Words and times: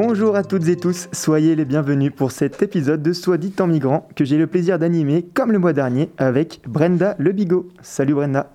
Bonjour 0.00 0.36
à 0.36 0.44
toutes 0.44 0.68
et 0.68 0.76
tous, 0.76 1.08
soyez 1.10 1.56
les 1.56 1.64
bienvenus 1.64 2.12
pour 2.14 2.30
cet 2.30 2.62
épisode 2.62 3.02
de 3.02 3.12
Soit 3.12 3.36
dit 3.36 3.52
en 3.58 3.66
migrant 3.66 4.08
que 4.14 4.24
j'ai 4.24 4.36
le 4.36 4.46
plaisir 4.46 4.78
d'animer 4.78 5.24
comme 5.34 5.50
le 5.50 5.58
mois 5.58 5.72
dernier 5.72 6.08
avec 6.18 6.60
Brenda 6.68 7.16
Le 7.18 7.32
Bigot. 7.32 7.66
Salut 7.82 8.14
Brenda. 8.14 8.52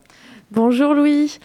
Bonjour 0.52 0.94
Louis. 0.94 1.40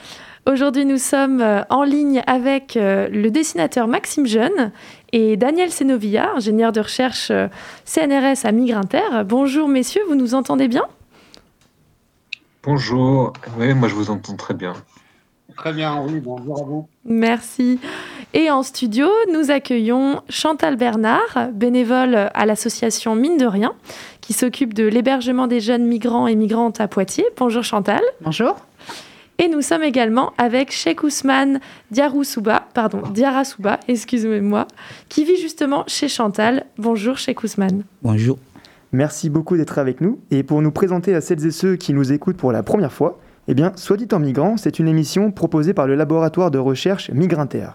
Aujourd'hui, 0.47 0.85
nous 0.85 0.99
sommes 0.99 1.41
euh, 1.41 1.63
en 1.69 1.83
ligne 1.83 2.23
avec 2.29 2.77
euh, 2.77 3.09
le 3.09 3.29
dessinateur 3.33 3.89
Maxime 3.89 4.25
Jeune 4.25 4.71
et 5.11 5.37
Daniel 5.37 5.73
Senovilla, 5.73 6.31
ingénieur 6.37 6.71
de 6.71 6.79
recherche 6.79 7.33
euh, 7.33 7.49
CNRS 7.85 8.47
à 8.47 8.53
Migrinter. 8.53 9.25
Bonjour 9.27 9.67
messieurs, 9.67 10.03
vous 10.09 10.15
nous 10.15 10.37
entendez 10.37 10.69
bien? 10.69 10.85
Bonjour, 12.63 13.33
oui, 13.59 13.75
moi 13.75 13.89
je 13.89 13.97
vous 13.97 14.13
entends 14.13 14.37
très 14.37 14.55
bien. 14.55 14.75
Très 15.57 15.73
bien, 15.73 16.01
oui, 16.03 16.21
bonjour 16.21 16.61
à 16.61 16.65
vous. 16.65 16.89
Merci. 17.05 17.81
Et 18.35 18.51
en 18.51 18.63
studio, 18.63 19.07
nous 19.33 19.51
accueillons 19.51 20.21
Chantal 20.29 20.77
Bernard, 20.77 21.49
bénévole 21.55 22.31
à 22.35 22.45
l'association 22.45 23.15
Mine 23.15 23.39
de 23.39 23.47
Rien, 23.47 23.73
qui 24.21 24.35
s'occupe 24.35 24.75
de 24.75 24.87
l'hébergement 24.87 25.47
des 25.47 25.61
jeunes 25.61 25.87
migrants 25.87 26.27
et 26.27 26.35
migrantes 26.35 26.79
à 26.79 26.89
Poitiers. 26.89 27.25
Bonjour 27.39 27.65
Chantal. 27.65 28.03
Bonjour. 28.21 28.57
Et 29.39 29.49
nous 29.49 29.63
sommes 29.63 29.83
également 29.83 30.35
avec 30.37 30.73
Sheikh 30.73 31.05
Ousmane 31.05 31.61
Diaroussouba, 31.91 32.67
pardon, 32.75 33.01
Diarasouba, 33.15 33.81
excusez-moi, 33.89 34.67
qui 35.09 35.25
vit 35.25 35.41
justement 35.41 35.85
chez 35.87 36.09
Chantal. 36.09 36.67
Bonjour 36.77 37.17
Sheikh 37.17 37.43
Ousmane. 37.43 37.85
Bonjour. 38.03 38.37
Merci 38.93 39.31
beaucoup 39.31 39.57
d'être 39.57 39.79
avec 39.79 40.03
nous. 40.03 40.21
Et 40.31 40.43
pour 40.43 40.61
nous 40.61 40.71
présenter 40.71 41.15
à 41.15 41.23
celles 41.23 41.47
et 41.47 41.51
ceux 41.51 41.77
qui 41.77 41.95
nous 41.95 42.13
écoutent 42.13 42.37
pour 42.37 42.53
la 42.53 42.63
première 42.63 42.93
fois, 42.93 43.19
eh 43.47 43.55
bien, 43.55 43.73
Soit 43.77 43.97
dit 43.97 44.09
en 44.13 44.19
migrant, 44.19 44.59
c'est 44.59 44.79
une 44.79 44.89
émission 44.89 45.31
proposée 45.31 45.73
par 45.73 45.87
le 45.87 45.95
laboratoire 45.95 46.51
de 46.51 46.59
recherche 46.59 47.11
Migrinter. 47.11 47.69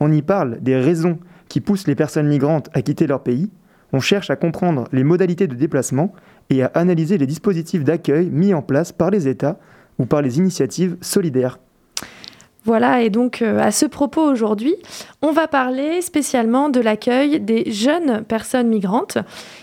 On 0.00 0.12
y 0.12 0.22
parle 0.22 0.58
des 0.60 0.76
raisons 0.76 1.18
qui 1.48 1.60
poussent 1.60 1.86
les 1.86 1.94
personnes 1.94 2.28
migrantes 2.28 2.68
à 2.74 2.82
quitter 2.82 3.06
leur 3.06 3.22
pays. 3.22 3.50
On 3.92 4.00
cherche 4.00 4.30
à 4.30 4.36
comprendre 4.36 4.86
les 4.92 5.04
modalités 5.04 5.46
de 5.46 5.54
déplacement 5.54 6.12
et 6.50 6.62
à 6.62 6.70
analyser 6.74 7.18
les 7.18 7.26
dispositifs 7.26 7.84
d'accueil 7.84 8.28
mis 8.30 8.54
en 8.54 8.62
place 8.62 8.92
par 8.92 9.10
les 9.10 9.28
États 9.28 9.58
ou 9.98 10.06
par 10.06 10.22
les 10.22 10.38
initiatives 10.38 10.96
solidaires. 11.00 11.58
Voilà, 12.64 13.00
et 13.00 13.08
donc 13.08 13.40
euh, 13.40 13.60
à 13.60 13.70
ce 13.70 13.86
propos 13.86 14.20
aujourd'hui, 14.20 14.74
on 15.22 15.32
va 15.32 15.48
parler 15.48 16.02
spécialement 16.02 16.68
de 16.68 16.80
l'accueil 16.80 17.40
des 17.40 17.70
jeunes 17.70 18.22
personnes 18.24 18.68
migrantes 18.68 19.16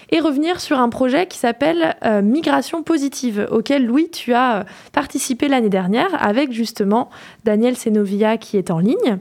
et 0.10 0.20
revenir 0.20 0.60
sur 0.60 0.80
un 0.80 0.90
projet 0.90 1.28
qui 1.28 1.38
s'appelle 1.38 1.96
euh, 2.04 2.24
Migration 2.24 2.82
positive, 2.82 3.48
auquel 3.52 3.86
Louis, 3.86 4.10
tu 4.10 4.34
as 4.34 4.56
euh, 4.56 4.64
participé 4.92 5.48
l'année 5.48 5.70
dernière 5.70 6.10
avec 6.20 6.52
justement 6.52 7.12
Daniel 7.44 7.78
Senovia 7.78 8.38
qui 8.38 8.58
est 8.58 8.72
en 8.72 8.80
ligne. 8.80 9.20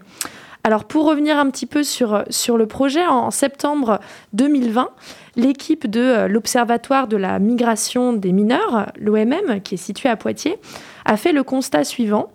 Alors 0.66 0.84
pour 0.84 1.04
revenir 1.04 1.38
un 1.38 1.50
petit 1.50 1.66
peu 1.66 1.82
sur, 1.82 2.24
sur 2.30 2.56
le 2.56 2.66
projet, 2.66 3.06
en 3.06 3.30
septembre 3.30 4.00
2020, 4.32 4.88
l'équipe 5.36 5.86
de 5.86 6.26
l'Observatoire 6.26 7.06
de 7.06 7.18
la 7.18 7.38
migration 7.38 8.14
des 8.14 8.32
mineurs, 8.32 8.90
l'OMM, 8.98 9.60
qui 9.62 9.74
est 9.74 9.78
situé 9.78 10.08
à 10.08 10.16
Poitiers, 10.16 10.58
a 11.04 11.18
fait 11.18 11.32
le 11.32 11.42
constat 11.42 11.84
suivant. 11.84 12.32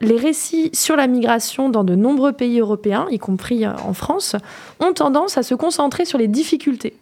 Les 0.00 0.16
récits 0.16 0.70
sur 0.72 0.94
la 0.94 1.08
migration 1.08 1.70
dans 1.70 1.82
de 1.82 1.96
nombreux 1.96 2.32
pays 2.32 2.60
européens, 2.60 3.08
y 3.10 3.18
compris 3.18 3.66
en 3.66 3.94
France, 3.94 4.36
ont 4.78 4.92
tendance 4.92 5.36
à 5.36 5.42
se 5.42 5.56
concentrer 5.56 6.04
sur 6.04 6.18
les 6.18 6.28
difficultés. 6.28 6.94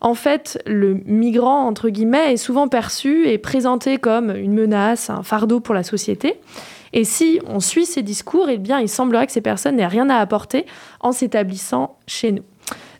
En 0.00 0.14
fait, 0.14 0.60
le 0.66 0.94
migrant, 1.06 1.64
entre 1.66 1.88
guillemets, 1.90 2.32
est 2.32 2.36
souvent 2.38 2.66
perçu 2.66 3.28
et 3.28 3.38
présenté 3.38 3.98
comme 3.98 4.34
une 4.34 4.52
menace, 4.52 5.10
un 5.10 5.22
fardeau 5.22 5.60
pour 5.60 5.74
la 5.74 5.84
société. 5.84 6.40
Et 6.92 7.04
si 7.04 7.40
on 7.46 7.60
suit 7.60 7.86
ces 7.86 8.02
discours, 8.02 8.48
eh 8.48 8.58
bien, 8.58 8.80
il 8.80 8.88
semblerait 8.88 9.26
que 9.26 9.32
ces 9.32 9.40
personnes 9.40 9.76
n'aient 9.76 9.86
rien 9.86 10.08
à 10.10 10.16
apporter 10.16 10.66
en 11.00 11.12
s'établissant 11.12 11.98
chez 12.06 12.32
nous 12.32 12.44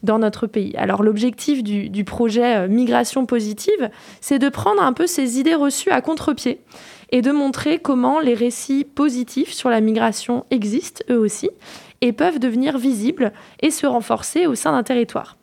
dans 0.03 0.19
notre 0.19 0.47
pays. 0.47 0.75
Alors 0.77 1.03
l'objectif 1.03 1.63
du, 1.63 2.05
projet 2.05 2.57
euh, 2.57 2.69
Migration 2.69 3.27
positive, 3.27 3.91
c'est 4.21 4.39
de 4.39 4.49
prendre 4.49 4.83
un 4.83 4.93
peu 4.93 5.07
ces 5.07 5.39
idées 5.39 5.55
reçues 5.55 5.91
à 5.91 6.01
contre-pied 6.01 6.61
et 7.11 7.23
de 7.23 7.33
montrer 7.33 7.79
comment 7.79 8.21
les 8.21 8.35
récits 8.35 8.85
positifs 8.85 9.53
sur 9.53 9.71
la 9.71 9.81
migration 9.81 10.45
existent 10.51 11.03
eux 11.11 11.19
aussi 11.19 11.51
et 12.01 12.13
peuvent 12.13 12.39
devenir 12.39 12.79
visibles 12.79 13.33
et 13.61 13.71
se 13.71 13.87
renforcer 13.87 14.47
au 14.47 14.55
sein 14.55 14.73
d'un 14.73 14.83
territoire. 14.83 15.37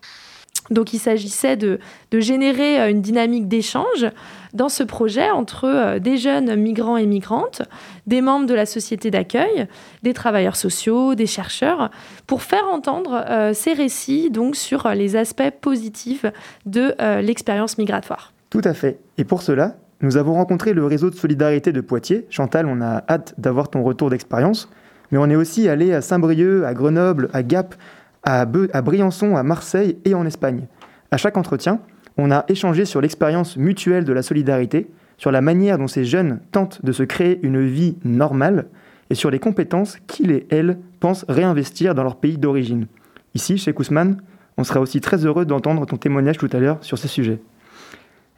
Donc 0.71 0.93
il 0.93 0.99
s'agissait 0.99 1.57
de, 1.57 1.79
de, 2.11 2.19
générer 2.19 2.79
euh, 2.79 2.89
une 2.89 3.01
dynamique 3.01 3.47
d'échange 3.47 4.07
dans 4.55 4.69
ce 4.69 4.83
projet 4.83 5.29
entre 5.29 5.65
euh, 5.65 5.99
des 5.99 6.17
jeunes 6.17 6.55
migrants 6.55 6.97
et 6.97 7.05
migrantes, 7.05 7.61
des 8.07 8.21
membres 8.21 8.47
de 8.47 8.53
la 8.53 8.65
société 8.65 9.11
d'accueil, 9.11 9.67
des 10.01 10.13
travailleurs 10.13 10.55
sociaux, 10.55 11.13
des 11.13 11.27
chercheurs, 11.27 11.91
pour 12.25 12.41
faire 12.41 12.65
entendre 12.67 13.23
euh, 13.29 13.53
ces 13.53 13.73
récits 13.73 14.31
donc 14.31 14.55
sur 14.55 14.89
les 14.89 15.15
aspects 15.15 15.51
positifs 15.61 16.25
de 16.65 16.95
l'expérience 17.21 17.77
migratoire. 17.77 18.33
Tout 18.49 18.61
à 18.63 18.73
fait. 18.73 18.99
Et 19.17 19.23
pour 19.23 19.41
cela, 19.41 19.75
nous 20.01 20.17
avons 20.17 20.33
rencontré 20.33 20.73
le 20.73 20.85
réseau 20.85 21.09
de 21.09 21.15
solidarité 21.15 21.71
de 21.71 21.81
Poitiers. 21.81 22.25
Chantal, 22.29 22.65
on 22.67 22.81
a 22.81 23.03
hâte 23.09 23.33
d'avoir 23.37 23.69
ton 23.69 23.83
retour 23.83 24.09
d'expérience. 24.09 24.69
Mais 25.11 25.17
on 25.17 25.29
est 25.29 25.35
aussi 25.35 25.69
allé 25.69 25.93
à 25.93 26.01
Saint-Brieuc, 26.01 26.63
à 26.65 26.73
Grenoble, 26.73 27.29
à 27.33 27.43
Gap, 27.43 27.75
à, 28.23 28.41
à 28.41 28.81
Briançon, 28.81 29.35
à 29.35 29.43
Marseille 29.43 29.97
et 30.05 30.13
en 30.13 30.25
Espagne. 30.25 30.67
À 31.11 31.17
chaque 31.17 31.37
entretien, 31.37 31.79
on 32.17 32.31
a 32.31 32.45
échangé 32.47 32.85
sur 32.85 33.01
l'expérience 33.01 33.57
mutuelle 33.57 34.05
de 34.05 34.13
la 34.13 34.21
solidarité, 34.21 34.87
sur 35.17 35.31
la 35.31 35.41
manière 35.41 35.77
dont 35.77 35.87
ces 35.87 36.05
jeunes 36.05 36.39
tentent 36.51 36.83
de 36.83 36.91
se 36.91 37.03
créer 37.03 37.39
une 37.43 37.65
vie 37.65 37.97
normale 38.03 38.67
et 39.09 39.15
sur 39.15 39.29
les 39.29 39.39
compétences 39.39 39.97
qu'ils 40.07 40.31
et 40.31 40.47
elles 40.49 40.77
pensent 40.99 41.25
réinvestir 41.29 41.95
dans 41.95 42.03
leur 42.03 42.17
pays 42.17 42.37
d'origine. 42.37 42.87
Ici, 43.33 43.57
chez 43.57 43.73
Kousman, 43.73 44.17
on 44.57 44.63
sera 44.63 44.79
aussi 44.79 45.01
très 45.01 45.25
heureux 45.25 45.45
d'entendre 45.45 45.85
ton 45.85 45.97
témoignage 45.97 46.37
tout 46.37 46.49
à 46.51 46.59
l'heure 46.59 46.77
sur 46.81 46.97
ces 46.97 47.07
sujets. 47.07 47.39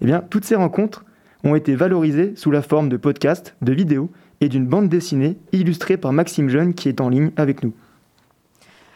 Eh 0.01 0.05
bien, 0.05 0.23
toutes 0.29 0.45
ces 0.45 0.55
rencontres 0.55 1.05
ont 1.43 1.55
été 1.55 1.75
valorisées 1.75 2.33
sous 2.35 2.51
la 2.51 2.61
forme 2.61 2.89
de 2.89 2.97
podcasts, 2.97 3.55
de 3.61 3.73
vidéos 3.73 4.11
et 4.41 4.49
d'une 4.49 4.65
bande 4.65 4.89
dessinée 4.89 5.37
illustrée 5.51 5.97
par 5.97 6.13
Maxime 6.13 6.49
Jeune 6.49 6.73
qui 6.73 6.89
est 6.89 7.01
en 7.01 7.09
ligne 7.09 7.31
avec 7.37 7.63
nous. 7.63 7.73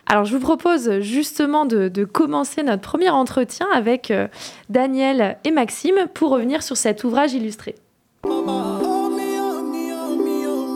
Alors 0.08 0.26
je 0.26 0.36
vous 0.36 0.42
propose 0.42 1.00
justement 1.00 1.66
de, 1.66 1.88
de 1.88 2.04
commencer 2.04 2.64
notre 2.64 2.82
premier 2.82 3.10
entretien 3.10 3.68
avec 3.74 4.12
euh, 4.12 4.28
Daniel 4.70 5.38
et 5.44 5.52
Maxime 5.52 6.08
pour 6.14 6.32
revenir 6.32 6.64
sur 6.64 6.76
cet 6.78 7.04
ouvrage 7.04 7.34
illustré. 7.34 7.76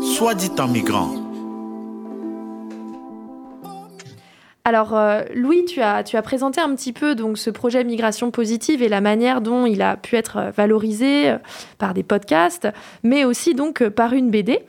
Soit 0.04 0.36
dit 0.36 0.52
en 0.58 0.68
migrant. 0.68 1.26
Alors, 4.68 4.96
euh, 4.96 5.22
Louis, 5.36 5.64
tu 5.66 5.82
as, 5.82 6.04
tu 6.04 6.18
as 6.18 6.24
présenté 6.24 6.60
un 6.60 6.74
petit 6.74 6.92
peu 6.92 7.14
donc, 7.14 7.38
ce 7.38 7.52
projet 7.52 7.84
Migration 7.84 8.32
positive 8.32 8.82
et 8.82 8.90
la 8.90 9.00
manière 9.00 9.42
dont 9.42 9.68
il 9.68 9.84
a 9.84 9.96
pu 9.96 10.16
être 10.16 10.52
valorisé 10.58 11.30
euh, 11.30 11.38
par 11.78 11.94
des 11.94 12.02
podcasts, 12.02 12.68
mais 13.04 13.26
aussi 13.26 13.54
donc 13.54 13.88
par 13.90 14.14
une 14.14 14.32
BD. 14.32 14.62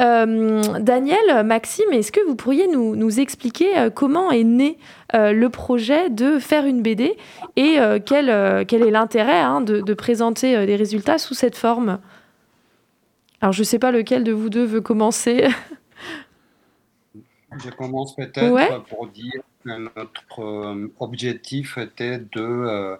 Euh, 0.00 0.62
Daniel, 0.80 1.44
Maxime, 1.44 1.92
est-ce 1.92 2.10
que 2.10 2.24
vous 2.26 2.34
pourriez 2.34 2.66
nous, 2.68 2.96
nous 2.96 3.20
expliquer 3.20 3.76
euh, 3.78 3.90
comment 3.90 4.30
est 4.30 4.44
né 4.44 4.78
euh, 5.14 5.32
le 5.32 5.50
projet 5.50 6.08
de 6.08 6.38
faire 6.38 6.64
une 6.64 6.82
BD 6.82 7.16
et 7.56 7.76
quel, 8.06 8.66
quel, 8.66 8.82
est 8.82 8.90
l'intérêt 8.90 9.40
hein, 9.40 9.60
de, 9.60 9.80
de, 9.80 9.94
présenter 9.94 10.66
des 10.66 10.76
résultats 10.76 11.18
sous 11.18 11.34
cette 11.34 11.56
forme? 11.56 11.98
Alors, 13.40 13.52
je 13.52 13.60
ne 13.60 13.64
sais 13.64 13.78
pas 13.78 13.90
lequel 13.90 14.24
de 14.24 14.32
vous 14.32 14.48
deux 14.48 14.64
veut 14.64 14.80
commencer. 14.80 15.48
Je 17.62 17.70
commence 17.70 18.14
peut-être 18.14 18.50
ouais. 18.50 18.68
pour 18.88 19.08
dire 19.08 19.42
que 19.64 19.70
notre 19.96 20.88
objectif 21.00 21.76
était 21.76 22.18
de... 22.18 22.96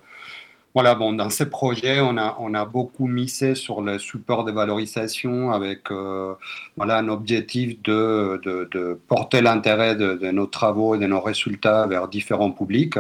Voilà, 0.72 0.94
bon, 0.94 1.12
dans 1.12 1.30
ce 1.30 1.42
projet, 1.42 2.00
on 2.00 2.16
a, 2.16 2.36
on 2.38 2.54
a 2.54 2.64
beaucoup 2.64 3.08
misé 3.08 3.56
sur 3.56 3.80
le 3.80 3.98
support 3.98 4.44
de 4.44 4.52
valorisation 4.52 5.50
avec 5.50 5.90
euh, 5.90 6.34
voilà, 6.76 6.98
un 6.98 7.08
objectif 7.08 7.82
de, 7.82 8.40
de, 8.44 8.68
de 8.70 9.00
porter 9.08 9.40
l'intérêt 9.40 9.96
de, 9.96 10.14
de, 10.14 10.30
nos 10.30 10.46
travaux 10.46 10.94
et 10.94 10.98
de 10.98 11.08
nos 11.08 11.20
résultats 11.20 11.88
vers 11.88 12.06
différents 12.06 12.52
publics. 12.52 12.94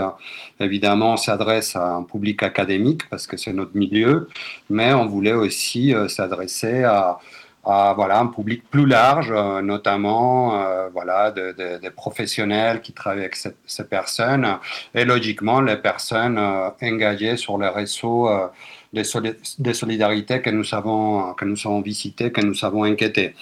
Évidemment, 0.58 1.12
on 1.12 1.16
s'adresse 1.16 1.76
à 1.76 1.94
un 1.94 2.02
public 2.02 2.42
académique 2.42 3.08
parce 3.08 3.28
que 3.28 3.36
c'est 3.36 3.52
notre 3.52 3.76
milieu, 3.76 4.28
mais 4.68 4.92
on 4.92 5.06
voulait 5.06 5.32
aussi 5.32 5.94
euh, 5.94 6.08
s'adresser 6.08 6.82
à 6.82 7.20
voilà, 7.64 8.20
un 8.20 8.26
public 8.26 8.62
plus 8.70 8.86
large, 8.86 9.30
euh, 9.30 9.60
notamment 9.60 10.54
euh, 10.54 10.88
voilà, 10.92 11.30
des 11.30 11.90
professionnels 11.94 12.80
qui 12.80 12.92
travaillent 12.92 13.20
avec 13.20 13.36
ces 13.36 13.84
personnes 13.84 14.58
et 14.94 15.04
logiquement 15.04 15.60
les 15.60 15.76
personnes 15.76 16.38
euh, 16.38 16.70
engagées 16.82 17.36
sur 17.36 17.58
les 17.58 17.68
réseaux 17.68 18.30
des, 18.92 19.02
des, 19.58 19.74
solidarités 19.74 20.40
que 20.40 20.50
nous 20.50 20.74
avons, 20.74 21.34
que 21.34 21.44
nous 21.44 21.56
avons 21.64 21.82
que 21.82 22.40
nous 22.40 22.64
avons 22.64 22.84
inquiétées. 22.84 23.34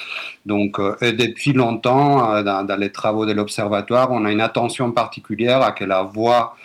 Donc, 0.45 0.79
et 1.01 1.13
depuis 1.13 1.53
longtemps, 1.53 2.43
dans, 2.43 2.65
dans, 2.65 2.77
les 2.77 2.91
travaux 2.93 3.25
de 3.25 3.33
l'Observatoire, 3.33 4.11
on 4.11 4.25
a 4.25 4.33
une 4.33 4.41
attention 4.41 4.93
particulière 4.93 5.63
à 5.63 5.73
que 5.73 5.85
la 5.85 6.03
voix 6.03 6.57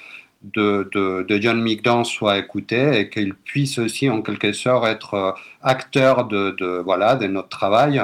de, 0.43 0.89
de, 1.27 1.37
John 1.41 1.61
Migdan 1.61 2.03
soit 2.03 2.37
écouté 2.37 2.99
et 2.99 3.09
qu'il 3.09 3.33
puisse 3.33 3.79
aussi 3.79 4.09
en 4.09 4.21
quelque 4.21 4.51
sorte 4.51 4.85
être 4.85 5.13
euh, 5.13 5.31
acteur 5.61 6.25
de, 6.25 6.81
voilà, 6.83 7.15
de 7.15 7.27
notre 7.27 7.47
travail. 7.49 8.01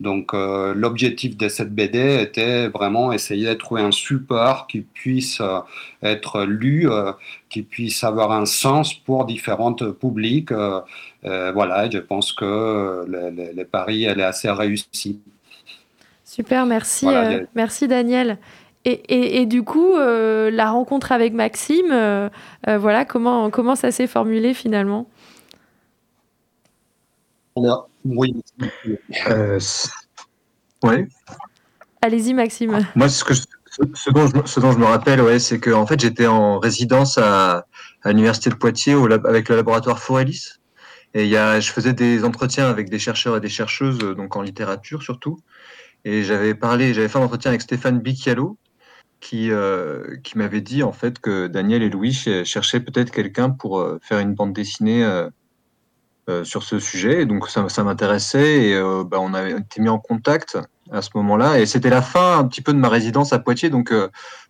Donc 0.00 0.32
euh, 0.32 0.72
l'objectif 0.74 1.36
de 1.36 1.48
cette 1.48 1.74
BD 1.74 2.22
était 2.22 2.68
vraiment 2.68 3.12
essayer 3.12 3.48
de 3.48 3.54
trouver 3.54 3.82
un 3.82 3.92
support 3.92 4.66
qui 4.66 4.80
puisse 4.80 5.40
euh, 5.40 5.60
être 6.02 6.44
lu, 6.44 6.88
qui 7.50 7.62
puisse 7.62 8.02
avoir 8.04 8.32
un 8.32 8.46
sens 8.46 8.94
pour 8.94 9.24
différents 9.26 9.74
publics. 9.74 10.52
voilà, 11.22 11.90
je 11.90 11.98
pense 11.98 12.32
que 12.32 13.04
les, 13.54 13.64
paris, 13.64 14.04
elle 14.04 14.20
est 14.20 14.24
assez 14.24 14.50
réussi. 14.50 15.20
Super, 16.24 16.66
merci, 16.66 17.06
merci 17.54 17.88
Daniel. 17.88 18.38
Et, 18.88 19.46
du 19.46 19.64
coup, 19.64 19.96
euh, 19.96 20.48
la 20.48 20.70
rencontre 20.70 21.10
avec 21.10 21.32
Maxime, 21.32 21.90
euh, 21.90 22.28
euh, 22.68 22.78
voilà, 22.78 23.04
comment, 23.04 23.50
comment 23.50 23.74
ça 23.74 23.90
s'est 23.90 24.06
formulé 24.06 24.54
finalement? 24.54 25.08
Oui. 28.04 28.36
ouais. 30.84 31.08
Allez-y, 32.00 32.32
Maxime. 32.32 32.78
Moi, 32.94 33.08
ce, 33.08 33.24
que 33.24 33.34
ce, 33.34 34.10
dont, 34.10 34.28
je, 34.28 34.34
ce 34.44 34.60
dont 34.60 34.70
je 34.70 34.78
me 34.78 34.84
rappelle, 34.84 35.20
ouais, 35.20 35.40
c'est 35.40 35.58
que 35.58 35.72
en 35.72 35.84
fait, 35.84 35.98
j'étais 35.98 36.28
en 36.28 36.60
résidence 36.60 37.18
à, 37.18 37.66
à 38.04 38.10
l'université 38.10 38.50
de 38.50 38.54
Poitiers 38.54 38.94
au, 38.94 39.10
avec 39.10 39.48
le 39.48 39.56
laboratoire 39.56 39.98
Forelis. 39.98 40.60
Et 41.14 41.24
il 41.24 41.28
y 41.28 41.36
a, 41.36 41.58
je 41.58 41.72
faisais 41.72 41.92
des 41.92 42.22
entretiens 42.22 42.70
avec 42.70 42.88
des 42.88 43.00
chercheurs 43.00 43.36
et 43.36 43.40
des 43.40 43.48
chercheuses, 43.48 43.98
donc 43.98 44.36
en 44.36 44.42
littérature 44.42 45.02
surtout. 45.02 45.40
Et 46.04 46.22
j'avais 46.22 46.54
parlé, 46.54 46.94
j'avais 46.94 47.08
fait 47.08 47.18
un 47.18 47.22
entretien 47.22 47.50
avec 47.50 47.62
Stéphane 47.62 47.98
Bicchialo, 47.98 48.56
qui, 49.20 49.50
euh, 49.50 50.16
qui 50.22 50.38
m'avait 50.38 50.60
dit 50.60 50.82
en 50.82 50.92
fait 50.92 51.18
que 51.18 51.46
Daniel 51.46 51.82
et 51.82 51.90
Louis 51.90 52.12
cherchaient 52.12 52.80
peut-être 52.80 53.10
quelqu'un 53.10 53.50
pour 53.50 53.78
euh, 53.78 53.98
faire 54.02 54.18
une 54.18 54.34
bande 54.34 54.52
dessinée 54.52 55.04
euh, 55.04 56.44
sur 56.44 56.62
ce 56.62 56.78
sujet. 56.78 57.22
Et 57.22 57.26
donc 57.26 57.48
ça, 57.48 57.84
m'intéressait 57.84 58.70
et 58.70 58.80
bah, 59.08 59.18
on 59.20 59.32
avait 59.32 59.52
été 59.52 59.80
mis 59.80 59.88
en 59.88 59.98
contact 59.98 60.58
à 60.90 61.00
ce 61.00 61.10
moment-là. 61.14 61.60
Et 61.60 61.66
c'était 61.66 61.90
la 61.90 62.02
fin 62.02 62.38
un 62.38 62.44
petit 62.48 62.62
peu 62.62 62.72
de 62.72 62.78
ma 62.78 62.88
résidence 62.88 63.32
à 63.32 63.38
Poitiers. 63.38 63.70
Donc 63.70 63.94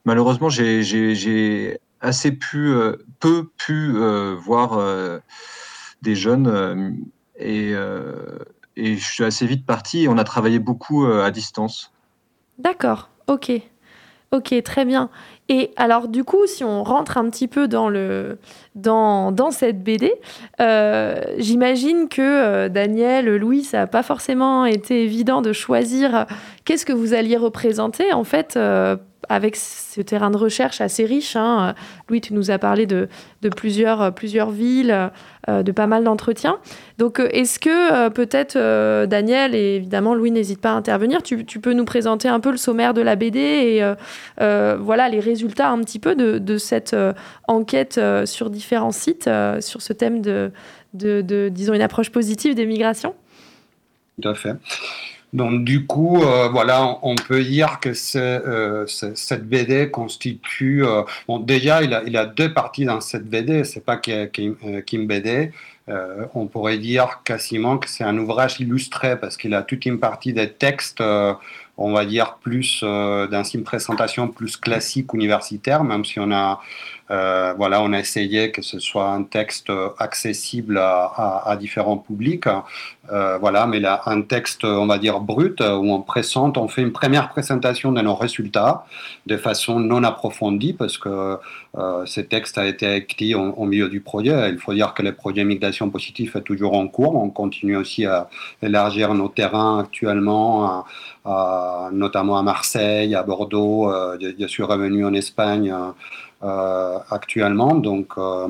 malheureusement, 0.06 0.48
j'ai 0.48 1.78
assez 2.00 2.32
pu, 2.32 2.74
peu 3.20 3.50
pu 3.58 3.92
voir 4.36 5.20
des 6.00 6.14
jeunes 6.14 7.06
et, 7.38 7.72
et 8.76 8.96
je 8.96 9.04
suis 9.04 9.24
assez 9.24 9.46
vite 9.46 9.66
parti. 9.66 10.06
On 10.08 10.16
a 10.16 10.24
travaillé 10.24 10.58
beaucoup 10.58 11.04
à 11.04 11.30
distance. 11.30 11.92
D'accord, 12.58 13.10
ok. 13.26 13.52
Ok, 14.32 14.54
très 14.64 14.84
bien. 14.84 15.08
Et 15.48 15.70
alors, 15.76 16.08
du 16.08 16.24
coup, 16.24 16.46
si 16.46 16.64
on 16.64 16.82
rentre 16.82 17.16
un 17.16 17.30
petit 17.30 17.46
peu 17.46 17.68
dans, 17.68 17.88
le, 17.88 18.38
dans, 18.74 19.30
dans 19.30 19.52
cette 19.52 19.84
BD, 19.84 20.12
euh, 20.60 21.20
j'imagine 21.38 22.08
que 22.08 22.20
euh, 22.20 22.68
Daniel, 22.68 23.36
Louis, 23.36 23.62
ça 23.62 23.78
n'a 23.78 23.86
pas 23.86 24.02
forcément 24.02 24.64
été 24.64 25.04
évident 25.04 25.42
de 25.42 25.52
choisir 25.52 26.26
qu'est-ce 26.64 26.84
que 26.84 26.92
vous 26.92 27.14
alliez 27.14 27.36
représenter. 27.36 28.12
En 28.12 28.24
fait, 28.24 28.56
euh, 28.56 28.96
avec 29.28 29.56
ce 29.56 30.00
terrain 30.00 30.30
de 30.30 30.36
recherche 30.36 30.80
assez 30.80 31.04
riche. 31.04 31.36
Hein. 31.36 31.74
Louis, 32.08 32.20
tu 32.20 32.34
nous 32.34 32.50
as 32.50 32.58
parlé 32.58 32.86
de, 32.86 33.08
plusieurs, 33.56 34.12
plusieurs 34.12 34.50
villes, 34.50 35.10
euh, 35.48 35.62
de 35.62 35.70
pas 35.72 35.86
mal 35.86 36.02
d'entretiens. 36.02 36.58
Donc, 36.98 37.20
euh, 37.20 37.28
est-ce 37.30 37.60
que 37.60 37.92
euh, 37.92 38.10
peut-être 38.10 38.56
Daniel 39.06 39.54
et 39.54 39.76
évidemment 39.76 40.14
Louis 40.14 40.32
n'hésite 40.32 40.60
pas 40.60 40.70
à 40.70 40.74
intervenir, 40.74 41.22
tu, 41.22 41.44
peux 41.44 41.72
nous 41.72 41.84
présenter 41.84 42.28
un 42.28 42.40
peu 42.40 42.50
le 42.50 42.56
sommaire 42.56 42.94
de 42.94 43.00
la 43.00 43.16
BD 43.16 43.38
et 43.38 43.94
voilà 44.38 45.08
les 45.08 45.20
résultats 45.20 45.70
un 45.70 45.80
petit 45.82 45.98
peu 45.98 46.14
de, 46.14 46.58
cette 46.58 46.96
enquête 47.46 48.00
sur 48.24 48.50
différents 48.50 48.92
sites 48.92 49.30
sur 49.60 49.82
ce 49.82 49.92
thème 49.92 50.20
de, 50.20 50.50
de, 50.94 51.48
disons, 51.48 51.74
une 51.74 51.82
approche 51.82 52.10
positive 52.10 52.54
des 52.54 52.66
migrations? 52.66 53.14
Tout 54.20 54.28
à 54.28 54.34
fait. 54.34 54.54
Donc 55.36 55.64
du 55.64 55.84
coup, 55.84 56.22
euh, 56.22 56.48
voilà, 56.48 56.98
on 57.02 57.14
peut 57.14 57.44
dire 57.44 57.78
que 57.78 57.90
euh, 58.16 58.86
cette 58.86 59.46
BD 59.46 59.90
constitue. 59.90 60.82
Euh, 60.82 61.02
bon, 61.28 61.40
déjà, 61.40 61.82
il 61.82 61.92
a, 61.92 62.20
a, 62.20 62.24
deux 62.24 62.54
parties 62.54 62.86
dans 62.86 63.02
cette 63.02 63.28
BD. 63.28 63.64
C'est 63.64 63.84
pas 63.84 63.98
qu'une 63.98 65.06
BD. 65.06 65.52
on 66.34 66.46
pourrait 66.46 66.78
dire 66.78 67.20
quasiment 67.22 67.76
que 67.76 67.86
c'est 67.86 68.02
un 68.02 68.16
ouvrage 68.16 68.60
illustré 68.60 69.20
parce 69.20 69.36
qu'il 69.36 69.52
a 69.52 69.62
toute 69.62 69.84
une 69.84 70.00
partie 70.00 70.32
des 70.32 70.50
textes 70.50 71.02
on 71.78 71.92
va 71.92 72.04
dire, 72.06 72.38
plus 72.40 72.80
euh, 72.82 73.26
dans 73.26 73.44
une 73.44 73.62
présentation 73.62 74.28
plus 74.28 74.56
classique 74.56 75.12
universitaire, 75.12 75.84
même 75.84 76.04
si 76.04 76.18
on 76.18 76.32
a, 76.32 76.60
euh, 77.10 77.52
voilà, 77.56 77.82
on 77.82 77.92
a 77.92 77.98
essayé 77.98 78.50
que 78.50 78.62
ce 78.62 78.78
soit 78.78 79.10
un 79.10 79.24
texte 79.24 79.70
accessible 79.98 80.78
à, 80.78 81.56
différents 81.60 81.98
publics. 81.98 82.46
Euh, 83.12 83.38
voilà, 83.38 83.66
mais 83.66 83.78
là, 83.78 84.02
un 84.06 84.22
texte, 84.22 84.64
on 84.64 84.86
va 84.86 84.98
dire, 84.98 85.20
brut, 85.20 85.60
où 85.60 85.92
on 85.92 86.00
présente, 86.00 86.56
on 86.56 86.66
fait 86.66 86.82
une 86.82 86.92
première 86.92 87.28
présentation 87.28 87.92
de 87.92 88.00
nos 88.00 88.14
résultats 88.14 88.84
de 89.26 89.36
façon 89.36 89.78
non 89.78 90.02
approfondie, 90.02 90.72
parce 90.72 90.98
que 90.98 91.38
ce 92.06 92.20
texte 92.22 92.56
a 92.56 92.66
été 92.66 92.96
écrit 92.96 93.34
au, 93.34 93.64
milieu 93.66 93.90
du 93.90 94.00
projet. 94.00 94.48
Il 94.50 94.58
faut 94.58 94.72
dire 94.72 94.94
que 94.94 95.02
le 95.02 95.12
projet 95.12 95.44
Migration 95.44 95.90
Positive 95.90 96.32
est 96.36 96.40
toujours 96.40 96.74
en 96.74 96.88
cours. 96.88 97.16
On 97.16 97.28
continue 97.28 97.76
aussi 97.76 98.06
à 98.06 98.28
élargir 98.62 99.12
nos 99.12 99.28
terrains 99.28 99.80
actuellement 99.80 100.84
notamment 101.92 102.38
à 102.38 102.42
Marseille, 102.42 103.14
à 103.14 103.22
Bordeaux. 103.22 103.90
Euh, 103.90 104.18
je, 104.38 104.46
suis 104.46 104.62
revenu 104.62 105.04
en 105.04 105.14
Espagne 105.14 105.74
euh, 106.42 106.98
actuellement. 107.10 107.74
Donc 107.74 108.12
euh, 108.18 108.48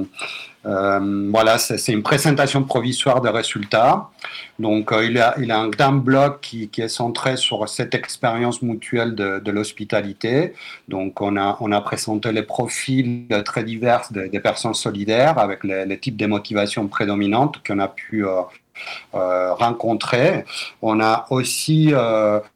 voilà, 0.65 1.59
c'est 1.59 1.93
une 1.93 2.03
présentation 2.03 2.65
provisoire 2.65 3.21
des 3.21 3.31
résultats. 3.31 4.09
Donc 4.59 4.93
il, 5.03 5.19
a, 5.19 5.37
a 5.37 5.59
un 5.59 5.69
grand 5.69 5.93
bloc 5.93 6.41
qui, 6.41 6.71
est 6.77 6.89
centré 6.89 7.37
sur 7.37 7.69
cette 7.69 7.95
expérience 7.95 8.63
mutuelle 8.63 9.15
de, 9.15 9.51
l'hospitalité. 9.51 10.55
Donc 10.89 11.21
on 11.23 11.37
a 11.37 11.81
présenté 11.81 12.33
les 12.33 12.43
profils 12.43 13.27
très 13.45 13.65
divers 13.65 14.09
des, 14.11 14.41
personnes 14.41 14.75
solidaires 14.75 15.39
avec 15.39 15.63
les, 15.63 15.99
types 15.99 16.17
de 16.17 16.27
motivations 16.27 16.89
prédominantes 16.89 17.63
qu'on 17.67 17.79
a 17.79 17.89
pu 17.89 18.25
rencontrer. 19.13 20.45
On 20.83 21.01
a 21.01 21.27
aussi 21.31 21.95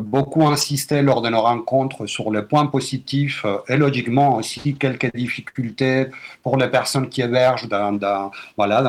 beaucoup 0.00 0.46
insisté 0.46 1.02
lors 1.02 1.22
de 1.22 1.28
nos 1.28 1.40
rencontres 1.40 2.06
sur 2.06 2.30
les 2.30 2.42
points 2.42 2.66
positifs 2.66 3.44
euh, 3.44 3.58
et 3.68 3.76
logiquement 3.76 4.36
aussi 4.36 4.74
quelques 4.74 5.14
difficultés 5.14 6.06
pour 6.42 6.56
les 6.56 6.68
personnes 6.68 7.08
qui 7.08 7.22
hébergent 7.22 7.68
dans, 7.68 8.30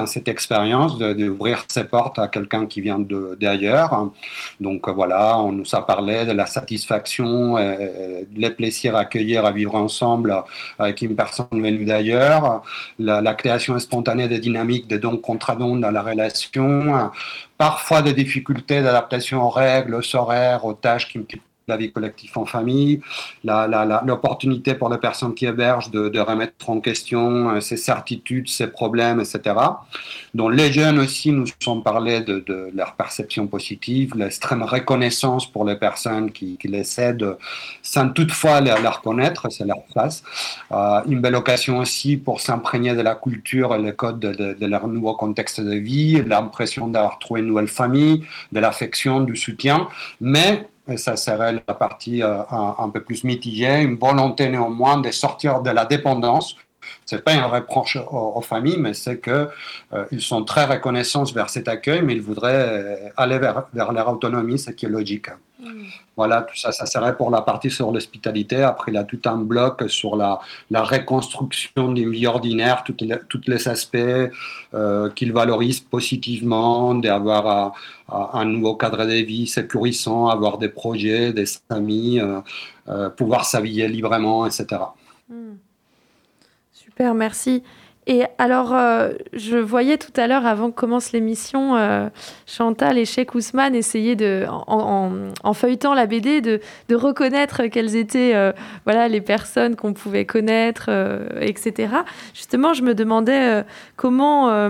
cette 0.05 0.27
expérience 0.27 0.97
d'ouvrir 0.97 1.63
ses 1.67 1.83
portes 1.85 2.19
à 2.19 2.27
quelqu'un 2.27 2.65
qui 2.65 2.81
vient 2.81 2.99
d'ailleurs. 3.39 4.11
Donc 4.59 4.87
voilà, 4.89 5.39
on 5.39 5.51
nous 5.51 5.75
a 5.75 5.85
parlé 5.85 6.25
de 6.25 6.31
la 6.31 6.45
satisfaction, 6.45 7.57
et, 7.57 8.27
les 8.35 8.49
plaisirs 8.49 8.95
à 8.95 9.01
accueillir, 9.01 9.45
à 9.45 9.51
vivre 9.51 9.75
ensemble 9.75 10.43
avec 10.79 11.01
une 11.01 11.15
personne 11.15 11.47
venue 11.51 11.85
d'ailleurs, 11.85 12.63
la, 12.99 13.33
création 13.33 13.77
spontanée 13.79 14.27
des 14.27 14.39
dynamiques 14.39 14.87
de 14.87 14.97
dons 14.97 15.17
contre 15.17 15.55
dons 15.55 15.75
dans 15.75 15.91
la 15.91 16.01
relation, 16.01 17.11
parfois 17.57 18.01
des 18.01 18.13
difficultés 18.13 18.81
d'adaptation 18.81 19.43
aux 19.43 19.49
règles, 19.49 19.95
aux 19.95 20.15
horaires, 20.15 20.65
aux 20.65 20.73
tâches 20.73 20.94
qui 20.97 21.19
la 21.67 21.77
vie 21.77 21.91
collective 21.91 22.31
en 22.37 22.45
famille, 22.45 23.01
l'opportunité 23.43 24.71
la, 24.71 24.77
pour 24.77 24.89
les 24.89 24.97
personnes 24.97 25.33
qui 25.33 25.45
hébergent 25.45 25.91
de, 25.91 26.19
remettre 26.19 26.69
en 26.69 26.79
question 26.79 27.49
euh, 27.49 27.59
ses 27.59 27.77
certitudes, 27.77 28.49
ses 28.49 28.67
problèmes, 28.67 29.19
etc. 29.19 29.55
Donc 30.33 30.53
les 30.53 30.71
jeunes 30.71 30.97
aussi 30.97 31.31
nous 31.31 31.45
ont 31.67 31.81
parlé 31.81 32.21
de, 32.21 32.43
leur 32.73 32.95
perception 32.95 33.47
positive, 33.47 34.15
l'extrême 34.15 34.63
reconnaissance 34.63 35.51
pour 35.51 35.65
les 35.65 35.75
personnes 35.75 36.31
qui, 36.31 36.57
les 36.63 36.99
aident 36.99 37.37
sans 37.83 38.09
toutefois 38.09 38.59
les, 38.59 38.73
reconnaître, 38.73 39.49
c'est 39.51 39.65
leur 39.65 39.83
place. 39.93 40.23
Euh, 40.71 41.01
une 41.07 41.21
belle 41.21 41.35
occasion 41.35 41.77
aussi 41.79 42.17
pour 42.17 42.41
s'imprégner 42.41 42.95
de 42.95 43.01
la 43.01 43.15
culture 43.15 43.75
et 43.75 43.81
les 43.81 43.93
codes 43.93 44.19
de, 44.19 44.65
leur 44.65 44.87
nouveau 44.87 45.13
contexte 45.15 45.61
de 45.61 45.75
vie, 45.75 46.23
l'impression 46.23 46.87
d'avoir 46.87 47.19
trouvé 47.19 47.41
une 47.41 47.47
nouvelle 47.47 47.67
famille, 47.67 48.25
de 48.51 48.59
l'affection, 48.59 49.21
du 49.21 49.35
soutien, 49.35 49.87
mais 50.19 50.67
ça 50.97 51.15
serait 51.15 51.53
la 51.67 51.73
partie 51.73 52.21
euh, 52.23 52.41
un, 52.51 52.89
peu 52.89 53.01
plus 53.01 53.23
mitigée, 53.23 53.81
une 53.81 53.97
volonté 53.97 54.49
néanmoins 54.49 54.97
de 54.97 55.11
sortir 55.11 55.61
de 55.61 55.69
la 55.69 55.85
dépendance 55.85 56.55
c'est 57.03 57.23
pas 57.23 57.33
un 57.33 57.47
reproche 57.47 57.97
aux, 57.97 58.41
familles, 58.41 58.77
mais 58.77 58.93
c'est 58.93 59.17
que 59.17 59.49
ils 60.11 60.21
sont 60.21 60.43
très 60.43 60.65
reconnaissants 60.65 61.23
vers 61.23 61.49
cet 61.49 61.67
accueil, 61.67 62.03
mais 62.03 62.13
ils 62.13 62.21
voudraient 62.21 63.11
aller 63.17 63.39
vers, 63.39 63.65
vers 63.73 63.91
leur 63.91 64.07
autonomie, 64.09 64.59
ce 64.59 64.69
qui 64.69 64.85
est 64.85 64.89
logique. 64.89 65.29
Voilà, 66.17 66.43
tout 66.43 66.55
ça, 66.55 66.71
ça 66.71 66.85
serait 66.85 67.15
pour 67.17 67.29
la 67.29 67.41
partie 67.41 67.69
sur 67.69 67.91
l'hospitalité. 67.91 68.63
Après, 68.63 68.91
il 68.91 68.97
a 68.97 69.03
tout 69.03 69.19
un 69.25 69.37
bloc 69.37 69.83
sur 69.87 70.15
la, 70.15 70.39
reconstruction 70.71 71.91
d'une 71.91 72.11
vie 72.11 72.27
ordinaire, 72.27 72.83
tous 72.83 72.95
les, 73.01 73.17
les 73.47 73.67
aspects 73.67 73.97
euh, 74.73 75.09
qu'il 75.09 75.33
valorise 75.33 75.81
positivement, 75.81 76.95
d'avoir 76.95 77.73
un 78.07 78.45
nouveau 78.45 78.75
cadre 78.75 79.05
de 79.05 79.23
vie 79.25 79.47
sécurisant, 79.47 80.27
avoir 80.27 80.57
des 80.57 80.69
projets, 80.69 81.33
des 81.33 81.45
amis, 81.69 82.19
euh, 82.19 82.39
euh, 82.87 83.09
pouvoir 83.09 83.45
s'habiller 83.45 83.87
librement, 83.87 84.45
etc. 84.45 84.81
Hmm. 85.29 85.55
Super, 86.71 87.13
merci. 87.13 87.63
Et 88.07 88.23
alors, 88.37 88.71
euh, 88.73 89.13
je 89.33 89.57
voyais 89.57 89.97
tout 89.97 90.11
à 90.15 90.27
l'heure, 90.27 90.45
avant 90.45 90.69
que 90.69 90.75
commence 90.75 91.11
l'émission, 91.11 91.75
euh, 91.75 92.07
Chantal 92.45 92.99
et 92.99 93.05
Cheikh 93.05 93.33
Ousmane 93.33 93.73
essayer, 93.73 94.15
de, 94.15 94.45
en, 94.47 95.53
feuilletant 95.53 95.95
la 95.95 96.05
BD, 96.05 96.39
de, 96.41 96.59
reconnaître 96.93 97.65
quelles 97.65 97.95
étaient 97.95 98.35
euh, 98.35 98.51
voilà, 98.83 99.07
les 99.07 99.21
personnes 99.21 99.75
qu'on 99.75 99.93
pouvait 99.93 100.25
connaître, 100.25 100.89
etc. 101.41 101.89
Justement, 102.35 102.73
je 102.73 102.83
me 102.83 102.93
demandais 102.93 103.63
comment 103.95 104.69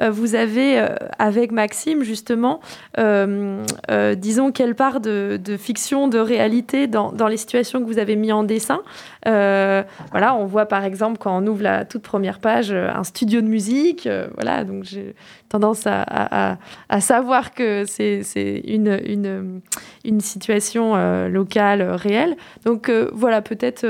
vous 0.00 0.34
avez, 0.34 0.86
avec 1.18 1.50
Maxime, 1.50 2.04
justement, 2.04 2.60
disons, 2.96 4.52
quelle 4.52 4.74
part 4.74 5.00
de, 5.00 5.40
fiction, 5.58 6.06
de 6.06 6.18
réalité 6.18 6.86
dans, 6.86 7.10
dans, 7.10 7.28
les 7.28 7.36
situations 7.36 7.80
que 7.80 7.86
vous 7.86 7.98
avez 7.98 8.14
mis 8.16 8.30
en 8.30 8.44
dessin. 8.44 8.80
voilà, 9.24 10.34
on 10.38 10.46
voit 10.46 10.66
par 10.66 10.84
exemple, 10.84 11.18
quand 11.18 11.36
on 11.36 11.46
ouvre 11.46 11.62
la 11.62 11.84
toute 11.84 12.02
première 12.02 12.38
page, 12.38 12.75
un 12.76 13.04
studio 13.04 13.40
de 13.40 13.46
musique. 13.46 14.06
Euh, 14.06 14.28
voilà, 14.34 14.64
donc 14.64 14.84
j'ai 14.84 15.14
tendance 15.48 15.84
à, 15.86 16.58
savoir 17.00 17.54
que 17.54 17.84
c'est 17.86 18.62
une, 18.66 19.00
une, 19.06 19.60
une, 20.04 20.20
situation 20.20 20.94
euh, 20.96 21.28
locale 21.28 21.82
réelle. 21.82 22.36
Donc 22.64 22.90
voilà, 23.12 23.42
peut-être 23.42 23.86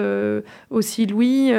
aussi 0.70 1.06
Louis 1.06 1.52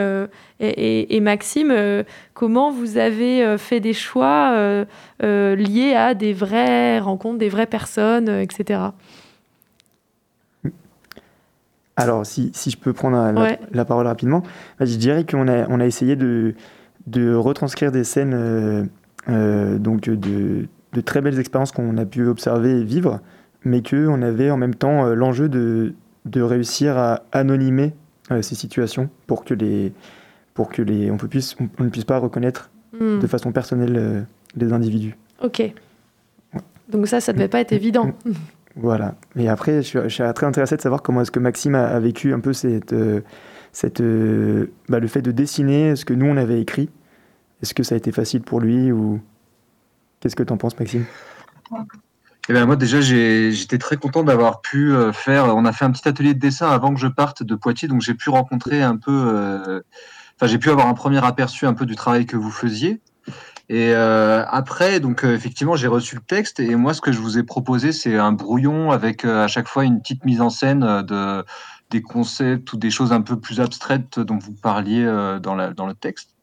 et, 0.60 1.19
Maxime, 1.19 2.03
comment 2.34 2.72
vous 2.72 2.98
avez 2.98 3.57
fait 3.57 3.79
des 3.79 3.93
choix 3.93 4.86
liés 5.22 5.96
à 5.96 6.13
des 6.13 6.34
vraies 6.34 7.00
rencontres, 7.00 7.39
des 7.39 7.50
vraies 7.50 7.65
personnes, 7.65 8.29
etc. 8.29 8.89
Alors, 11.98 12.27
si, 12.27 12.51
si, 12.53 12.69
je 12.69 12.77
peux 12.77 12.93
prendre 12.93 13.34
la, 13.72 13.86
parole 13.86 14.05
rapidement, 14.05 14.43
bah, 14.79 14.86
je 14.86 14.96
dirais 14.98 15.25
qu'on 15.25 15.48
a, 15.48 15.67
on 15.67 15.79
a 15.79 15.86
essayé 15.86 16.15
de, 16.15 16.53
de 17.06 17.34
retranscrire 17.34 17.92
des 17.92 18.04
scènes 18.04 18.34
euh, 18.34 18.84
euh, 19.30 19.77
donc 19.77 20.01
de, 20.01 20.68
de, 20.94 21.01
très 21.01 21.22
belles 21.22 21.39
expériences 21.39 21.72
qu'on 21.72 21.98
a 21.98 22.06
pu 22.06 22.25
observer 22.27 22.80
et 22.80 22.84
vivre, 22.84 23.20
mais 23.63 23.82
qu'on 23.82 24.22
avait 24.22 24.51
en 24.51 24.58
même 24.58 24.75
temps 24.75 25.06
euh, 25.06 25.13
l'enjeu 25.13 25.50
de, 25.50 25.94
de, 26.25 26.42
réussir 26.42 26.98
à 26.98 27.24
anonymer 27.32 27.94
ces 28.42 28.56
situations 28.56 29.10
pour 29.25 29.46
que 29.46 29.54
les 29.54 29.94
pour 30.54 30.68
que 30.68 30.82
les 30.82 31.10
on, 31.10 31.18
puisse, 31.18 31.56
on, 31.80 31.84
ne 31.86 31.89
puisse 31.89 32.04
pas 32.04 32.18
reconnaître 32.18 32.70
hmm. 32.92 33.20
de 33.20 33.27
façon 33.27 33.54
personnelle 33.54 34.25
les 34.58 34.74
individus. 34.74 35.16
Ok. 35.42 35.72
Donc 36.89 37.08
ça, 37.08 37.22
ça 37.22 37.32
ne 37.32 37.38
devait 37.38 37.48
pas 37.48 37.62
être 37.62 37.74
évident. 37.74 38.12
Voilà. 38.80 39.16
Et 39.36 39.50
après, 39.50 39.82
je 39.82 40.08
suis, 40.08 40.34
très 40.36 40.46
intéressé 40.46 40.77
de 40.77 40.82
savoir 40.82 41.01
comment 41.01 41.22
est-ce 41.22 41.32
que 41.32 41.39
Maxime 41.39 41.74
a, 41.74 42.00
vécu 42.00 42.32
un 42.32 42.39
peu 42.39 42.54
cette, 42.54 42.94
cette, 43.77 44.01
bah, 44.89 45.00
le 45.00 45.07
fait 45.07 45.22
de 45.22 45.31
dessiner 45.31 45.96
ce 45.96 46.05
que 46.05 46.13
nous 46.13 46.25
on 46.25 46.38
avait 46.38 46.60
écrit 46.60 46.89
est-ce 47.62 47.74
que 47.74 47.84
ça 47.84 47.96
a 47.96 47.98
été 47.98 48.12
facile 48.12 48.41
pour 48.41 48.60
lui 48.60 48.91
ou 48.91 49.22
qu'est-ce 50.19 50.36
que 50.36 50.43
tu 50.43 50.53
en 50.53 50.57
penses, 50.57 50.77
Maxime? 50.79 51.05
Eh 52.50 52.53
ben 52.53 52.65
moi 52.65 52.75
déjà 52.75 53.01
j'étais 53.01 53.77
très 53.77 53.98
content 53.98 54.24
d'avoir 54.24 54.62
pu 54.62 54.93
euh, 54.93 55.12
faire. 55.12 55.53
On 55.55 55.65
a 55.65 55.74
fait 55.74 55.84
un 55.84 55.91
petit 55.91 56.07
atelier 56.07 56.34
de 56.34 56.39
dessin 56.39 56.69
avant 56.69 56.93
que 56.93 57.00
je 57.00 57.07
parte 57.07 57.43
de 57.43 57.55
Poitiers, 57.55 57.88
donc 57.88 58.01
j'ai 58.01 58.13
pu 58.13 58.29
rencontrer 58.29 58.81
un 58.81 58.96
peu. 58.96 59.12
Euh, 59.12 59.81
enfin 60.36 60.48
j'ai 60.48 60.57
pu 60.57 60.69
avoir 60.69 60.88
un 60.88 60.93
premier 60.93 61.24
aperçu 61.25 61.65
un 61.65 61.74
peu 61.74 61.86
du 61.86 61.96
travail 61.96 62.25
que 62.25 62.38
vous 62.38 62.51
faisiez. 62.51 63.01
Et 63.69 63.91
euh, 63.93 64.46
après, 64.48 65.01
donc 65.01 65.25
effectivement, 65.25 65.75
j'ai 65.75 65.88
reçu 65.88 66.15
le 66.15 66.22
texte 66.22 66.62
et 66.62 66.74
moi, 66.75 66.93
ce 66.93 67.01
que 67.01 67.12
je 67.12 67.19
vous 67.19 67.38
ai 67.38 67.43
proposé, 67.43 67.91
c'est 67.91 68.15
un 68.15 68.31
brouillon 68.31 68.91
avec 68.91 69.25
à 69.25 69.50
chaque 69.50 69.67
fois 69.67 69.84
une 69.84 70.00
petite 70.00 70.24
mise 70.24 70.39
en 70.39 70.50
scène 70.50 70.79
de 71.01 71.43
des 71.89 72.01
concepts 72.01 72.74
ou 72.74 72.77
des 72.77 72.91
choses 72.91 73.13
un 73.13 73.22
peu 73.22 73.39
plus 73.39 73.60
abstraites 73.60 74.20
dont 74.20 74.38
vous 74.38 74.53
parliez 74.53 75.06
dans, 75.41 75.56
la, 75.56 75.74
dans 75.74 75.88
le 75.88 75.94
texte. 75.94 76.38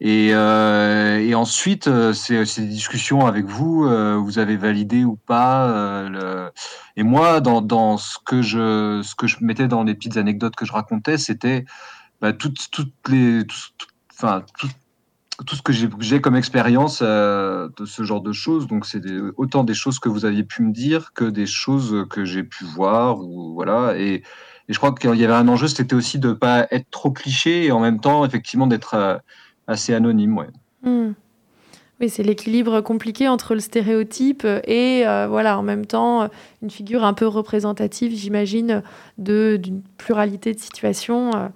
Et, 0.00 0.30
euh, 0.32 1.32
ensuite, 1.34 1.88
euh, 1.88 2.12
c'est 2.12 2.44
des 2.44 2.68
discussions 2.68 3.26
avec 3.26 3.46
vous. 3.46 3.84
Euh, 3.84 4.16
vous 4.16 4.38
avez 4.38 4.56
validé 4.56 5.04
ou 5.04 5.16
pas. 5.16 5.68
Euh. 5.70 6.50
Et 6.96 7.02
moi, 7.02 7.40
dans, 7.40 7.60
dans, 7.60 7.96
ce 7.98 8.18
que 8.24 8.40
je 8.42 9.00
ce 9.02 9.14
que 9.14 9.26
je 9.26 9.38
mettais 9.40 9.66
dans 9.66 9.82
les 9.82 9.94
petites 9.94 10.16
anecdotes 10.16 10.54
que 10.54 10.64
je 10.64 10.72
racontais, 10.72 11.18
c'était 11.18 11.64
bah, 12.20 12.32
toutes 12.32 12.70
toutes 12.70 12.92
les 13.08 13.44
enfin 14.12 14.44
tout, 14.58 14.68
tout, 15.46 15.56
ce 15.56 15.62
que 15.62 15.72
j'ai 15.72 16.20
comme 16.20 16.36
expérience 16.36 17.02
de 17.02 17.84
ce 17.84 18.02
genre 18.04 18.20
de 18.20 18.32
choses. 18.32 18.66
Donc, 18.68 18.86
c'est 18.86 19.02
autant 19.36 19.64
des 19.64 19.74
choses 19.74 19.98
que 19.98 20.08
vous 20.08 20.24
aviez 20.24 20.44
pu 20.44 20.62
me 20.62 20.72
dire 20.72 21.12
que 21.12 21.24
des 21.24 21.46
choses 21.46 22.06
que 22.10 22.24
j'ai 22.24 22.44
pu 22.44 22.64
voir 22.64 23.20
ou 23.20 23.54
voilà. 23.54 23.96
Et, 23.98 24.22
et 24.68 24.72
je 24.72 24.78
crois 24.78 24.92
qu'il 24.92 25.14
y 25.14 25.24
avait 25.24 25.34
un 25.34 25.48
enjeu, 25.48 25.68
c'était 25.68 25.94
aussi 25.94 26.18
de 26.18 26.32
pas 26.32 26.66
être 26.70 26.90
trop 26.90 27.10
cliché 27.10 27.64
et 27.64 27.72
en 27.72 27.80
même 27.80 28.00
temps, 28.00 28.24
effectivement, 28.24 28.66
d'être 28.66 29.20
assez 29.66 29.94
anonyme. 29.94 30.36
Ouais. 30.36 30.48
Hmm. 30.82 31.12
Oui, 32.00 32.08
c'est 32.08 32.22
l'équilibre 32.22 32.80
compliqué 32.80 33.26
entre 33.26 33.54
le 33.54 33.60
stéréotype 33.60 34.46
et 34.64 35.04
euh, 35.04 35.26
voilà, 35.28 35.58
en 35.58 35.62
même 35.62 35.84
temps 35.84 36.28
une 36.62 36.70
figure 36.70 37.02
un 37.02 37.12
peu 37.12 37.26
représentative, 37.26 38.14
j'imagine, 38.14 38.82
d'une 39.18 39.82
pluralité 39.96 40.54
de 40.54 40.60
situations. 40.60 41.34
Euh. 41.34 41.48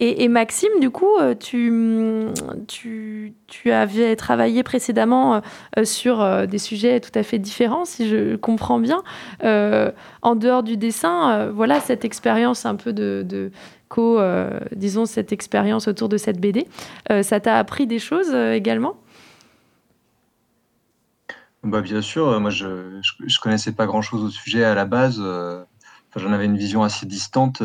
Et, 0.00 0.26
Maxime, 0.26 0.80
du 0.80 0.90
coup, 0.90 1.16
euh, 1.20 1.34
tu, 1.36 3.32
tu, 3.46 3.70
avais 3.70 4.16
travaillé 4.16 4.64
précédemment 4.64 5.40
sur 5.84 6.46
des 6.48 6.58
sujets 6.58 6.98
tout 6.98 7.16
à 7.16 7.22
fait 7.22 7.38
différents, 7.38 7.84
si 7.84 8.08
je 8.08 8.34
comprends 8.34 8.80
bien. 8.80 9.02
en 9.42 10.34
dehors 10.34 10.64
du 10.64 10.76
dessin, 10.76 11.48
voilà 11.50 11.80
cette 11.80 12.04
expérience 12.04 12.66
un 12.66 12.74
peu 12.74 12.92
de, 12.92 13.50
euh, 13.98 14.60
disons, 14.74 15.06
cette 15.06 15.32
expérience 15.32 15.88
autour 15.88 16.08
de 16.08 16.16
cette 16.16 16.40
BD. 16.40 16.66
Euh, 17.10 17.22
ça 17.22 17.40
t'a 17.40 17.58
appris 17.58 17.86
des 17.86 17.98
choses 17.98 18.30
euh, 18.32 18.52
également? 18.52 18.96
Bah, 21.62 21.80
Bien 21.80 22.02
sûr, 22.02 22.38
moi 22.40 22.50
je 22.50 22.66
ne 22.66 23.40
connaissais 23.40 23.72
pas 23.72 23.86
grand-chose 23.86 24.22
au 24.22 24.30
sujet 24.30 24.64
à 24.64 24.74
la 24.74 24.84
base. 24.84 25.22
J'en 26.16 26.32
avais 26.32 26.44
une 26.44 26.58
vision 26.58 26.82
assez 26.82 27.06
distante. 27.06 27.62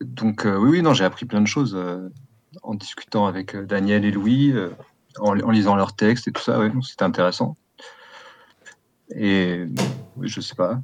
Donc 0.00 0.42
oui, 0.44 0.70
oui, 0.70 0.82
non, 0.82 0.94
j'ai 0.94 1.04
appris 1.04 1.26
plein 1.26 1.40
de 1.40 1.46
choses 1.46 1.78
en 2.62 2.74
discutant 2.74 3.26
avec 3.26 3.56
Daniel 3.56 4.04
et 4.04 4.10
Louis, 4.10 4.54
en, 5.18 5.32
lisant 5.50 5.76
leurs 5.76 5.94
textes 5.94 6.28
et 6.28 6.32
tout 6.32 6.42
ça. 6.42 6.60
C'était 6.82 7.04
intéressant. 7.04 7.56
Et 9.14 9.64
oui, 10.16 10.28
je 10.28 10.40
sais 10.40 10.54
pas. 10.54 10.80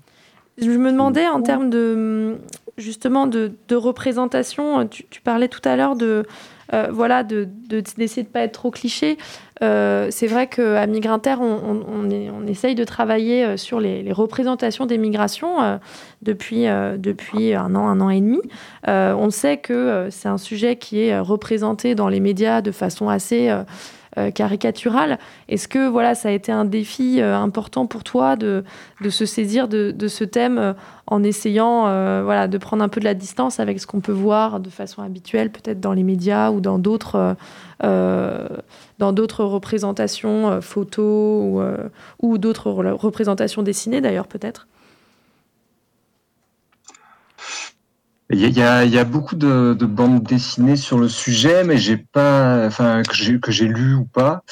Je 0.59 0.71
me 0.71 0.91
demandais 0.91 1.27
en 1.29 1.43
termes 1.43 1.69
de 1.69 2.39
justement 2.77 3.27
de, 3.27 3.53
représentation, 3.73 4.87
tu, 4.87 5.21
parlais 5.23 5.49
tout 5.49 5.61
à 5.65 5.77
l'heure 5.77 5.97
de 5.97 6.25
euh, 6.73 6.89
voilà 6.91 7.23
de 7.23 7.49
d'essayer 7.69 8.23
de, 8.23 8.29
ne 8.29 8.33
pas 8.33 8.41
être 8.41 8.53
trop 8.53 8.71
cliché. 8.71 9.19
Euh, 9.63 10.09
c'est 10.11 10.27
vrai 10.27 10.47
qu'à 10.47 10.87
Migrinter, 10.87 11.37
on, 11.41 11.83
on, 11.87 12.47
essaye 12.47 12.75
de 12.75 12.85
travailler 12.85 13.45
euh, 13.45 13.57
sur 13.57 13.81
les, 13.81 14.13
représentations 14.13 14.87
des 14.87 14.99
migrations 14.99 15.79
depuis, 16.23 16.67
depuis 16.97 17.55
un 17.55 17.75
an, 17.75 17.89
un 17.89 18.01
an 18.01 18.11
et 18.11 18.21
demi. 18.21 18.41
on 18.87 19.31
sait 19.31 19.57
que 19.59 20.09
c'est 20.11 20.29
un 20.29 20.39
sujet 20.39 20.77
qui 20.77 21.01
est 21.01 21.19
représenté 21.19 21.95
dans 21.95 22.09
les 22.09 22.21
médias 22.21 22.61
de 22.61 22.71
façon 22.71 23.09
assez 23.09 23.51
euh, 24.17 24.31
caricaturale. 24.31 25.19
Est-ce 25.49 25.67
que 25.67 25.89
voilà, 25.89 26.15
ça 26.15 26.29
a 26.29 26.33
été 26.33 26.53
un 26.53 26.65
défi 26.65 27.21
euh, 27.21 27.37
important 27.37 27.87
pour 27.87 28.05
toi 28.05 28.37
de, 28.37 28.63
de 29.01 29.11
se 29.11 29.27
saisir 29.27 29.67
de, 29.67 29.91
de, 29.91 30.07
ce 30.07 30.23
thème 30.23 30.57
euh, 30.59 30.73
en 31.09 31.25
essayant 31.25 31.83
voilà, 32.23 32.47
de 32.47 32.57
prendre 32.57 32.85
un 32.85 32.89
peu 32.89 33.01
de 33.01 33.05
la 33.05 33.15
distance 33.15 33.59
avec 33.59 33.81
ce 33.81 33.87
qu'on 33.89 34.01
peut 34.01 34.13
voir 34.13 34.61
de 34.61 34.71
façon 34.71 35.03
habituelle, 35.03 35.51
peut-être 35.51 35.81
dans 35.81 35.93
les 35.93 36.05
médias 36.05 36.51
ou 36.51 36.61
dans 36.61 36.79
d'autres 36.79 37.37
dans 37.83 39.13
d'autres 39.13 39.45
représentations 39.45 40.61
photos 40.63 41.05
ou, 41.05 41.63
ou 42.23 42.39
d'autres 42.39 42.71
représentations 42.71 43.63
dessinées 43.63 44.01
d'ailleurs 44.01 44.29
peut-être? 44.29 44.67
Il 48.35 48.41
y, 48.41 48.63
a, 48.63 48.85
il 48.85 48.93
y 48.93 48.99
a, 48.99 49.05
beaucoup 49.05 49.37
de, 49.37 49.77
de, 49.79 49.87
bandes 49.87 50.25
dessinées 50.25 50.77
sur 50.77 50.99
le 50.99 51.09
sujet, 51.09 51.63
mais 51.63 51.79
j'ai 51.79 51.97
pas, 51.97 52.67
enfin 52.67 53.03
que 53.03 53.15
j'ai 53.15 53.39
que 53.39 53.53
j'ai 53.53 53.69
lu 53.69 53.95
ou 53.95 54.07
pas. 54.07 54.43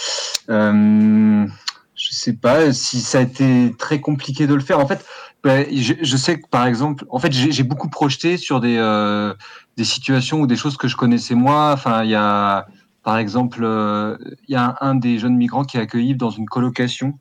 Euh, 0.51 1.47
je 1.95 2.15
sais 2.15 2.35
pas 2.35 2.73
si 2.73 3.01
ça 3.01 3.19
a 3.19 3.23
été 3.23 3.75
très 3.79 4.01
compliqué 4.01 4.47
de 4.47 4.55
le 4.55 4.61
faire. 4.61 4.79
En 4.79 4.87
fait, 4.87 5.05
ben, 5.43 5.67
je, 5.73 6.17
sais 6.17 6.39
que 6.39 6.47
par 6.49 6.67
exemple, 6.67 7.05
en 7.11 7.19
fait, 7.19 7.33
j'ai 7.33 7.63
beaucoup 7.65 7.89
projeté 7.89 8.37
sur 8.37 8.61
des, 8.61 8.77
euh, 8.79 9.35
des 9.77 9.85
situations 9.85 10.41
ou 10.41 10.47
des 10.47 10.57
choses 10.57 10.77
que 10.77 10.87
je 10.87 10.97
connaissais 10.97 11.35
moi. 11.35 11.73
Enfin, 11.73 12.05
il 12.05 12.11
y 12.11 12.15
a, 12.15 12.67
par 13.03 13.19
exemple, 13.19 13.61
euh, 13.63 14.17
il 14.47 14.53
y 14.53 14.57
a 14.57 14.77
un, 14.81 14.95
des 14.95 15.19
jeunes 15.19 15.37
migrants 15.37 15.65
qui 15.65 15.77
est 15.77 15.81
accueilli 15.81 16.15
dans 16.15 16.31
une 16.31 16.47
colocation, 16.47 17.19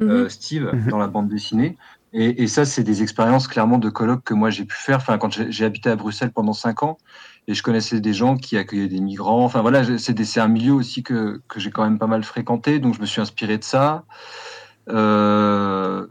euh, 0.00 0.24
mhm. 0.24 0.28
Steve, 0.30 0.70
mhm. 0.72 0.88
dans 0.88 0.98
la 0.98 1.08
bande 1.08 1.28
dessinée. 1.28 1.76
Et, 2.14 2.46
ça, 2.46 2.64
c'est 2.64 2.84
des 2.84 3.02
expériences 3.02 3.48
clairement 3.48 3.76
de 3.76 3.90
colloque 3.90 4.24
que 4.24 4.32
moi 4.32 4.48
j'ai 4.48 4.64
pu 4.64 4.76
faire. 4.76 4.96
Enfin, 4.96 5.18
quand 5.18 5.30
j'ai 5.50 5.64
habité 5.64 5.90
à 5.90 5.96
Bruxelles 5.96 6.32
pendant 6.32 6.54
cinq 6.54 6.82
ans, 6.82 6.96
et 7.48 7.54
je 7.54 7.62
connaissais 7.62 8.00
des 8.00 8.12
gens 8.12 8.36
qui 8.36 8.56
accueillaient 8.56 8.88
des 8.88 9.00
migrants. 9.00 9.44
Enfin 9.44 9.62
voilà, 9.62 9.82
c'est 9.98 10.38
un 10.38 10.48
milieu 10.48 10.72
aussi 10.72 11.02
que, 11.02 11.40
que 11.48 11.60
j'ai 11.60 11.70
quand 11.70 11.82
même 11.82 11.98
pas 11.98 12.06
mal 12.06 12.22
fréquenté, 12.22 12.78
donc 12.78 12.94
je 12.94 13.00
me 13.00 13.06
suis 13.06 13.20
inspiré 13.20 13.58
de 13.58 13.64
ça. 13.64 14.04
Euh, 14.90 16.06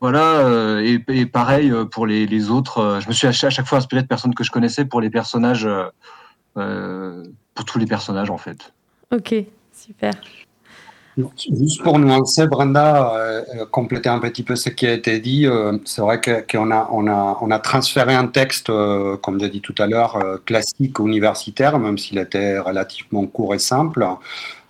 voilà, 0.00 0.40
euh, 0.40 0.98
et, 1.08 1.26
pareil 1.26 1.70
euh, 1.70 1.84
pour 1.84 2.06
les, 2.06 2.50
autres, 2.50 2.98
je 3.00 3.08
me 3.08 3.12
suis 3.12 3.26
à 3.26 3.32
chaque 3.32 3.66
fois 3.66 3.78
inspiré 3.78 4.02
de 4.02 4.08
personnes 4.08 4.34
que 4.34 4.44
je 4.44 4.50
connaissais 4.50 4.84
pour 4.84 5.00
les 5.00 5.10
personnages, 5.10 5.68
pour 6.54 7.64
tous 7.64 7.78
les 7.78 7.86
personnages 7.86 8.30
en 8.30 8.38
fait. 8.38 8.74
Ok, 9.12 9.34
super. 9.72 10.12
Juste 11.18 11.82
pour 11.82 11.98
nuancer, 11.98 12.46
Brenda, 12.46 13.14
euh, 13.16 13.64
compléter 13.70 14.10
un 14.10 14.18
petit 14.18 14.42
peu 14.42 14.54
ce 14.54 14.68
qui 14.68 14.86
a 14.86 14.92
été 14.92 15.18
dit, 15.18 15.46
euh, 15.46 15.78
c'est 15.86 16.02
vrai 16.02 16.20
qu'on 16.20 16.70
a, 16.70 16.90
on 16.92 17.06
a, 17.06 17.38
on 17.40 17.50
a 17.50 17.58
transféré 17.58 18.14
un 18.14 18.26
texte, 18.26 18.68
euh, 18.68 19.16
comme 19.16 19.40
j'ai 19.40 19.48
dit 19.48 19.62
tout 19.62 19.74
à 19.78 19.86
l'heure, 19.86 20.40
classique 20.44 20.98
universitaire, 20.98 21.78
même 21.78 21.96
s'il 21.96 22.18
était 22.18 22.58
relativement 22.58 23.24
court 23.26 23.54
et 23.54 23.58
simple, 23.58 24.06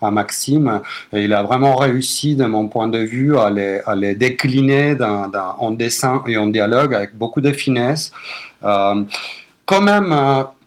à 0.01 0.09
Maxime. 0.09 0.79
Et 1.11 1.25
il 1.25 1.33
a 1.33 1.43
vraiment 1.43 1.75
réussi, 1.75 2.37
de 2.37 2.45
mon 2.45 2.69
point 2.69 2.87
de 2.87 2.99
vue, 2.99 3.37
à 3.37 3.49
les, 3.49 3.81
à 3.85 3.95
les 3.95 4.15
décliner 4.15 4.95
en 5.01 5.71
dessin 5.71 6.23
et 6.27 6.37
en 6.37 6.47
dialogue 6.47 6.93
avec 6.95 7.13
beaucoup 7.17 7.41
de 7.41 7.51
finesse. 7.51 8.13
quand 8.61 9.81
même 9.81 10.13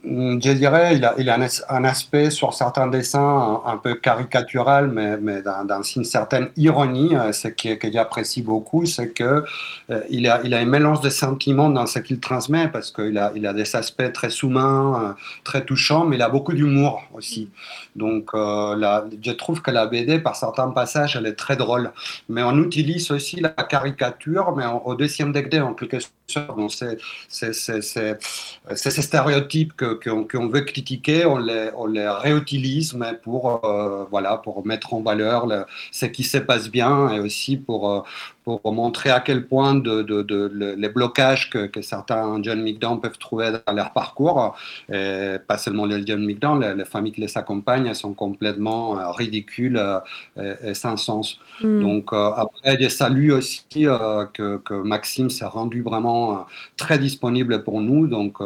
je 0.02 0.52
dirais, 0.52 0.96
il 0.96 1.04
a, 1.04 1.38
un, 1.68 1.84
aspect 1.84 2.30
sur 2.30 2.54
certains 2.54 2.86
dessins 2.86 3.60
un, 3.66 3.76
peu 3.76 3.94
caricatural, 3.96 4.88
mais, 4.88 5.18
mais 5.18 5.42
dans, 5.42 5.82
une 5.82 6.04
certaine 6.04 6.48
ironie. 6.56 7.14
Euh, 7.14 7.32
ce 7.32 7.48
que, 7.48 7.74
que 7.74 7.92
j'apprécie 7.92 8.42
beaucoup, 8.42 8.86
c'est 8.86 9.10
que 9.10 9.44
euh, 9.90 10.28
a, 10.28 10.56
un 10.56 10.64
mélange 10.64 11.00
de 11.00 11.10
sentiments 11.10 11.68
dans 11.68 11.86
ce 11.86 11.98
qu'il 11.98 12.18
transmet, 12.18 12.68
parce 12.68 12.90
qu'il 12.90 13.18
a, 13.18 13.30
des 13.30 13.76
aspects 13.76 14.12
très 14.12 14.30
sous-mains, 14.30 15.02
euh, 15.02 15.12
très 15.44 15.64
touchants, 15.64 16.06
mais 16.06 16.16
il 16.16 16.22
a 16.22 16.30
beaucoup 16.30 16.54
d'humour 16.54 17.02
aussi. 17.12 17.50
Donc, 17.94 18.30
je 18.34 19.32
trouve 19.32 19.60
que 19.60 19.70
la 19.70 19.86
BD, 19.86 20.18
par 20.18 20.36
certains 20.36 20.70
passages, 20.70 21.16
elle 21.16 21.26
est 21.26 21.34
très 21.34 21.56
drôle. 21.56 21.90
Mais 22.28 22.42
on 22.42 22.56
utilise 22.58 23.10
aussi 23.10 23.40
la 23.40 23.50
caricature, 23.50 24.54
mais 24.56 24.64
au 24.84 24.94
deuxième 24.94 25.32
degré, 25.32 25.60
en 25.60 25.74
quelque 25.74 25.98
sorte. 26.00 26.14
C'est 27.28 27.54
ces 28.76 29.02
stéréotypes 29.02 29.74
que 29.76 29.89
qu'on 29.94 30.48
veut 30.48 30.60
critiquer, 30.62 31.24
on 31.24 31.38
les, 31.38 31.70
on 31.76 31.86
les 31.86 32.08
réutilise, 32.08 32.94
mais 32.94 33.14
pour, 33.14 33.64
euh, 33.64 34.04
voilà, 34.10 34.36
pour 34.36 34.66
mettre 34.66 34.94
en 34.94 35.00
valeur 35.00 35.46
ce 35.92 36.06
qui 36.06 36.22
se 36.22 36.38
passe 36.38 36.68
bien 36.70 37.10
et 37.10 37.20
aussi 37.20 37.56
pour, 37.56 37.90
euh, 37.90 38.00
pour 38.44 38.72
montrer 38.72 39.10
à 39.10 39.20
quel 39.20 39.46
point 39.46 39.74
de, 39.74 40.02
de, 40.02 40.74
les 40.76 40.88
blocages 40.88 41.50
que, 41.50 41.66
que, 41.66 41.82
certains 41.82 42.42
jeunes 42.42 42.62
migrants 42.62 42.96
peuvent 42.96 43.18
trouver 43.18 43.52
dans 43.66 43.72
leur 43.72 43.92
parcours, 43.92 44.56
et 44.92 45.36
pas 45.46 45.58
seulement 45.58 45.86
les 45.86 46.06
jeunes 46.06 46.24
migrants, 46.24 46.56
les, 46.56 46.84
familles 46.84 47.12
qui 47.12 47.20
les 47.20 47.36
accompagnent, 47.36 47.92
sont 47.94 48.14
complètement 48.14 48.98
euh, 48.98 49.10
ridicules 49.10 49.80
et, 50.36 50.74
sans 50.74 50.96
sens. 50.96 51.38
Mm. 51.62 51.80
Donc 51.82 52.12
après, 52.12 52.78
je 52.80 52.88
salue 52.88 53.30
aussi 53.30 53.64
que, 53.70 54.56
que, 54.58 54.74
Maxime 54.74 55.30
s'est 55.30 55.44
rendu 55.44 55.82
vraiment 55.82 56.46
très 56.76 56.98
disponible 56.98 57.62
pour 57.62 57.80
nous. 57.80 58.06
Donc 58.06 58.38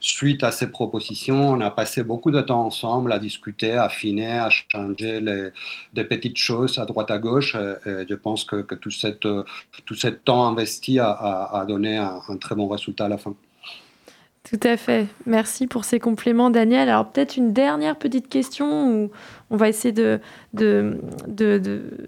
suite 0.00 0.42
à 0.42 0.50
ces 0.50 0.70
propositions. 0.70 1.50
On 1.50 1.60
a 1.60 1.70
passé 1.70 2.02
beaucoup 2.02 2.30
de 2.30 2.40
temps 2.40 2.64
ensemble 2.64 3.12
à 3.12 3.18
discuter, 3.18 3.72
à 3.72 3.84
affiner, 3.84 4.38
à 4.38 4.48
changer 4.50 5.20
les, 5.20 5.48
des 5.92 6.04
petites 6.04 6.36
choses 6.38 6.78
à 6.78 6.86
droite 6.86 7.10
à 7.10 7.18
gauche. 7.18 7.54
Et, 7.54 8.06
je 8.08 8.14
pense 8.14 8.44
que, 8.44 8.74
tout, 8.74 8.90
cette, 8.90 9.25
tout 9.84 9.94
ce 9.94 10.08
temps 10.08 10.46
investi 10.46 10.98
a, 10.98 11.64
donné 11.68 11.96
un, 11.96 12.36
très 12.40 12.54
bon 12.54 12.68
résultat 12.68 13.06
à 13.06 13.08
la 13.08 13.18
fin. 13.18 13.34
Tout 14.48 14.60
à 14.62 14.76
fait. 14.76 15.08
Merci 15.26 15.66
pour 15.66 15.84
ces 15.84 15.98
compléments, 15.98 16.50
Daniel. 16.50 16.88
Alors 16.88 17.10
peut-être 17.10 17.36
une 17.36 17.52
dernière 17.52 17.96
petite 17.96 18.28
question 18.28 18.92
où 18.92 19.10
on 19.50 19.56
va 19.56 19.68
essayer 19.68 19.90
de, 19.90 20.20
de, 20.54 21.00
de, 21.26 21.58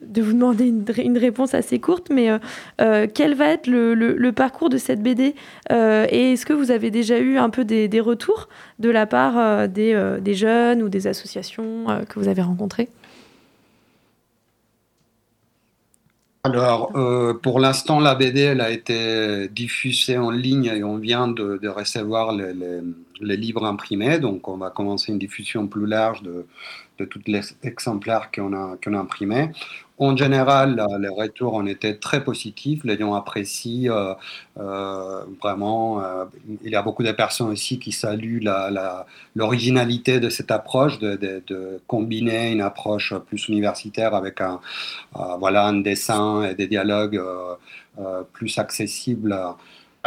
de, 0.00 0.22
vous 0.22 0.34
demander 0.34 0.68
une, 0.68 1.18
réponse 1.18 1.54
assez 1.54 1.80
courte, 1.80 2.10
mais 2.10 2.30
euh, 2.30 2.38
euh, 2.80 3.06
quel 3.12 3.34
va 3.34 3.46
être 3.46 3.66
le, 3.66 4.30
parcours 4.30 4.68
de 4.68 4.78
cette 4.78 5.02
BD 5.02 5.34
euh, 5.72 6.06
Et 6.10 6.34
est-ce 6.34 6.46
que 6.46 6.52
vous 6.52 6.70
avez 6.70 6.92
déjà 6.92 7.18
eu 7.18 7.38
un 7.38 7.50
peu 7.50 7.64
des, 7.64 8.00
retours 8.00 8.48
de 8.78 8.90
la 8.90 9.06
part 9.06 9.66
des, 9.68 10.16
des, 10.20 10.34
jeunes 10.34 10.80
ou 10.84 10.88
des 10.88 11.08
associations 11.08 11.86
que 12.08 12.20
vous 12.20 12.28
avez 12.28 12.42
rencontrées? 12.42 12.88
Alors, 16.44 16.92
pour 17.42 17.60
l'instant, 17.60 18.00
la 18.00 18.14
BD, 18.14 18.40
elle 18.40 18.60
a 18.60 18.70
été 18.70 19.48
diffusée 19.48 20.18
en 20.18 20.30
ligne 20.30 20.66
et 20.66 20.84
on 20.84 20.96
vient 20.96 21.28
de, 21.28 21.58
de 21.60 21.68
recevoir 21.68 22.32
les, 22.32 22.54
les, 22.54 22.80
les, 23.20 23.36
livres 23.36 23.64
imprimés. 23.64 24.18
Donc, 24.18 24.48
on 24.48 24.56
va 24.56 24.70
commencer 24.70 25.12
une 25.12 25.18
diffusion 25.18 25.66
plus 25.66 25.86
large 25.86 26.22
de, 26.22 26.46
de 26.98 27.04
tous 27.04 27.22
les 27.26 27.40
exemplaires 27.62 28.30
qu'on 28.34 28.52
a, 28.52 28.76
qu'on 28.82 28.94
a 28.94 28.98
imprimés. 28.98 29.50
En 30.00 30.16
général, 30.16 30.80
les 31.00 31.08
retours 31.08 31.54
ont 31.54 31.66
été 31.66 31.98
très 31.98 32.22
positifs. 32.22 32.84
Les 32.84 32.96
gens 32.96 33.14
apprécient 33.14 33.92
euh, 33.92 34.14
euh, 34.58 35.24
vraiment. 35.42 36.00
Euh, 36.00 36.24
il 36.62 36.70
y 36.70 36.76
a 36.76 36.82
beaucoup 36.82 37.02
de 37.02 37.10
personnes 37.10 37.48
aussi 37.48 37.80
qui 37.80 37.90
saluent 37.90 38.44
l'originalité 39.34 40.20
de 40.20 40.28
cette 40.28 40.52
approche, 40.52 41.00
de, 41.00 41.16
de, 41.16 41.80
combiner 41.88 42.52
une 42.52 42.60
approche 42.60 43.12
plus 43.26 43.48
universitaire 43.48 44.14
avec 44.14 44.40
un, 44.40 44.60
voilà, 45.40 45.66
un 45.66 45.80
dessin 45.80 46.44
et 46.44 46.54
des 46.54 46.68
dialogues 46.68 47.20
plus 48.32 48.58
accessibles 48.58 49.36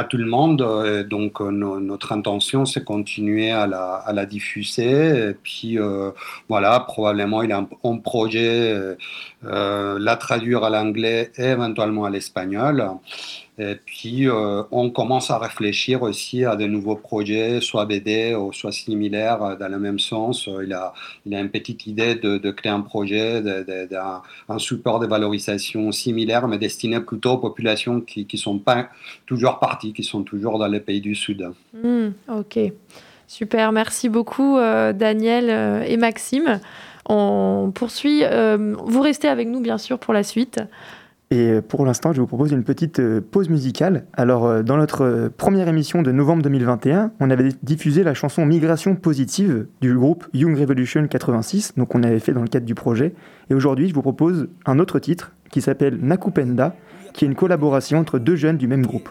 tout 0.04 0.18
le 0.18 0.26
monde. 0.26 0.62
Euh, 0.62 1.04
donc, 1.04 1.42
euh, 1.42 1.52
notre 1.52 2.12
intention, 2.12 2.66
c'est 2.66 2.84
continuer 2.84 3.52
à 3.52 3.68
la, 3.68 4.04
à 4.06 4.26
diffuser. 4.26 5.30
Et 5.30 5.34
puis, 5.34 5.80
euh, 5.80 6.12
voilà, 6.50 6.80
probablement, 6.82 7.42
il 7.42 7.52
a 7.52 7.66
un, 7.84 7.98
projet, 7.98 8.96
la 9.44 10.16
traduire 10.18 10.64
à 10.64 10.70
l'anglais 10.70 11.32
et 11.38 11.46
éventuellement 11.46 12.06
à 12.06 12.10
l'espagnol. 12.10 12.86
Et 13.58 13.76
puis, 13.76 14.30
euh, 14.30 14.64
on 14.72 14.90
commence 14.90 15.30
à 15.30 15.38
réfléchir 15.38 16.02
aussi 16.04 16.46
à 16.46 16.56
de 16.56 16.66
nouveaux 16.66 16.96
projets, 16.96 17.60
soit 17.60 17.86
BD 17.86 18.34
ou 18.34 18.54
soit 18.54 18.72
similaires, 18.72 19.44
euh, 19.44 19.56
dans 19.58 19.68
le 19.68 19.78
même 19.78 20.00
sens. 20.00 20.48
Euh, 20.48 20.64
il 20.64 20.74
a, 20.74 20.94
a 21.32 21.40
une 21.40 21.50
petite 21.50 21.86
idée 21.86 22.16
de, 22.16 22.52
créer 22.52 22.72
un 22.72 22.80
projet, 22.80 23.44
un 24.48 24.60
support 24.60 25.00
de 25.00 25.08
valorisation 25.08 25.92
similaire, 25.92 26.48
mais 26.48 26.58
destiné 26.58 27.02
plutôt 27.02 27.32
aux 27.34 27.38
populations 27.38 28.00
qui 28.00 28.26
ne 28.32 28.38
sont 28.38 28.58
pas 28.58 28.90
toujours 29.26 29.60
parties, 29.60 29.92
qui 29.94 30.04
sont 30.04 30.24
toujours 30.24 30.58
dans 30.58 30.68
les 30.68 30.80
pays 30.80 31.02
du 31.02 31.14
Sud. 31.14 31.52
Hmm, 31.74 32.10
ok, 32.30 32.58
super. 33.28 33.72
Merci 33.72 34.10
beaucoup, 34.10 34.58
Daniel 34.58 35.86
et 35.88 35.98
Maxime. 35.98 36.60
On 37.06 37.72
poursuit. 37.74 38.24
vous 38.58 39.02
restez 39.02 39.28
avec 39.28 39.48
nous, 39.48 39.60
bien 39.60 39.78
sûr, 39.78 40.00
pour 40.00 40.14
la 40.14 40.24
suite. 40.24 40.60
Et 41.34 41.62
pour 41.62 41.86
l'instant, 41.86 42.12
je 42.12 42.20
vous 42.20 42.28
propose 42.28 42.52
une 42.52 42.66
petite 42.66 43.00
euh, 43.00 43.22
pause 43.22 43.48
musicale. 43.48 44.06
Alors, 44.12 44.46
euh, 44.46 44.64
dans 44.64 44.76
notre 44.76 45.06
euh, 45.06 45.30
première 45.30 45.70
émission 45.70 46.02
de 46.02 46.12
novembre 46.12 46.44
2021, 46.44 47.14
on 47.22 47.30
avait 47.30 47.50
diffusé 47.64 48.04
la 48.04 48.14
chanson 48.14 48.46
Migration 48.46 48.98
positive 48.98 49.66
du 49.80 49.96
groupe 49.96 50.28
Young 50.34 50.60
Revolution 50.60 51.08
86, 51.08 51.76
donc 51.78 51.96
on 51.96 52.04
avait 52.04 52.20
fait 52.20 52.34
dans 52.34 52.42
le 52.42 52.50
cadre 52.50 52.66
du 52.66 52.76
projet. 52.76 53.14
Et 53.50 53.54
aujourd'hui, 53.54 53.88
je 53.88 53.94
vous 53.94 54.02
propose 54.02 54.50
un 54.66 54.78
autre 54.78 55.00
titre 55.00 55.32
qui 55.50 55.62
s'appelle 55.62 55.98
Nakupenda, 56.02 56.76
qui 57.14 57.24
est 57.24 57.30
une 57.30 57.36
collaboration 57.36 58.00
entre 58.00 58.20
deux 58.20 58.36
jeunes 58.36 58.58
du 58.58 58.68
même 58.68 58.86
groupe. 58.86 59.10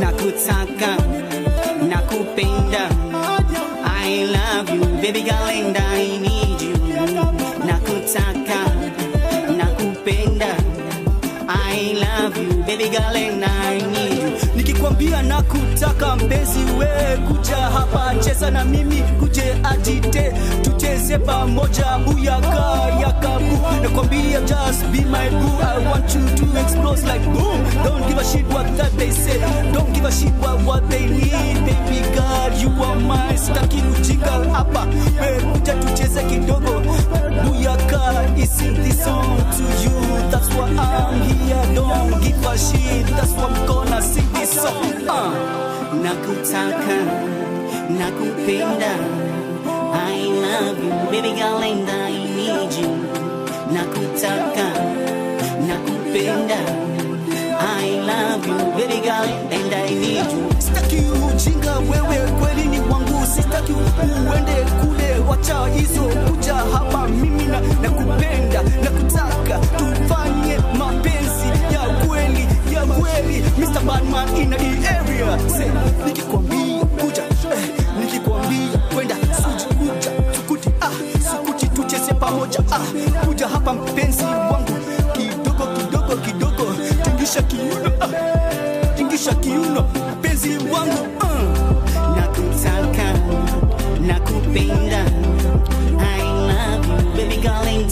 Nakutaka 0.00 0.96
nakupenda. 1.90 2.88
I 3.84 4.24
love 4.36 4.70
you. 4.70 4.84
Baby 5.02 5.22
girl 5.22 5.48
and 5.48 5.76
I 5.76 6.18
need 6.18 6.60
you. 6.62 6.74
Nakutaka 7.68 8.60
nakupenda. 9.58 10.52
I 11.48 11.94
love 12.04 12.36
you. 12.36 12.62
Baby 12.64 12.88
girl 12.88 13.16
and 13.16 13.44
I 13.44 13.78
need 13.78 13.92
you 13.92 13.97
nikikwambia 14.98 15.22
nakutaka 15.22 16.16
mpenzi 16.16 16.58
we 16.78 17.16
kuja 17.28 17.56
hapa 17.56 18.14
cheza 18.14 18.50
na 18.50 18.64
mimi 18.64 19.02
kuje 19.20 19.56
atite 19.64 20.32
tucheze 20.62 21.18
pamoja 21.18 21.98
buyaka 21.98 22.88
yakabu 23.00 23.58
nikikwambia 23.82 24.40
just 24.40 24.84
be 24.92 24.98
my 25.04 25.30
boo 25.30 25.58
I 25.60 25.78
want 25.86 26.14
you 26.14 26.22
to 26.36 26.58
explode 26.60 27.02
like 27.02 27.24
boom. 27.24 27.64
Don't 27.84 28.06
give 28.08 28.18
a 28.18 28.24
shit 28.24 28.46
what 28.48 28.66
that 28.76 28.92
they 28.96 29.10
say 29.10 29.38
Don't 29.72 29.92
give 29.92 30.04
a 30.04 30.10
shit 30.12 30.32
what, 30.40 30.60
what 30.64 30.88
they 30.90 31.06
need. 31.06 31.64
Baby 31.64 32.00
God 32.16 32.52
you 32.60 32.68
are 32.82 32.96
mine 33.00 33.38
Sitaki 33.38 33.82
ujinga 33.82 34.30
hapa. 34.52 34.86
We 35.20 35.42
kuja 35.52 35.74
tucheze 35.74 36.22
kidogo 36.22 36.82
Buyaka 37.44 38.24
isn't 38.36 38.82
this 38.82 39.04
song 39.04 39.36
to 39.56 39.62
you. 39.82 40.30
That's 40.30 40.48
why 40.54 40.70
I'm 40.70 41.20
here 41.22 41.74
Don't 41.74 42.20
give 42.22 42.44
a 42.46 42.58
shit 42.58 43.06
That's 43.16 43.32
why 43.32 43.44
I'm 43.44 43.66
gonna 43.66 44.02
sing 44.02 44.32
this 44.32 44.50
song 44.62 44.87
uh. 45.08 45.32
Nakutaka 46.02 46.96
Nakupenda 47.98 48.94
I 49.92 50.26
love 50.42 50.84
you 50.84 51.10
Baby 51.10 51.32
girl 51.38 51.62
and 51.62 51.90
I 51.90 52.10
need 52.10 52.72
you 52.80 52.90
Nakutaka 53.72 54.68
Nakupenda 55.66 56.58
I 57.60 57.88
love 58.06 58.46
you 58.46 58.56
baby 58.76 59.00
girl 59.02 59.24
and 59.50 59.74
I 59.74 59.90
need 59.90 60.30
you. 60.32 60.48
Sitaki 60.58 60.96
ujinga 60.96 61.78
wewe 61.78 62.30
kweli 62.40 62.64
ni 62.68 62.80
wangu 62.80 63.26
Sitaki 63.34 63.72
uende 63.72 64.52
kule 64.80 65.18
wacha 65.28 65.66
hizo 65.66 66.02
kuja 66.02 66.54
hapa. 66.54 67.08
Mimi 67.08 67.44
na 67.44 67.60
nakupenda 67.60 68.62
nakutaka 68.62 69.58
tufanye 69.58 69.87
Mr. 73.58 73.84
Badman 73.86 74.28
in 74.36 74.50
the 74.50 74.56
area 74.56 75.38
Say 75.48 75.70
nikikwambia 76.06 76.84
kuja 76.84 77.22
eh, 77.22 77.70
nikikwambia 78.00 78.78
kwenda 78.94 79.14
suji 79.14 79.74
kuja 79.74 80.10
sukuti 80.36 80.70
ah 80.80 80.90
sukuti 81.30 81.68
tucheze 81.68 82.12
pamoja 82.14 82.58
ah 82.72 83.26
kuja 83.26 83.48
hapa 83.48 83.72
mpenzi 83.72 84.24
wangu 84.24 84.72
kidogo 85.12 85.66
kidogo 85.76 86.16
kidogo 86.16 86.74
tingisha 87.02 87.42
kiuno 87.42 87.90
ah, 88.00 88.08
tingisha 88.96 89.34
kiuno 89.34 89.84
mpenzi 90.18 90.50
wangu 90.50 91.02
uh. 91.20 92.16
nakutaka 92.16 93.12
nakupenda 94.06 95.04
I 96.00 96.22
love 96.22 96.88
you 96.88 97.16
baby 97.16 97.36
girl 97.36 97.66
and 97.66 97.90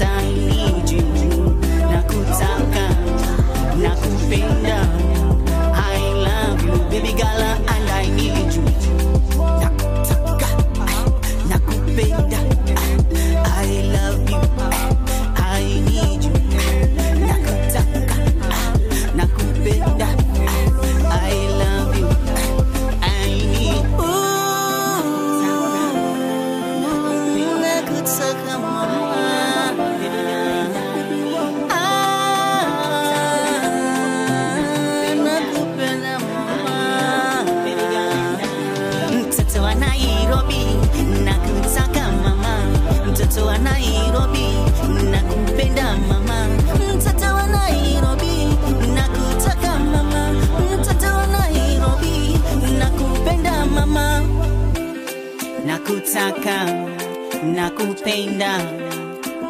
nakupenda 57.67 58.53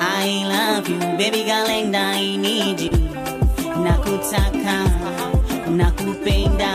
I 0.00 0.44
love 0.48 0.88
you 0.88 0.98
baby 1.18 1.44
girl 1.44 1.68
and 1.68 1.94
I 1.94 2.36
need 2.36 2.80
you. 2.80 2.90
Nakutaka 3.84 4.76
nakupenda 5.68 6.70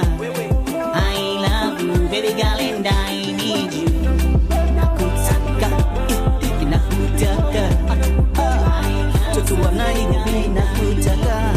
I 0.94 1.18
love 1.46 1.82
you 1.82 1.94
baby 2.10 2.34
girl 2.40 2.60
and 2.62 2.88
I 2.88 3.32
need 3.42 3.74
you. 3.74 3.90
Nakutaka 4.78 5.70
nakutaka 6.70 7.64
mtoto 9.32 9.56
wa 9.64 9.72
Nairobi 9.72 10.48
nakutaka 10.54 11.54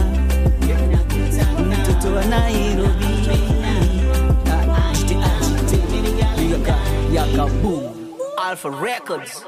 mtoto 1.69 2.15
wa 2.15 2.25
Nairobi. 2.25 3.05
Ajite, 4.89 5.17
ajite. 5.17 5.79
Yaka, 6.51 6.77
yaka. 7.13 7.51
Alpha 8.37 8.71
Records 8.71 9.45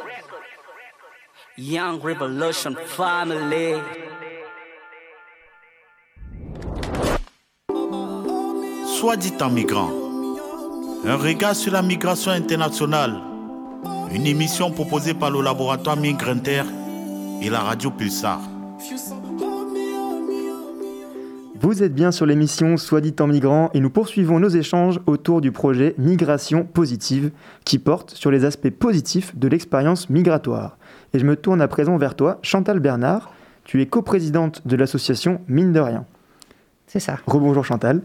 Young 1.59 2.03
Revolution 2.03 2.75
Family 2.85 3.77
Soit 8.85 9.17
dit 9.17 9.33
en 9.41 9.49
migrant. 9.49 9.91
Un 11.07 11.17
regard 11.17 11.57
sur 11.57 11.73
la 11.73 11.81
migration 11.81 12.33
internationale. 12.33 13.23
Une 14.13 14.27
émission 14.27 14.71
proposée 14.71 15.15
par 15.15 15.31
le 15.31 15.41
laboratoire 15.41 15.97
Migrinter 15.97 16.65
et 17.41 17.49
la 17.49 17.61
radio 17.61 17.91
Pulsar. 17.91 18.41
Vous 21.67 21.83
êtes 21.83 21.95
bien 21.95 22.13
sur 22.13 22.27
l'émission 22.27 22.77
Soit 22.77 23.01
dit 23.01 23.17
en 23.19 23.27
migrant 23.27 23.71
et 23.75 23.81
nous 23.81 23.91
poursuivons 23.91 24.39
nos 24.39 24.49
échanges 24.49 25.01
autour 25.07 25.41
du 25.41 25.51
projet 25.51 25.97
Migration 25.99 26.63
positive 26.63 27.33
qui 27.65 27.81
porte 27.81 28.13
sur 28.13 28.31
les 28.31 28.45
aspects 28.45 28.71
positifs 28.71 29.37
de 29.37 29.49
l'expérience 29.49 30.09
migratoire. 30.09 30.79
Et 31.13 31.19
je 31.19 31.27
me 31.27 31.35
tourne 31.35 31.61
à 31.61 31.67
présent 31.67 31.97
vers 31.97 32.15
toi, 32.15 32.39
Chantal 32.43 32.79
Bernard. 32.79 33.33
Tu 33.65 33.83
es 33.83 33.87
coprésidente 33.87 34.65
de 34.65 34.77
l'association 34.77 35.41
Mine 35.49 35.73
de 35.73 35.81
Rien. 35.81 36.05
C'est 36.87 37.01
ça. 37.01 37.19
Rebonjour 37.27 37.65
Chantal. 37.65 38.01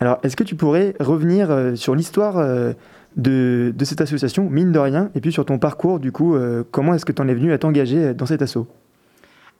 Alors, 0.00 0.18
est-ce 0.22 0.34
que 0.34 0.44
tu 0.44 0.54
pourrais 0.54 0.94
revenir 0.98 1.50
euh, 1.50 1.74
sur 1.74 1.94
l'histoire 1.94 2.38
euh, 2.38 2.72
de, 3.18 3.74
de 3.76 3.84
cette 3.84 4.00
association, 4.00 4.48
Mine 4.48 4.72
de 4.72 4.78
Rien, 4.78 5.10
et 5.14 5.20
puis 5.20 5.32
sur 5.32 5.44
ton 5.44 5.58
parcours, 5.58 6.00
du 6.00 6.12
coup, 6.12 6.34
euh, 6.34 6.64
comment 6.70 6.94
est-ce 6.94 7.04
que 7.04 7.12
tu 7.12 7.20
en 7.20 7.28
es 7.28 7.34
venu 7.34 7.52
à 7.52 7.58
t'engager 7.58 8.14
dans 8.14 8.24
cet 8.24 8.40
assaut? 8.40 8.66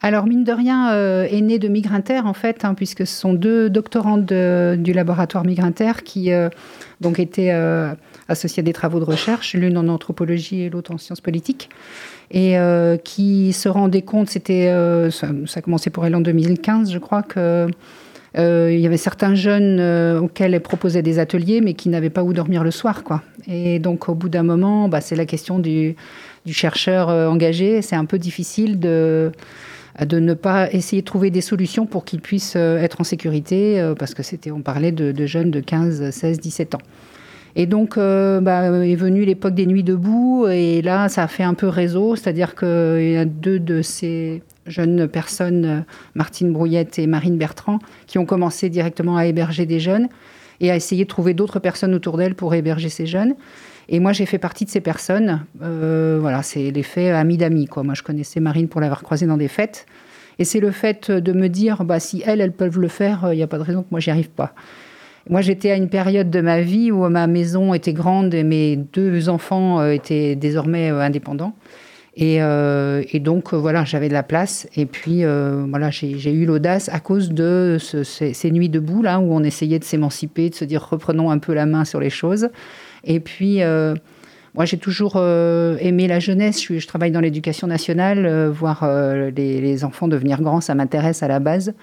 Alors, 0.03 0.27
mine 0.27 0.45
de 0.45 0.53
rien, 0.53 0.93
euh, 0.93 1.25
est 1.25 1.41
né 1.41 1.59
de 1.59 1.69
Migrinter, 1.69 2.21
en 2.25 2.35
fait, 2.35 2.65
hein, 2.65 2.75
puisque 2.75 3.07
ce 3.07 3.19
sont 3.19 3.33
deux 3.33 3.71
doctorantes 3.71 4.27
du 4.27 4.93
laboratoire 4.93 5.45
Migrinter 5.45 5.93
qui 6.05 6.33
euh, 6.33 6.49
donc 7.01 7.19
étaient 7.19 7.51
euh, 7.51 7.93
associées 8.29 8.61
à 8.61 8.65
des 8.65 8.75
travaux 8.75 9.01
de 9.01 9.05
recherche, 9.05 9.55
l'une 9.55 9.79
en 9.79 9.89
anthropologie 9.89 10.63
et 10.63 10.71
l'autre 10.71 10.93
en 10.93 10.99
sciences 10.99 11.21
politiques, 11.21 11.71
et 12.31 12.59
euh, 12.59 12.99
qui 12.99 13.53
se 13.53 13.69
rendaient 13.69 14.03
compte, 14.03 14.29
c'était, 14.29 14.71
ça, 15.11 15.29
ça 15.47 15.61
pour 15.91 16.07
elle 16.07 16.15
en 16.15 16.21
2015, 16.21 16.93
je 16.93 16.99
crois, 16.99 17.23
que 17.23 17.67
il 18.39 18.79
y 18.79 18.87
avait 18.87 18.99
certains 18.99 19.35
jeunes 19.35 19.81
auxquels 20.19 20.53
elle 20.53 20.61
proposait 20.61 21.01
des 21.01 21.19
ateliers, 21.19 21.63
mais 21.63 21.73
qui 21.73 21.89
n'avaient 21.89 22.11
pas 22.11 22.23
où 22.23 22.35
dormir 22.35 22.65
le 22.65 22.71
soir, 22.71 23.03
quoi. 23.03 23.23
Et 23.49 23.79
donc, 23.79 24.11
au 24.11 24.15
bout 24.15 24.29
d'un 24.29 24.43
moment, 24.43 24.91
bah, 24.91 25.01
c'est 25.01 25.17
la 25.17 25.25
question 25.25 25.59
du, 25.59 25.97
chercheur 26.47 27.09
engagé. 27.09 27.81
C'est 27.81 27.97
un 27.97 28.05
peu 28.05 28.19
difficile 28.19 28.79
de 28.79 29.33
de 30.05 30.19
ne 30.19 30.35
pas 30.35 30.71
essayer 30.73 31.03
de 31.03 31.07
trouver 31.07 31.31
des 31.31 31.41
solutions 31.41 31.87
pour 31.87 32.05
qu'ils 32.05 32.21
puissent 32.21 32.55
euh, 32.57 32.79
être 32.79 33.01
en 33.01 33.05
sécurité, 33.05 33.81
euh, 33.81 33.95
parce 33.95 34.15
que 34.15 34.23
c'était, 34.23 34.51
on 34.51 34.61
parlait 34.61 34.93
de, 34.93 35.27
jeunes 35.27 35.51
de 35.51 35.61
15, 35.61 36.11
16, 36.11 36.41
17 36.41 36.75
ans. 36.75 36.83
Et 37.59 37.65
donc, 37.65 37.97
euh, 37.97 38.41
bah, 38.41 38.67
est 38.85 38.97
venue 38.97 39.25
l'époque 39.25 39.55
des 39.55 39.65
nuits 39.65 39.83
debout, 39.83 40.47
et 40.49 40.83
là, 40.83 41.09
ça 41.09 41.23
a 41.23 41.29
fait 41.29 41.45
un 41.45 41.55
peu 41.55 41.69
réseau, 41.69 42.15
c'est-à-dire 42.15 42.55
qu'il 42.55 43.11
y 43.11 43.17
a 43.17 43.25
deux 43.25 43.59
de 43.59 43.81
ces 43.81 44.43
jeunes 44.67 45.09
personnes, 45.09 45.85
Martine 46.15 46.53
Brouillette 46.53 46.99
et 46.99 47.07
Marine 47.07 47.39
Bertrand, 47.39 47.79
qui 48.07 48.19
ont 48.19 48.27
commencé 48.27 48.69
directement 48.69 49.17
à 49.17 49.25
héberger 49.25 49.65
des 49.65 49.81
jeunes 49.81 50.09
et 50.61 50.71
à 50.71 50.77
essayer 50.77 51.05
de 51.05 51.09
trouver 51.09 51.33
d'autres 51.33 51.59
personnes 51.61 51.95
autour 51.95 52.19
d'elles 52.19 52.35
pour 52.35 52.55
héberger 52.55 52.89
ces 52.89 53.07
jeunes. 53.07 53.35
Et 53.89 54.01
moi, 54.01 54.13
j'ai 54.13 54.27
fait 54.27 54.39
partie 54.39 54.65
de 54.65 54.71
ces 54.71 54.81
personnes. 54.81 55.45
Euh, 55.63 56.19
voilà, 56.21 56.43
c'est 56.43 56.71
l'effet 56.71 57.11
ami 57.11 57.37
d'amis. 57.37 57.69
Moi, 57.77 57.95
je 57.95 58.03
connaissais 58.03 58.41
Marine 58.41 58.69
pour 58.69 58.81
l'avoir 58.81 59.03
croisée 59.03 59.27
dans 59.27 59.37
des 59.37 59.49
fêtes. 59.49 59.87
Et 60.39 60.45
c'est 60.45 60.61
le 60.61 60.71
fait 60.71 61.11
de 61.11 61.33
me 61.33 61.49
dire, 61.49 61.85
bah, 61.85 62.01
si 62.01 62.23
elles, 62.27 62.41
elles 62.41 62.53
peuvent 62.53 62.79
le 62.81 62.89
faire, 62.89 63.29
il 63.33 63.37
n'y 63.37 63.43
a 63.43 63.47
pas 63.47 63.59
de 63.59 63.63
raison 63.63 63.83
que 63.83 63.89
moi, 63.91 64.01
j'y 64.01 64.11
arrive 64.11 64.29
pas. 64.29 64.55
Moi, 65.31 65.41
j'étais 65.41 65.71
à 65.71 65.77
une 65.77 65.89
période 65.89 66.31
de 66.31 66.41
ma 66.41 66.61
vie 66.61 66.93
où 66.93 67.09
ma 67.09 67.27
maison 67.27 67.75
était 67.75 67.93
grande 67.93 68.35
et 68.35 68.45
mes 68.45 68.77
deux 68.77 69.29
enfants 69.29 69.81
euh, 69.81 69.91
étaient 69.93 70.37
désormais 70.37 70.91
euh, 70.91 71.01
indépendants. 71.01 71.55
Et, 72.19 72.43
euh, 72.43 73.03
donc, 73.15 73.53
euh, 73.53 73.57
voilà, 73.57 73.85
j'avais 73.85 74.09
de 74.09 74.13
la 74.15 74.23
place. 74.23 74.69
Et 74.77 74.87
puis, 74.87 75.25
euh, 75.25 75.65
voilà, 75.69 75.91
j'ai 75.91 76.33
eu 76.33 76.45
l'audace 76.47 76.89
à 76.93 77.01
cause 77.01 77.31
de 77.31 77.77
ce- 77.81 78.05
ces, 78.05 78.33
ces 78.35 78.51
nuits 78.51 78.69
debout, 78.69 79.03
là, 79.03 79.19
où 79.21 79.33
on 79.35 79.43
essayait 79.43 79.79
de 79.79 79.85
s'émanciper, 79.85 80.49
de 80.51 80.55
se 80.55 80.65
dire 80.65 80.87
reprenons 80.91 81.31
un 81.31 81.39
peu 81.39 81.55
la 81.55 81.67
main 81.67 81.85
sur 81.85 82.01
les 82.01 82.11
choses. 82.11 82.49
Et 83.05 83.21
puis, 83.21 83.63
euh, 83.63 83.95
moi, 84.55 84.65
j'ai 84.65 84.79
toujours 84.79 85.17
aimé 85.17 86.09
la 86.09 86.19
jeunesse. 86.19 86.63
Je, 86.63 86.87
travaille 86.87 87.11
dans 87.11 87.21
l'éducation 87.21 87.67
nationale. 87.67 88.49
voir 88.49 88.89
les, 89.37 89.85
enfants 89.85 90.09
devenir 90.09 90.41
grands, 90.41 90.63
ça 90.63 90.75
m'intéresse 90.75 91.23
à 91.23 91.29
la 91.29 91.41
base. 91.41 91.75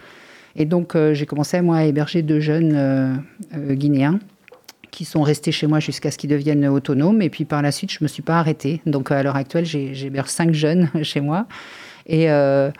Et 0.56 0.65
donc, 0.65 0.97
j'ai 1.13 1.26
commencé, 1.28 1.62
moi, 1.62 1.78
à 1.78 1.84
héberger 1.84 2.23
deux 2.23 2.39
jeunes 2.39 3.23
guinéens 3.54 4.19
qui 4.93 5.06
sont 5.06 5.23
restés 5.23 5.52
chez 5.52 5.65
moi 5.67 5.80
jusqu'à 5.80 6.12
ce 6.12 6.17
qu'ils 6.17 6.30
deviennent 6.30 6.67
autonomes. 6.67 7.21
Et 7.21 7.30
puis 7.30 7.45
par 7.45 7.62
la 7.62 7.71
suite, 7.71 7.91
je 7.91 7.97
ne 7.99 8.06
me 8.06 8.08
suis 8.08 8.21
pas 8.21 8.38
arrêtée. 8.38 8.80
Donc 8.86 9.12
à 9.12 9.21
l'heure 9.23 9.36
actuelle, 9.36 9.65
j'héberge 9.65 10.30
cinq 10.30 10.54
jeunes 10.54 10.89
chez 11.02 11.19
moi. 11.19 11.47
Euh, 12.10 12.71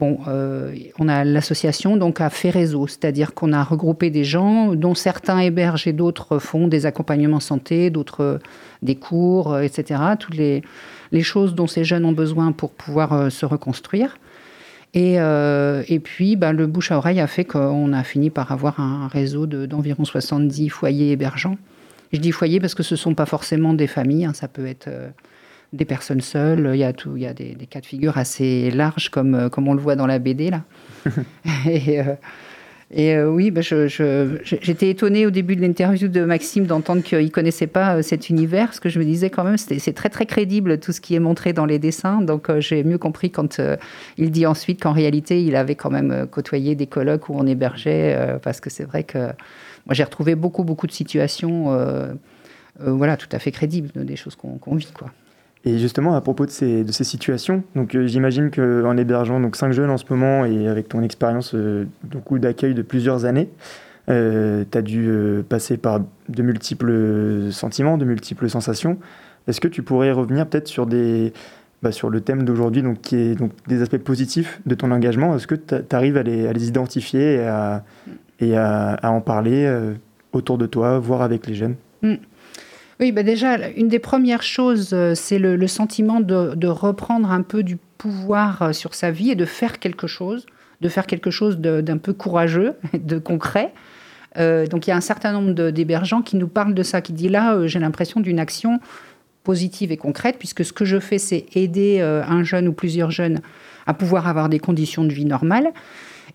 bon, 0.00 0.18
euh, 0.26 0.74
on 0.98 1.08
a 1.08 1.24
l'association 1.24 1.96
donc 1.96 2.20
a 2.20 2.30
fait 2.30 2.50
réseau, 2.50 2.86
c'est-à-dire 2.86 3.34
qu'on 3.34 3.52
a 3.52 3.62
regroupé 3.62 4.10
des 4.10 4.24
gens 4.24 4.74
dont 4.74 4.94
certains 4.94 5.38
hébergent 5.38 5.86
et 5.86 5.92
d'autres 5.92 6.38
font 6.38 6.66
des 6.66 6.86
accompagnements 6.86 7.38
santé, 7.38 7.90
d'autres 7.90 8.40
des 8.82 8.96
cours, 8.96 9.52
euh, 9.52 9.60
etc. 9.60 10.00
Toutes 10.18 10.36
les, 10.36 10.62
choses 11.22 11.54
dont 11.54 11.66
ces 11.66 11.84
jeunes 11.84 12.06
ont 12.06 12.12
besoin 12.12 12.50
pour 12.52 12.70
pouvoir 12.70 13.30
se 13.30 13.44
reconstruire. 13.44 14.16
Et, 14.94 16.00
puis, 16.02 16.34
ben, 16.36 16.52
le 16.52 16.66
bouche 16.66 16.90
à 16.90 16.96
oreille 16.96 17.20
a 17.20 17.26
fait 17.26 17.44
qu'on 17.44 17.92
a 17.92 18.02
fini 18.02 18.30
par 18.30 18.50
avoir 18.50 18.80
un 18.80 19.06
réseau 19.06 19.46
d'environ 19.46 20.04
70 20.04 20.68
foyers 20.68 21.12
hébergeants. 21.12 21.58
Je 22.12 22.18
dis 22.18 22.32
foyers 22.32 22.58
parce 22.58 22.74
que 22.74 22.82
ce 22.82 22.94
ne 22.94 22.98
sont 22.98 23.14
pas 23.14 23.26
forcément 23.26 23.74
des 23.74 23.86
familles, 23.86 24.24
hein, 24.24 24.34
ça 24.34 24.48
peut 24.48 24.66
être 24.66 24.88
des 25.72 25.84
personnes 25.84 26.20
seules, 26.20 26.70
il 26.74 26.78
y 26.78 26.84
a, 26.84 26.92
tout, 26.92 27.16
il 27.16 27.22
y 27.22 27.26
a 27.26 27.34
des, 27.34 27.54
cas 27.68 27.80
de 27.80 27.86
figure 27.86 28.18
assez 28.18 28.70
larges 28.70 29.08
comme, 29.08 29.34
euh, 29.34 29.48
comme 29.48 29.68
on 29.68 29.74
le 29.74 29.80
voit 29.80 29.96
dans 29.96 30.06
la 30.06 30.18
BD 30.18 30.50
là. 30.50 30.62
et, 31.66 32.00
euh, 32.00 32.14
et 32.92 33.14
euh, 33.14 33.30
oui, 33.30 33.52
bah, 33.52 33.60
j'étais 33.60 34.90
étonnée 34.90 35.24
au 35.24 35.30
début 35.30 35.54
de 35.54 35.60
l'interview 35.60 36.08
de 36.08 36.24
Maxime 36.24 36.66
d'entendre 36.66 37.02
qu'il 37.04 37.24
ne 37.24 37.28
connaissait 37.28 37.68
pas 37.68 38.02
cet 38.02 38.30
univers, 38.30 38.66
parce 38.66 38.80
que 38.80 38.88
je 38.88 38.98
me 38.98 39.04
disais 39.04 39.30
quand 39.30 39.44
même, 39.44 39.56
c'est 39.56 39.92
très 39.92 40.08
très 40.08 40.26
crédible 40.26 40.80
tout 40.80 40.90
ce 40.90 41.00
qui 41.00 41.14
est 41.14 41.20
montré 41.20 41.52
dans 41.52 41.66
les 41.66 41.78
dessins, 41.78 42.20
donc 42.20 42.50
j'ai 42.58 42.82
mieux 42.82 42.98
compris 42.98 43.30
quand 43.30 43.60
il 44.18 44.32
dit 44.32 44.44
ensuite 44.44 44.82
qu'en 44.82 44.90
réalité, 44.90 45.40
il 45.40 45.54
avait 45.54 45.76
quand 45.76 45.90
même 45.90 46.26
côtoyé 46.28 46.74
des 46.74 46.88
colloques 46.88 47.28
où 47.28 47.36
on 47.36 47.46
hébergeait, 47.46 48.38
parce 48.42 48.60
que 48.60 48.70
c'est 48.70 48.82
vrai 48.82 49.04
que 49.04 49.18
moi 49.86 49.92
j'ai 49.92 50.02
retrouvé 50.02 50.34
beaucoup 50.34 50.64
beaucoup 50.64 50.88
de 50.88 50.92
situations, 50.92 51.66
voilà, 52.80 53.16
tout 53.16 53.28
à 53.30 53.38
fait 53.38 53.52
crédibles, 53.52 54.04
des 54.04 54.16
choses 54.16 54.34
qu'on 54.34 54.74
vit, 54.74 54.90
quoi. 54.92 55.12
Et 55.64 55.78
justement, 55.78 56.14
à 56.14 56.20
propos 56.22 56.46
de 56.46 56.50
ces, 56.50 56.84
de 56.84 56.92
ces 56.92 57.04
situations, 57.04 57.62
donc 57.76 57.94
euh, 57.94 58.06
j'imagine 58.06 58.50
qu'en 58.50 58.96
hébergeant 58.96 59.40
donc 59.40 59.56
cinq 59.56 59.72
jeunes 59.72 59.90
en 59.90 59.98
ce 59.98 60.04
moment 60.08 60.46
et 60.46 60.68
avec 60.68 60.88
ton 60.88 61.02
expérience 61.02 61.54
euh, 61.54 61.84
d'accueil 62.32 62.72
de 62.72 62.80
plusieurs 62.80 63.26
années, 63.26 63.50
euh, 64.08 64.64
tu 64.70 64.78
as 64.78 64.82
dû 64.82 65.12
passer 65.48 65.76
par 65.76 66.00
de 66.28 66.42
multiples 66.42 67.50
sentiments, 67.50 67.98
de 67.98 68.06
multiples 68.06 68.48
sensations. 68.48 68.98
Est-ce 69.48 69.60
que 69.60 69.68
tu 69.68 69.82
pourrais 69.82 70.12
revenir 70.12 70.46
peut-être 70.46 70.66
sur, 70.66 70.88
bah, 71.82 71.92
sur 71.92 72.08
le 72.08 72.20
thème 72.22 72.44
d'aujourd'hui, 72.44 72.82
qui 73.02 73.16
est 73.16 73.34
donc, 73.34 73.52
des 73.68 73.82
aspects 73.82 73.98
positifs 73.98 74.62
de 74.64 74.74
ton 74.74 74.90
engagement? 74.90 75.36
Est-ce 75.36 75.46
que 75.46 75.54
tu 75.54 75.74
arrives 75.94 76.16
à 76.16 76.22
les, 76.22 76.46
à 76.46 76.54
les, 76.54 76.68
identifier 76.68 77.34
et 77.34 77.46
à, 77.46 77.84
et 78.40 78.56
à, 78.56 78.98
en 79.02 79.20
parler 79.20 79.70
autour 80.32 80.56
de 80.56 80.66
toi, 80.66 80.98
voire 80.98 81.20
avec 81.20 81.46
les 81.46 81.54
jeunes? 81.54 81.74
Mm. 82.02 82.14
Oui, 83.00 83.12
bah 83.12 83.22
déjà, 83.22 83.70
une 83.70 83.88
des 83.88 83.98
premières 83.98 84.42
choses, 84.42 84.90
euh, 84.92 85.14
c'est 85.14 85.38
le, 85.38 85.66
sentiment 85.66 86.20
de, 86.20 86.66
reprendre 86.66 87.30
un 87.30 87.40
peu 87.40 87.62
du 87.62 87.78
pouvoir 87.96 88.60
euh, 88.60 88.72
sur 88.72 88.94
sa 88.94 89.10
vie 89.10 89.30
et 89.30 89.34
de 89.34 89.46
faire 89.46 89.78
quelque 89.78 90.06
chose, 90.06 90.44
de 90.82 90.88
faire 90.90 91.06
quelque 91.06 91.30
chose 91.30 91.58
d'un 91.58 91.96
peu 91.96 92.12
courageux, 92.12 92.74
de 92.92 93.18
concret. 93.18 93.72
Euh, 94.36 94.66
donc 94.66 94.86
il 94.86 94.90
y 94.90 94.92
a 94.92 94.96
un 94.96 95.00
certain 95.00 95.32
nombre 95.32 95.70
d'hébergeants 95.70 96.20
qui 96.20 96.36
nous 96.36 96.46
parlent 96.46 96.74
de 96.74 96.82
ça, 96.82 97.00
qui 97.00 97.14
disent 97.14 97.30
là, 97.30 97.66
j'ai 97.66 97.78
l'impression 97.78 98.20
d'une 98.20 98.38
action 98.38 98.80
positive 99.44 99.92
et 99.92 99.96
concrète, 99.96 100.36
puisque 100.38 100.62
ce 100.62 100.74
que 100.74 100.84
je 100.84 101.00
fais, 101.00 101.16
c'est 101.16 101.46
aider 101.54 102.00
un 102.00 102.44
jeune 102.44 102.68
ou 102.68 102.74
plusieurs 102.74 103.10
jeunes 103.10 103.40
à 103.86 103.94
pouvoir 103.94 104.28
avoir 104.28 104.50
des 104.50 104.58
conditions 104.58 105.04
de 105.04 105.12
vie 105.12 105.24
normales. 105.24 105.72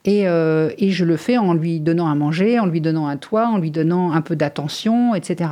Et, 0.03 0.23
et, 0.23 0.91
je 0.91 1.05
le 1.05 1.15
fais 1.15 1.37
en 1.37 1.53
lui 1.53 1.79
donnant 1.79 2.09
à 2.09 2.15
manger, 2.15 2.59
en 2.59 2.65
lui 2.65 2.81
donnant 2.81 3.07
un 3.07 3.17
toit, 3.17 3.47
en 3.47 3.59
lui 3.59 3.69
donnant 3.69 4.11
un 4.11 4.21
peu 4.21 4.35
d'attention, 4.35 5.13
etc. 5.13 5.49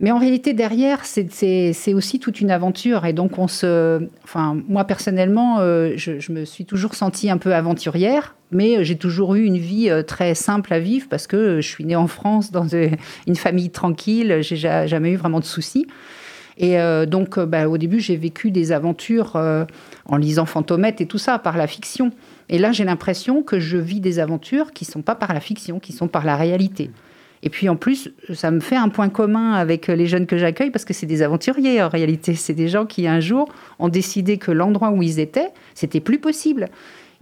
Mais 0.00 0.10
en 0.10 0.18
réalité, 0.18 0.54
derrière, 0.54 1.04
c'est 1.04 1.94
aussi 1.94 2.18
toute 2.18 2.40
une 2.40 2.50
aventure. 2.50 3.04
Et 3.04 3.12
donc, 3.12 3.32
moi, 3.36 4.84
personnellement, 4.84 5.58
euh, 5.60 5.92
je, 5.96 6.32
me 6.32 6.46
suis 6.46 6.64
toujours 6.64 6.94
sentie 6.94 7.28
un 7.30 7.36
peu 7.36 7.54
aventurière, 7.54 8.34
mais 8.50 8.82
j'ai 8.82 8.96
toujours 8.96 9.34
eu 9.34 9.44
une 9.44 9.58
vie 9.58 9.90
euh, 9.90 10.02
très 10.02 10.34
simple 10.34 10.72
à 10.72 10.78
vivre 10.78 11.06
parce 11.10 11.26
que 11.26 11.60
je 11.60 11.68
suis 11.68 11.84
née 11.84 11.96
en 11.96 12.06
France 12.06 12.50
dans 12.50 12.66
une 12.66 13.36
famille 13.36 13.68
tranquille. 13.68 14.38
J'ai 14.40 14.56
jamais 14.56 15.10
eu 15.10 15.16
vraiment 15.16 15.38
de 15.38 15.44
soucis. 15.44 15.86
Et 16.56 16.80
euh, 16.80 17.04
donc, 17.04 17.38
bah, 17.38 17.68
au 17.68 17.76
début, 17.76 18.00
j'ai 18.00 18.16
vécu 18.16 18.50
des 18.50 18.72
aventures 18.72 19.36
en 20.06 20.16
lisant 20.16 20.46
Fantomette 20.46 21.02
et 21.02 21.06
tout 21.06 21.18
ça, 21.18 21.38
par 21.38 21.58
la 21.58 21.66
fiction. 21.66 22.10
Et 22.48 22.56
là, 22.56 22.72
j'ai 22.72 22.84
l'impression 22.84 23.42
que 23.42 23.60
je 23.60 23.76
vis 23.76 24.00
des 24.00 24.18
aventures 24.18 24.72
qui 24.72 24.86
ne 24.86 24.92
sont 24.92 25.02
pas 25.02 25.14
par 25.14 25.34
la 25.34 25.40
fiction, 25.40 25.78
qui 25.78 25.92
sont 25.92 26.08
par 26.08 26.24
la 26.24 26.36
réalité. 26.36 26.90
Et 27.42 27.48
puis 27.48 27.68
en 27.68 27.76
plus, 27.76 28.10
ça 28.34 28.50
me 28.50 28.60
fait 28.60 28.76
un 28.76 28.90
point 28.90 29.08
commun 29.08 29.54
avec 29.54 29.86
les 29.86 30.06
jeunes 30.06 30.26
que 30.26 30.36
j'accueille 30.36 30.70
parce 30.70 30.84
que 30.84 30.92
c'est 30.92 31.06
des 31.06 31.22
aventuriers 31.22 31.82
en 31.82 31.88
réalité. 31.88 32.34
C'est 32.34 32.54
des 32.54 32.68
gens 32.68 32.84
qui 32.84 33.06
un 33.08 33.20
jour 33.20 33.48
ont 33.78 33.88
décidé 33.88 34.36
que 34.36 34.50
l'endroit 34.50 34.90
où 34.90 35.02
ils 35.02 35.18
étaient, 35.20 35.48
c'était 35.74 36.00
plus 36.00 36.18
possible. 36.18 36.68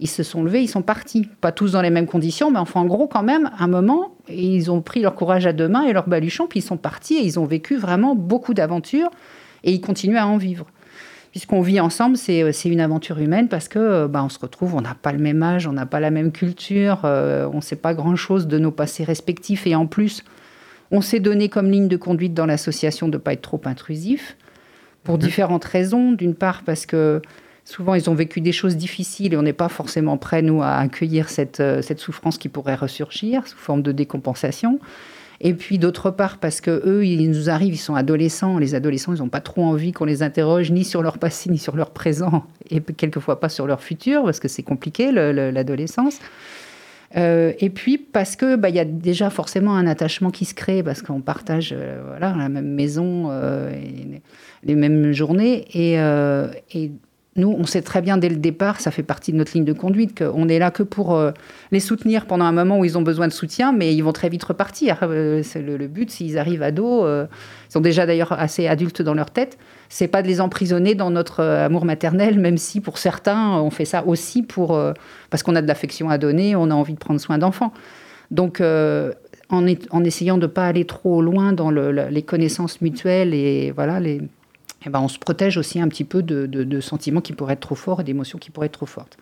Ils 0.01 0.09
se 0.09 0.23
sont 0.23 0.43
levés, 0.43 0.61
ils 0.61 0.67
sont 0.67 0.81
partis. 0.81 1.27
Pas 1.41 1.51
tous 1.51 1.73
dans 1.73 1.81
les 1.81 1.89
mêmes 1.89 2.05
conditions, 2.05 2.51
mais 2.51 2.59
enfin 2.59 2.81
en 2.81 2.85
gros 2.85 3.07
quand 3.07 3.23
même, 3.23 3.49
un 3.59 3.67
moment, 3.67 4.15
ils 4.29 4.71
ont 4.71 4.81
pris 4.81 5.01
leur 5.01 5.15
courage 5.15 5.45
à 5.45 5.53
deux 5.53 5.67
mains 5.67 5.83
et 5.83 5.93
leur 5.93 6.07
baluchon, 6.07 6.47
puis 6.47 6.59
ils 6.59 6.63
sont 6.63 6.77
partis 6.77 7.15
et 7.15 7.23
ils 7.23 7.39
ont 7.39 7.45
vécu 7.45 7.77
vraiment 7.77 8.15
beaucoup 8.15 8.53
d'aventures 8.53 9.09
et 9.63 9.71
ils 9.71 9.81
continuent 9.81 10.17
à 10.17 10.27
en 10.27 10.37
vivre 10.37 10.65
puisqu'on 11.31 11.61
vit 11.61 11.79
ensemble, 11.79 12.17
euh, 12.29 12.51
c'est 12.51 12.69
une 12.69 12.79
aventure 12.79 13.19
humaine 13.19 13.47
parce 13.47 13.67
que 13.67 13.79
euh, 13.79 14.07
bah, 14.07 14.23
on 14.23 14.29
se 14.29 14.39
retrouve, 14.39 14.75
on 14.75 14.81
n'a 14.81 14.95
pas 14.95 15.11
le 15.11 15.19
même 15.19 15.41
âge, 15.43 15.67
on 15.67 15.73
n'a 15.73 15.85
pas 15.85 15.99
la 15.99 16.11
même 16.11 16.31
culture, 16.31 17.01
euh, 17.03 17.49
on 17.51 17.57
ne 17.57 17.61
sait 17.61 17.75
pas 17.75 17.93
grand-chose 17.93 18.47
de 18.47 18.57
nos 18.57 18.71
passés 18.71 19.03
respectifs 19.03 19.67
et 19.67 19.75
en 19.75 19.85
plus, 19.85 20.23
on 20.91 21.01
s'est 21.01 21.19
donné 21.19 21.49
comme 21.49 21.69
ligne 21.69 21.87
de 21.87 21.97
conduite 21.97 22.33
dans 22.33 22.45
l'association 22.45 23.07
de 23.07 23.13
ne 23.13 23.17
pas 23.17 23.33
être 23.33 23.41
trop 23.41 23.61
intrusif 23.65 24.37
pour 25.03 25.15
mhm. 25.15 25.21
différentes 25.21 25.65
raisons. 25.65 26.11
D'une 26.13 26.35
part 26.35 26.63
parce 26.63 26.85
que 26.85 27.21
souvent 27.63 27.93
ils 27.93 28.09
ont 28.09 28.15
vécu 28.15 28.41
des 28.41 28.51
choses 28.51 28.75
difficiles 28.75 29.33
et 29.33 29.37
on 29.37 29.43
n'est 29.43 29.53
pas 29.53 29.69
forcément 29.69 30.17
prêt, 30.17 30.41
nous, 30.41 30.63
à 30.63 30.77
accueillir 30.77 31.29
cette, 31.29 31.61
cette 31.81 31.99
souffrance 31.99 32.39
qui 32.39 32.49
pourrait 32.49 32.75
ressurgir 32.75 33.47
sous 33.47 33.57
forme 33.57 33.83
de 33.83 33.91
décompensation. 33.91 34.79
Et 35.41 35.53
puis 35.53 35.77
d'autre 35.77 36.11
part, 36.11 36.37
parce 36.37 36.59
que 36.59 36.81
eux, 36.85 37.05
ils 37.05 37.29
nous 37.29 37.49
arrivent, 37.49 37.73
ils 37.73 37.77
sont 37.77 37.95
adolescents. 37.95 38.57
Les 38.57 38.75
adolescents, 38.75 39.13
ils 39.13 39.19
n'ont 39.19 39.29
pas 39.29 39.39
trop 39.39 39.63
envie 39.63 39.93
qu'on 39.93 40.05
les 40.05 40.21
interroge 40.21 40.71
ni 40.71 40.83
sur 40.83 41.01
leur 41.01 41.17
passé, 41.17 41.49
ni 41.49 41.57
sur 41.57 41.77
leur 41.77 41.91
présent, 41.91 42.43
et 42.69 42.81
quelquefois 42.81 43.39
pas 43.39 43.49
sur 43.49 43.65
leur 43.65 43.81
futur, 43.81 44.23
parce 44.23 44.39
que 44.39 44.49
c'est 44.49 44.63
compliqué, 44.63 45.11
l'adolescence. 45.11 46.19
Euh, 47.17 47.53
et 47.59 47.71
puis 47.71 47.97
parce 47.97 48.35
que 48.35 48.55
bah, 48.55 48.69
il 48.69 48.75
y 48.75 48.79
a 48.79 48.85
déjà 48.85 49.31
forcément 49.31 49.75
un 49.75 49.87
attachement 49.87 50.29
qui 50.29 50.45
se 50.45 50.53
crée 50.53 50.83
parce 50.83 51.01
qu'on 51.01 51.21
partage 51.21 51.73
euh, 51.75 52.03
voilà 52.05 52.35
la 52.37 52.49
même 52.49 52.67
maison 52.67 53.29
euh, 53.31 53.73
les 54.63 54.75
mêmes 54.75 55.11
journées 55.11 55.65
et 55.73 56.91
nous, 57.35 57.55
on 57.57 57.65
sait 57.65 57.83
très 57.83 58.01
bien 58.01 58.17
dès 58.17 58.27
le 58.27 58.37
départ, 58.37 58.79
ça 58.79 58.89
fait 58.89 59.03
partie 59.03 59.31
de 59.31 59.37
notre 59.37 59.53
ligne 59.53 59.63
de 59.63 59.73
conduite, 59.73 60.17
qu'on 60.17 60.49
est 60.49 60.57
là 60.57 60.71
que 60.71 60.81
pour 60.81 61.15
euh, 61.15 61.31
les 61.71 61.79
soutenir 61.79 62.25
pendant 62.25 62.45
un 62.45 62.51
moment 62.51 62.79
où 62.79 62.85
ils 62.85 62.97
ont 62.97 63.03
besoin 63.03 63.27
de 63.27 63.33
soutien, 63.33 63.71
mais 63.71 63.93
ils 63.95 64.01
vont 64.01 64.11
très 64.13 64.29
vite 64.29 64.43
repartir. 64.43 64.97
Euh, 65.03 65.41
c'est 65.43 65.61
le, 65.61 65.87
but, 65.87 66.09
s'ils 66.09 66.39
arrivent 66.39 66.63
à 66.63 66.69
euh, 66.69 67.27
ils 67.69 67.71
sont 67.71 67.81
déjà 67.81 68.07
d'ailleurs 68.07 68.33
assez 68.33 68.67
adultes 68.67 69.03
dans 69.03 69.13
leur 69.13 69.29
tête, 69.29 69.59
c'est 69.89 70.07
pas 70.07 70.23
de 70.23 70.27
les 70.27 70.41
emprisonner 70.41 70.95
dans 70.95 71.11
notre 71.11 71.43
amour 71.43 71.85
maternel, 71.85 72.39
même 72.39 72.57
si 72.57 72.81
pour 72.81 72.97
certains, 72.97 73.59
on 73.59 73.69
fait 73.69 73.85
ça 73.85 74.05
aussi 74.05 74.41
pour, 74.41 74.79
parce 75.29 75.43
qu'on 75.43 75.55
a 75.55 75.61
de 75.61 75.67
l'affection 75.67 76.09
à 76.09 76.17
donner, 76.17 76.55
on 76.55 76.71
a 76.71 76.73
envie 76.73 76.93
de 76.93 76.99
prendre 76.99 77.19
soin 77.19 77.37
d'enfants. 77.37 77.73
Donc, 78.31 78.61
en, 78.61 79.11
en, 79.49 80.03
essayant 80.03 80.37
de 80.37 80.43
ne 80.43 80.47
pas 80.47 80.65
aller 80.65 80.85
trop 80.85 81.21
loin 81.21 81.53
dans 81.53 81.71
les 81.71 82.21
connaissances 82.21 82.81
mutuelles 82.81 83.33
et 83.33 83.71
voilà 83.71 83.99
les 83.99 84.21
eh 84.85 84.89
ben, 84.89 84.99
on 84.99 85.07
se 85.07 85.19
protège 85.19 85.57
aussi 85.57 85.79
un 85.81 85.87
petit 85.87 86.03
peu 86.03 86.23
de, 86.23 86.79
sentiments 86.79 87.21
qui 87.21 87.33
pourraient 87.33 87.53
être 87.53 87.59
trop 87.59 87.75
forts 87.75 88.01
et 88.01 88.03
d'émotions 88.03 88.39
qui 88.39 88.49
pourraient 88.49 88.67
être 88.67 88.73
trop 88.73 88.85
fortes. 88.85 89.17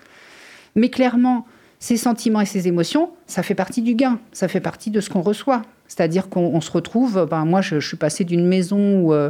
Mais 0.76 0.90
clairement, 0.90 1.46
ces 1.80 1.98
sentiments 1.98 2.42
et 2.42 2.46
ces 2.46 2.68
émotions, 2.68 3.12
ça 3.26 3.44
fait 3.44 3.56
partie 3.56 3.82
du 3.82 3.96
gain, 3.96 4.20
ça 4.32 4.48
fait 4.48 4.60
partie 4.60 4.92
de 4.92 5.02
ce 5.02 5.10
qu'on 5.10 5.22
reçoit. 5.22 5.64
C'est-à-dire 5.88 6.30
qu'on 6.30 6.60
se 6.62 6.72
retrouve, 6.72 7.26
ben, 7.30 7.46
moi 7.46 7.62
je, 7.62 7.80
suis 7.80 7.98
passée 7.98 8.24
d'une 8.24 8.46
maison 8.46 9.00
où 9.00 9.14
euh, 9.14 9.30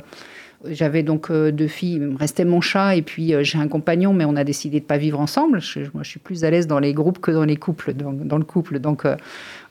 j'avais 0.65 1.03
donc 1.03 1.29
euh, 1.29 1.51
deux 1.51 1.67
filles, 1.67 1.95
il 1.95 2.01
me 2.01 2.17
restait 2.17 2.45
mon 2.45 2.61
chat 2.61 2.95
et 2.95 3.03
puis 3.03 3.33
euh, 3.33 3.43
j'ai 3.43 3.59
un 3.59 3.67
compagnon, 3.67 4.11
mais 4.11 4.25
on 4.25 4.35
a 4.35 4.43
décidé 4.43 4.79
de 4.79 4.85
pas 4.85 4.97
vivre 4.97 5.19
ensemble. 5.19 5.61
moi 5.93 6.03
je 6.03 6.09
suis 6.09 6.19
plus 6.19 6.43
à 6.43 6.49
l'aise 6.49 6.67
dans 6.67 6.79
les 6.79 6.93
groupes 6.93 7.19
que 7.19 7.31
dans 7.31 7.45
les 7.45 7.57
couples, 7.57 7.93
dans, 7.93 8.37
le 8.37 8.43
couple. 8.43 8.79
Donc 8.79 9.05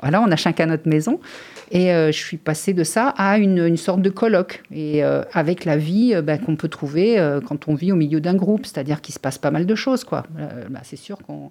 voilà, 0.00 0.22
on 0.22 0.30
a 0.30 0.36
chacun 0.36 0.66
notre 0.66 0.88
maison. 0.88 1.20
Et 1.70 1.92
euh, 1.92 2.12
je 2.12 2.18
suis 2.18 2.36
passée 2.36 2.74
de 2.74 2.84
ça 2.84 3.08
à 3.16 3.38
une, 3.38 3.76
sorte 3.76 4.00
de 4.00 4.10
colloque, 4.10 4.62
et 4.72 5.04
euh, 5.04 5.22
avec 5.32 5.64
la 5.64 5.76
vie 5.76 6.12
euh, 6.14 6.22
bah, 6.22 6.38
qu'on 6.38 6.56
peut 6.56 6.68
trouver 6.68 7.16
quand 7.46 7.68
on 7.68 7.74
vit 7.74 7.92
au 7.92 7.96
milieu 7.96 8.20
d'un 8.20 8.34
groupe, 8.34 8.66
c'est-à-dire 8.66 9.00
qu'il 9.00 9.14
se 9.14 9.20
passe 9.20 9.38
pas 9.38 9.50
mal 9.50 9.66
de 9.66 9.74
choses. 9.74 10.04
quoi. 10.04 10.24
Bah, 10.70 10.80
c'est 10.82 10.96
sûr 10.96 11.18
qu'on 11.18 11.48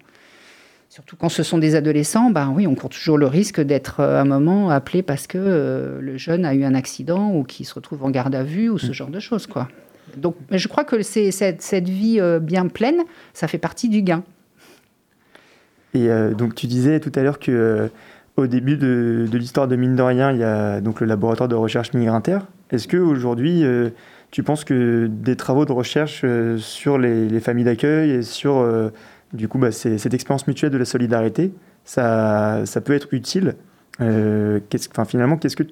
Surtout 0.88 1.16
quand 1.16 1.28
ce 1.28 1.42
sont 1.42 1.58
des 1.58 1.74
adolescents, 1.74 2.30
ben 2.30 2.52
oui, 2.54 2.66
on 2.66 2.74
court 2.74 2.88
toujours 2.88 3.18
le 3.18 3.26
risque 3.26 3.60
d'être 3.60 4.00
à 4.00 4.20
un 4.20 4.24
moment 4.24 4.70
appelé 4.70 5.02
parce 5.02 5.26
que 5.26 5.98
le 6.00 6.16
jeune 6.16 6.46
a 6.46 6.54
eu 6.54 6.64
un 6.64 6.74
accident 6.74 7.34
ou 7.34 7.42
qu'il 7.42 7.66
se 7.66 7.74
retrouve 7.74 8.04
en 8.04 8.08
garde 8.08 8.34
à 8.34 8.44
vue 8.44 8.70
ou 8.70 8.78
ce 8.78 8.86
mmh. 8.86 8.92
genre 8.92 9.08
de 9.10 9.20
choses, 9.20 9.46
quoi. 9.46 9.68
Donc, 10.16 10.36
je 10.50 10.68
crois 10.68 10.84
que 10.84 11.02
cette, 11.02 11.60
cette, 11.60 11.88
vie 11.88 12.20
bien 12.40 12.68
pleine, 12.68 13.02
ça 13.34 13.48
fait 13.48 13.58
partie 13.58 13.88
du 13.88 14.00
gain. 14.00 14.22
Et 15.92 16.08
donc, 16.38 16.54
tu 16.54 16.66
disais 16.66 17.00
tout 17.00 17.12
à 17.16 17.22
l'heure 17.22 17.40
que 17.40 17.90
au 18.36 18.46
début 18.46 18.76
de, 18.76 19.28
l'histoire 19.32 19.66
de 19.66 19.76
Mine 19.76 19.96
de 19.96 20.02
Rien, 20.02 20.30
il 20.30 20.38
y 20.38 20.44
a 20.44 20.80
donc 20.80 21.00
le 21.00 21.06
laboratoire 21.06 21.48
de 21.48 21.54
recherche 21.54 21.94
migrantaire. 21.94 22.46
Est-ce 22.70 22.86
qu'aujourd'hui, 22.86 23.64
euh, 23.64 23.90
tu 24.30 24.42
penses 24.42 24.64
que 24.64 25.06
des 25.10 25.36
travaux 25.36 25.64
de 25.64 25.72
recherche 25.72 26.22
euh, 26.24 26.58
sur 26.58 26.98
les, 26.98 27.40
familles 27.40 27.64
d'accueil 27.64 28.10
et 28.10 28.22
sur 28.22 28.58
euh, 28.58 28.90
du 29.32 29.48
coup, 29.48 29.58
bah, 29.58 29.72
cette 29.72 30.12
expérience 30.12 30.46
mutuelle 30.46 30.70
de 30.70 30.78
la 30.78 30.84
solidarité, 30.84 31.52
ça, 31.84 32.62
peut 32.84 32.94
être 32.94 33.08
utile 33.12 33.56
Finalement, 33.98 35.38
qu'est-ce 35.38 35.56
que 35.56 35.62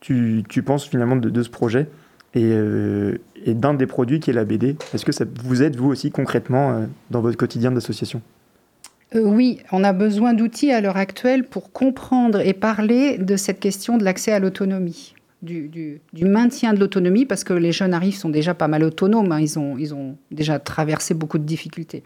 tu, 0.00 0.42
tu, 0.48 0.62
penses 0.62 0.84
finalement 0.86 1.14
de, 1.14 1.42
ce 1.42 1.48
projet 1.48 1.88
et, 2.34 2.52
et 3.44 3.54
d'un 3.54 3.74
des 3.74 3.86
produits 3.86 4.18
qui 4.18 4.30
est 4.30 4.32
la 4.32 4.44
BD 4.44 4.76
Est-ce 4.92 5.04
que 5.04 5.12
ça 5.12 5.24
vous 5.44 5.62
aide, 5.62 5.76
vous 5.76 5.88
aussi, 5.88 6.10
concrètement, 6.10 6.86
dans 7.10 7.20
votre 7.20 7.36
quotidien 7.36 7.70
d'association? 7.70 8.20
Euh, 9.14 9.22
oui, 9.22 9.60
on 9.72 9.84
a 9.84 9.92
besoin 9.92 10.34
d'outils 10.34 10.70
à 10.70 10.80
l'heure 10.80 10.98
actuelle 10.98 11.44
pour 11.44 11.72
comprendre 11.72 12.40
et 12.40 12.52
parler 12.52 13.16
de 13.16 13.36
cette 13.36 13.58
question 13.58 13.96
de 13.96 14.04
l'accès 14.04 14.32
à 14.32 14.38
l'autonomie, 14.38 15.14
du, 15.40 16.00
maintien 16.20 16.74
de 16.74 16.80
l'autonomie, 16.80 17.24
parce 17.24 17.42
que 17.42 17.54
les 17.54 17.72
jeunes 17.72 17.94
arrivent 17.94 18.16
sont 18.16 18.28
déjà 18.28 18.52
pas 18.52 18.68
mal 18.68 18.84
autonomes, 18.84 19.32
hein. 19.32 19.40
ils, 19.40 19.58
ont, 19.58 20.16
déjà 20.30 20.58
traversé 20.58 21.14
beaucoup 21.14 21.38
de 21.38 21.44
difficultés. 21.44 22.02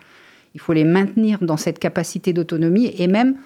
Il 0.54 0.60
faut 0.60 0.74
les 0.74 0.84
maintenir 0.84 1.38
dans 1.40 1.56
cette 1.56 1.78
capacité 1.78 2.32
d'autonomie 2.32 2.94
et 2.98 3.08
même 3.08 3.36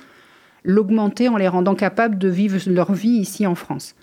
l'augmenter 0.63 1.29
en 1.29 1.37
les 1.37 1.49
rendant 1.49 1.77
capables 1.77 2.19
de 2.19 2.29
vivre 2.29 2.59
leur 2.67 2.93
vie 2.93 3.09
ici 3.21 3.47
en 3.47 3.55
France. 3.55 3.95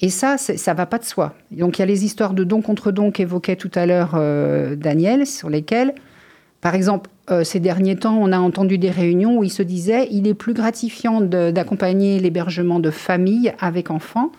Et 0.00 0.10
ça, 0.10 0.36
ça 0.38 0.74
va 0.74 0.86
pas 0.86 0.98
de 0.98 1.04
soi. 1.04 1.34
Donc 1.50 1.78
il 1.78 1.80
y 1.80 1.82
a 1.82 1.86
les 1.86 2.04
histoires 2.04 2.34
de 2.34 2.44
don 2.44 2.60
contre 2.60 2.92
don 2.92 3.10
qu'évoquait 3.10 3.56
tout 3.56 3.70
à 3.74 3.86
l'heure 3.86 4.12
euh, 4.14 4.76
Daniel, 4.76 5.26
sur 5.26 5.48
lesquelles 5.48 5.94
par 6.64 6.74
exemple, 6.74 7.10
euh, 7.30 7.44
ces 7.44 7.60
derniers 7.60 7.94
temps, 7.94 8.16
on 8.18 8.32
a 8.32 8.38
entendu 8.38 8.78
des 8.78 8.88
réunions 8.88 9.36
où 9.36 9.44
il 9.44 9.50
se 9.50 9.62
disait 9.62 10.08
il 10.10 10.26
est 10.26 10.32
plus 10.32 10.54
gratifiant 10.54 11.20
d'accompagner 11.20 12.18
l'hébergement 12.18 12.80
de 12.80 12.90
familles 12.90 13.52
avec 13.60 13.90
enfants 13.90 14.32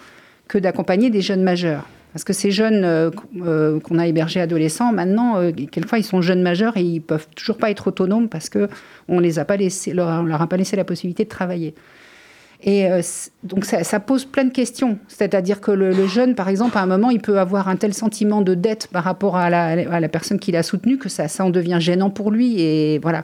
que 0.48 0.58
d'accompagner 0.58 1.12
des 1.12 1.22
jeunes 1.22 1.44
majeurs. 1.44 1.88
Parce 2.14 2.24
que 2.24 2.34
ces 2.34 2.50
jeunes 2.50 2.84
euh, 2.84 3.12
euh, 3.44 3.80
qu'on 3.80 4.00
a 4.00 4.08
hébergés 4.08 4.42
adolescents, 4.42 4.92
maintenant, 4.92 5.52
quelquefois, 5.52 6.00
ils 6.00 6.04
sont 6.04 6.24
jeunes 6.24 6.42
majeurs 6.42 6.78
et 6.78 6.82
ils 6.82 7.00
peuvent 7.00 7.28
toujours 7.36 7.58
pas 7.58 7.70
être 7.70 7.90
autonomes 7.90 8.28
parce 8.28 8.50
laissé, 9.56 9.94
leur, 9.94 10.24
leur 10.24 10.42
a 10.42 10.48
pas 10.48 10.58
laissé 10.58 10.76
la 10.76 10.84
possibilité 10.84 11.26
de 11.26 11.30
travailler. 11.30 11.76
Et 12.66 12.92
euh, 12.92 13.02
donc 13.44 13.64
ça, 13.64 14.00
pose 14.00 14.26
plein 14.26 14.44
de 14.44 14.52
questions. 14.52 14.98
C'est-à-dire 15.08 15.62
que 15.62 15.70
le, 15.70 16.08
jeune, 16.08 16.34
par 16.34 16.50
exemple, 16.50 16.78
à 16.80 16.82
un 16.82 16.88
moment, 16.88 17.12
il 17.12 17.22
peut 17.22 17.40
avoir 17.40 17.70
un 17.70 17.76
tel 17.76 17.94
sentiment 17.94 18.42
de 18.42 18.56
dette 18.56 18.88
par 18.92 19.04
rapport 19.04 19.38
à 19.38 19.52
la, 19.52 20.10
personne 20.10 20.40
qui 20.40 20.52
l'a 20.52 20.64
soutenu 20.64 20.98
que 20.98 21.08
ça, 21.08 21.28
ça 21.28 21.46
en 21.46 21.52
devient 21.52 21.78
gênant 21.80 22.10
pour 22.10 22.32
lui. 22.32 22.60
Et 22.60 23.00
voilà. 23.00 23.24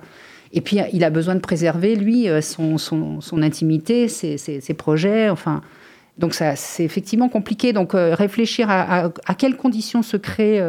Et 0.54 0.62
puis 0.62 0.77
il 0.93 1.04
a 1.04 1.10
besoin 1.10 1.34
de 1.34 1.39
préserver 1.39 1.95
lui 1.95 2.30
euh, 2.30 2.41
son, 2.41 2.77
intimité, 3.41 4.08
ses, 4.08 4.73
projets. 4.77 5.30
Enfin, 5.30 5.62
donc 6.19 6.36
ça, 6.36 6.56
c'est 6.56 6.84
effectivement 6.84 7.27
compliqué. 7.27 7.73
Donc 7.73 7.95
euh, 7.95 8.13
réfléchir 8.13 8.67
à, 8.69 9.10
quelles 9.39 9.58
conditions 9.58 10.04
se 10.04 10.17
crée 10.17 10.62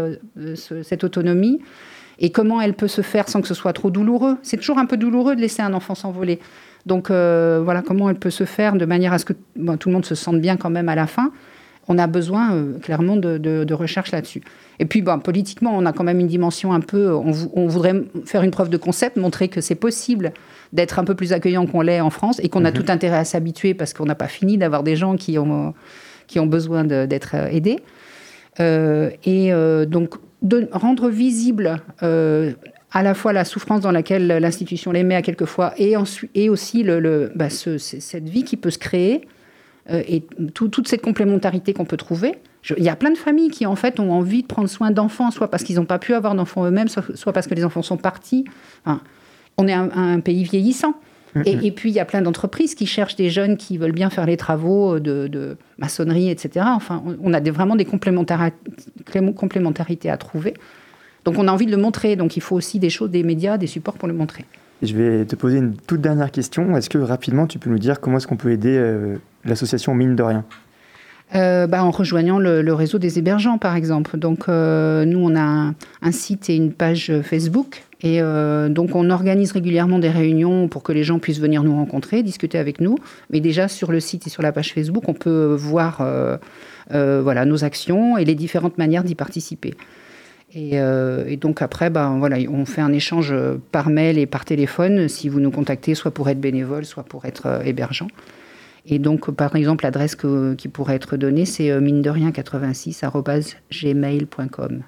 cette 0.83 1.05
autonomie 1.05 1.61
et 2.19 2.31
comment 2.31 2.61
elle 2.61 2.75
peut 2.75 2.89
se 2.89 3.03
faire 3.03 3.29
sans 3.29 3.43
que 3.43 3.49
ce 3.49 3.55
soit 3.55 3.75
trop 3.75 3.91
douloureux. 3.91 4.39
C'est 4.43 4.57
toujours 4.57 4.79
un 4.79 4.87
peu 4.87 4.97
douloureux 4.97 5.37
de 5.37 5.43
laisser 5.43 5.61
un 5.61 5.75
enfant 5.75 5.95
s'envoler. 5.95 6.39
Donc 6.87 7.11
euh, 7.11 7.61
voilà 7.63 7.83
comment 7.83 8.11
elle 8.11 8.17
peut 8.17 8.31
se 8.31 8.45
faire 8.45 8.75
de 8.75 8.85
manière 8.85 9.13
à 9.13 9.19
ce 9.19 9.25
que 9.25 9.33
tout 9.33 9.89
le 9.89 9.93
monde 9.93 10.05
se 10.05 10.15
sente 10.15 10.41
bien 10.41 10.57
quand 10.57 10.71
même 10.71 10.89
à 10.89 10.95
la 10.95 11.07
fin. 11.07 11.33
On 11.89 11.99
a 11.99 12.07
besoin 12.07 12.55
euh, 12.55 12.79
clairement 12.79 13.17
de, 13.17 13.75
recherche 13.75 14.13
là-dessus. 14.13 14.43
Et 14.79 14.85
puis 14.85 15.03
politiquement, 15.23 15.73
on 15.75 15.85
a 15.87 15.93
quand 15.93 16.05
même 16.05 16.21
une 16.21 16.29
dimension 16.29 16.73
un 16.73 16.81
peu. 16.81 17.13
On, 17.13 17.67
voudrait 17.67 18.05
faire 18.25 18.43
une 18.43 18.51
preuve 18.51 18.69
de 18.69 18.77
concept, 18.77 19.17
montrer 19.17 19.49
que 19.49 19.61
c'est 19.61 19.75
possible 19.75 20.33
d'être 20.73 20.99
un 20.99 21.05
peu 21.05 21.15
plus 21.15 21.33
accueillant 21.33 21.67
qu'on 21.67 21.81
l'est 21.81 22.01
en 22.01 22.11
France 22.11 22.41
et 22.43 22.49
qu'on 22.49 22.65
a 22.65 22.71
mhm. 22.71 22.77
tout 22.77 22.93
intérêt 22.93 23.19
à 23.19 23.25
s'habituer 23.25 23.75
parce 23.75 23.93
qu'on 23.93 24.07
n'a 24.07 24.15
pas 24.15 24.29
fini 24.29 24.59
d'avoir 24.59 24.83
des 24.83 24.97
gens 24.97 25.17
qui 25.17 25.39
ont, 25.39 25.75
qui 26.27 26.41
ont 26.41 26.47
besoin 26.47 26.85
d'être 26.85 27.35
aidés. 27.35 27.81
Euh, 28.61 29.11
et 29.25 29.53
donc 29.87 30.15
de 30.43 30.69
rendre 30.73 31.09
visible 31.09 31.81
à 32.93 33.03
la 33.03 33.15
fois 33.15 33.33
la 33.33 33.45
souffrance 33.45 33.81
dans 33.81 33.91
laquelle 33.91 34.27
l'institution 34.27 34.93
les 34.93 35.03
met 35.03 35.15
à 35.15 35.23
quelquefois 35.23 35.73
et, 35.79 35.97
ensuite, 35.97 36.31
et 36.35 36.51
aussi 36.51 36.83
le, 36.83 37.33
bah, 37.35 37.49
cette 37.49 38.29
vie 38.29 38.45
qui 38.45 38.57
peut 38.57 38.71
se 38.71 38.79
créer 38.79 39.23
euh, 39.91 40.03
et 40.07 40.23
toute 40.55 40.87
cette 40.87 41.03
complémentarité 41.03 41.73
qu'on 41.73 41.87
peut 41.87 41.97
trouver. 41.97 42.35
il 42.77 42.85
y 42.85 42.91
a 42.91 42.97
plein 42.97 43.11
de 43.11 43.19
familles 43.19 43.51
qui 43.51 43.67
en 43.67 43.77
fait 43.77 43.99
ont 43.99 44.13
envie 44.13 44.43
de 44.43 44.47
prendre 44.47 44.69
soin 44.69 44.91
d'enfants, 44.91 45.31
soit 45.31 45.51
parce 45.51 45.65
qu'ils 45.65 45.77
n'ont 45.77 45.87
pas 45.87 45.99
pu 45.99 46.15
avoir 46.15 46.35
d'enfants 46.35 46.67
eux-mêmes, 46.67 46.89
soit, 46.89 47.33
parce 47.33 47.47
que 47.47 47.55
les 47.55 47.65
enfants 47.65 47.83
sont 47.83 47.97
partis. 47.97 48.45
on 49.57 49.67
est 49.67 49.73
un, 49.73 50.21
pays 50.21 50.45
vieillissant. 50.45 50.95
Mm-hmm. 51.35 51.65
Et, 51.65 51.73
puis 51.73 51.89
il 51.89 51.95
y 51.95 52.01
a 52.01 52.05
plein 52.05 52.21
d'entreprises 52.21 52.75
qui 52.75 52.85
cherchent 52.85 53.17
des 53.17 53.31
jeunes 53.31 53.57
qui 53.57 53.79
veulent 53.79 53.93
bien 53.93 54.11
faire 54.11 54.27
les 54.27 54.37
travaux 54.37 55.01
de, 55.01 55.57
maçonnerie, 55.79 56.29
etc. 56.29 56.67
Enfin, 56.69 57.03
on 57.23 57.33
a 57.33 57.41
vraiment 57.41 57.75
des 57.75 57.87
complémentarités 57.87 60.11
à 60.11 60.19
trouver. 60.19 60.53
Donc 61.25 61.39
on 61.39 61.47
a 61.49 61.53
envie 61.53 61.67
de 61.67 61.71
le 61.71 61.77
montrer, 61.77 62.17
donc 62.17 62.37
il 62.37 62.41
faut 62.41 62.57
aussi 62.57 62.79
des 62.79 62.91
choses, 62.91 63.11
des 63.11 63.23
médias, 63.23 63.59
des 63.59 63.67
supports 63.67 63.95
pour 63.95 64.09
le 64.09 64.15
montrer. 64.15 64.45
je 64.83 64.95
vais 64.95 65.25
te 65.25 65.37
poser 65.37 65.59
une 65.59 65.75
toute 65.75 66.01
dernière 66.01 66.31
question. 66.31 66.77
Est-ce 66.77 66.91
que 66.91 66.99
rapidement 66.99 67.47
tu 67.47 67.59
peux 67.59 67.71
nous 67.71 67.79
dire 67.79 68.01
comment 68.01 68.17
est-ce 68.17 68.27
qu'on 68.27 68.37
peut 68.37 68.51
aider 68.51 68.77
euh, 68.77 69.17
l'association 69.45 69.95
Mine 69.95 70.17
de 70.17 70.23
Rien? 70.23 70.45
Euh, 71.35 71.67
bah, 71.67 71.83
en 71.83 71.91
rejoignant 71.91 72.39
le, 72.39 72.75
réseau 72.75 72.99
des 72.99 73.19
hébergeants, 73.19 73.57
par 73.57 73.75
exemple. 73.75 74.19
Donc, 74.19 74.49
euh, 74.49 75.07
nous, 75.07 75.19
on 75.19 75.35
a 75.35 75.73
un, 76.03 76.13
site 76.13 76.51
et 76.51 76.57
une 76.57 76.73
page 76.73 77.11
Facebook. 77.23 77.85
Et 78.03 78.21
donc, 78.21 78.97
on 78.97 79.09
organise 79.11 79.53
régulièrement 79.53 80.01
des 80.01 80.11
réunions 80.11 80.67
pour 80.67 80.83
que 80.83 80.91
les 80.91 81.05
gens 81.05 81.21
puissent 81.21 81.39
venir 81.39 81.63
nous 81.63 81.75
rencontrer, 81.75 82.25
discuter 82.25 82.59
avec 82.59 82.81
nous. 82.81 82.97
Mais 83.31 83.39
déjà, 83.39 83.69
sur 83.69 83.93
le 83.93 84.01
site 84.01 84.27
et 84.27 84.31
sur 84.31 84.43
la 84.43 84.51
page 84.51 84.75
Facebook, 84.75 85.05
on 85.09 85.15
peut 85.15 85.55
voir 85.57 86.05
voilà, 86.91 87.45
nos 87.45 87.63
actions 87.63 88.19
et 88.19 88.25
les 88.25 88.35
différentes 88.35 88.77
manières 88.77 89.05
d'y 89.05 89.15
participer. 89.15 89.75
Euh, 90.57 91.25
et, 91.27 91.37
donc 91.37 91.63
après, 91.63 91.91
ben, 91.91 92.19
voilà, 92.19 92.37
on 92.51 92.65
fait 92.65 92.81
un 92.81 92.93
échange 92.93 93.35
par 93.71 93.89
mail 93.89 94.19
et 94.19 94.27
par 94.27 94.45
téléphone 94.45 95.09
si 95.09 95.29
vous 95.29 95.41
nous 95.41 95.51
contactez, 95.51 95.95
soit 95.95 96.11
pour 96.11 96.29
être 96.29 96.41
bénévole, 96.41 96.85
soit 96.85 97.05
pour 97.05 97.25
être 97.25 97.47
euh, 97.47 97.63
hébergeant. 97.63 98.09
Et 98.85 98.99
donc, 98.99 99.31
par 99.31 99.55
exemple, 99.55 99.85
l'adresse 99.85 100.17
qui 100.59 100.69
pourrait 100.69 100.97
être 100.97 101.17
donnée, 101.17 101.47
c'est 101.47 101.71
euh, 101.71 101.81
mine 101.81 102.03
de 102.03 102.11
rien 102.11 102.33
86 102.33 103.05
gmail.com. 103.71 104.83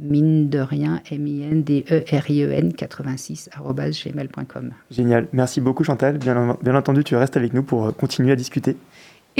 Mine 0.00 0.48
de 0.48 0.60
rien, 0.60 1.02
M-I-N-D-E-R-I-E-N 1.10 2.72
86 2.72 3.50
gmail.com. 3.58 4.70
Génial. 4.90 5.26
Merci 5.32 5.60
beaucoup, 5.60 5.82
Chantal. 5.82 6.18
Bien, 6.18 6.56
bien 6.62 6.74
entendu, 6.76 7.02
tu 7.02 7.16
restes 7.16 7.36
avec 7.36 7.52
nous 7.52 7.64
pour 7.64 7.94
continuer 7.96 8.32
à 8.32 8.36
discuter. 8.36 8.76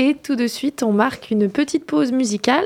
Et 0.01 0.15
tout 0.15 0.37
de 0.37 0.47
suite, 0.47 0.81
on 0.81 0.93
marque 0.93 1.29
une 1.29 1.49
petite 1.49 1.83
pause 1.83 2.13
musicale 2.13 2.63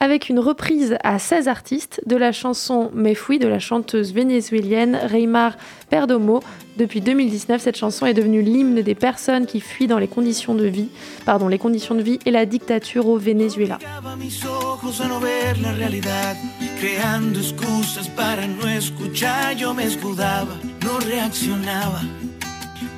avec 0.00 0.28
une 0.28 0.40
reprise 0.40 0.96
à 1.04 1.20
16 1.20 1.46
artistes 1.46 2.02
de 2.06 2.16
la 2.16 2.32
chanson 2.32 2.90
Me 2.92 3.14
Fui 3.14 3.38
de 3.38 3.46
la 3.46 3.60
chanteuse 3.60 4.12
vénézuélienne 4.12 4.98
Reymar 5.00 5.56
Perdomo. 5.90 6.42
Depuis 6.78 7.00
2019, 7.00 7.62
cette 7.62 7.76
chanson 7.76 8.04
est 8.04 8.14
devenue 8.14 8.42
l'hymne 8.42 8.82
des 8.82 8.96
personnes 8.96 9.46
qui 9.46 9.60
fuient 9.60 9.86
dans 9.86 10.00
les 10.00 10.08
conditions 10.08 10.56
de 10.56 10.64
vie, 10.64 10.88
pardon, 11.24 11.46
les 11.46 11.58
conditions 11.58 11.94
de 11.94 12.02
vie 12.02 12.18
et 12.26 12.32
la 12.32 12.46
dictature 12.46 13.06
au 13.06 13.16
Venezuela. 13.16 13.78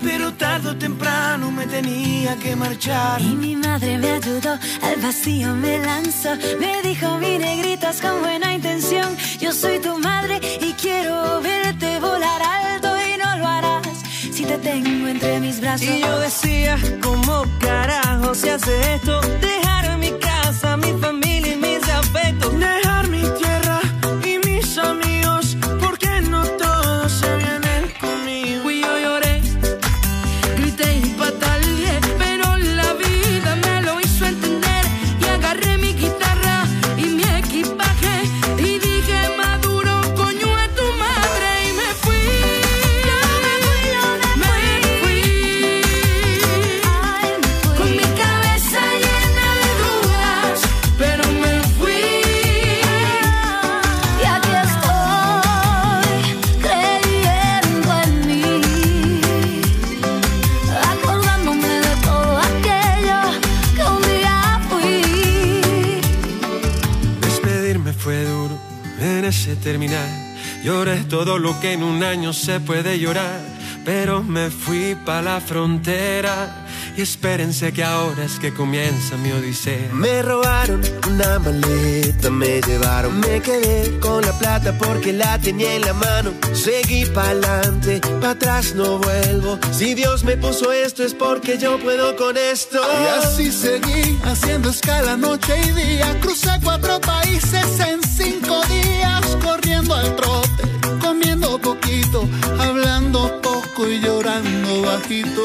Pero 0.05 0.33
tarde 0.35 0.69
o 0.71 0.77
temprano 0.77 1.51
me 1.51 1.67
tenía 1.67 2.37
que 2.37 2.55
marchar. 2.55 3.21
Y 3.21 3.35
mi 3.35 3.57
madre 3.57 3.99
me 3.99 4.12
ayudó, 4.12 4.59
al 4.83 5.01
vacío 5.01 5.55
me 5.55 5.79
lanzó, 5.79 6.37
me 6.61 6.83
dijo 6.83 7.19
mi 7.19 7.38
negritas 7.38 8.01
con 8.01 8.21
buena 8.21 8.55
intención, 8.55 9.17
yo 9.40 9.53
soy 9.53 9.79
tu 9.79 9.99
madre 9.99 10.40
y 10.61 10.73
quiero 10.75 11.40
verte 11.40 11.99
volar 12.01 12.43
alto 12.43 12.88
y 13.09 13.19
no 13.19 13.37
lo 13.38 13.47
harás 13.47 13.88
si 14.33 14.45
te 14.45 14.59
tengo 14.59 15.09
entre 15.09 15.40
mis 15.40 15.61
brazos. 15.61 15.88
Y 15.88 16.01
yo 16.01 16.19
decía, 16.19 16.77
¿cómo 17.03 17.45
carajo 17.59 18.35
se 18.35 18.51
hace 18.51 18.95
esto? 18.95 19.21
Dejar 19.40 19.99
mi 19.99 20.12
casa, 20.19 20.77
mi 20.77 20.93
familia 21.01 21.34
todo 71.25 71.38
lo 71.38 71.58
que 71.58 71.72
en 71.72 71.83
un 71.83 72.02
año 72.02 72.35
se 72.35 72.60
puede 72.60 72.98
llorar, 72.98 73.40
pero 73.83 74.22
me 74.22 74.50
fui 74.50 74.94
para 75.06 75.22
la 75.22 75.40
frontera 75.40 76.66
y 76.96 77.00
espérense 77.00 77.72
que 77.72 77.83
ahora 77.83 78.25
es 78.25 78.38
que 78.38 78.52
comienza 78.52 79.16
mi 79.16 79.33
odisea. 79.33 79.88
Me 79.94 80.20
robaron 80.20 80.83
una 81.08 81.38
maleta, 81.38 82.29
me 82.29 82.60
llevaron, 82.60 83.18
me 83.20 83.40
quedé 83.40 83.98
con 84.00 84.20
la 84.20 84.38
plata 84.38 84.77
porque 84.79 85.14
la 85.14 85.38
tenía 85.38 85.75
en 85.75 85.81
la 85.83 85.94
mano. 85.94 86.33
Seguí 86.52 87.06
pa'lante, 87.06 88.00
para 88.20 88.33
atrás 88.33 88.75
no 88.75 88.98
vuelvo. 88.98 89.58
Si 89.72 89.94
Dios 89.94 90.25
me 90.25 90.37
puso 90.37 90.72
esto 90.72 91.02
es 91.02 91.14
porque 91.14 91.56
yo 91.56 91.79
puedo 91.79 92.16
con 92.16 92.37
esto. 92.37 92.81
Y 93.02 93.25
así 93.25 93.50
seguí 93.50 94.18
haciendo 94.25 94.68
escala 94.68 95.16
noche 95.16 95.58
y 95.58 95.70
día. 95.70 96.20
Crucé 96.20 96.50
cuatro 96.62 97.00
países 97.00 97.81
en 97.81 98.02
cinco 98.02 98.60
días, 98.66 99.37
corriendo 99.42 99.94
al 99.94 100.14
trote, 100.16 100.64
poquito, 101.85 102.29
hablando 102.59 103.41
poco 103.43 103.89
y 103.89 104.01
llorando 104.01 104.83
bajito. 104.83 105.43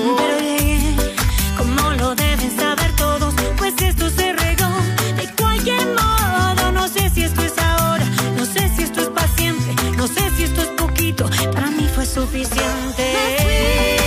como 1.58 1.92
lo 1.92 2.16
deben 2.16 2.56
saber 2.58 2.96
todos, 2.96 3.34
pues 3.58 3.74
esto 3.82 4.10
se 4.10 4.34
regó 4.34 4.70
de 5.18 5.28
cualquier 5.38 5.86
modo. 5.88 6.72
No 6.72 6.88
sé 6.88 7.10
si 7.10 7.24
esto 7.24 7.42
es 7.42 7.58
ahora, 7.58 8.06
no 8.38 8.46
sé 8.46 8.72
si 8.76 8.84
esto 8.84 9.02
es 9.02 9.10
paciente, 9.10 9.76
no 9.98 10.08
sé 10.08 10.32
si 10.38 10.44
esto 10.44 10.62
es 10.62 10.70
poquito, 10.70 11.30
para 11.54 11.72
mí 11.72 11.90
fue 11.94 12.06
suficiente. 12.06 13.14
Con 13.14 13.99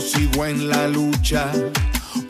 sigo 0.00 0.46
en 0.46 0.68
la 0.68 0.88
lucha. 0.88 1.50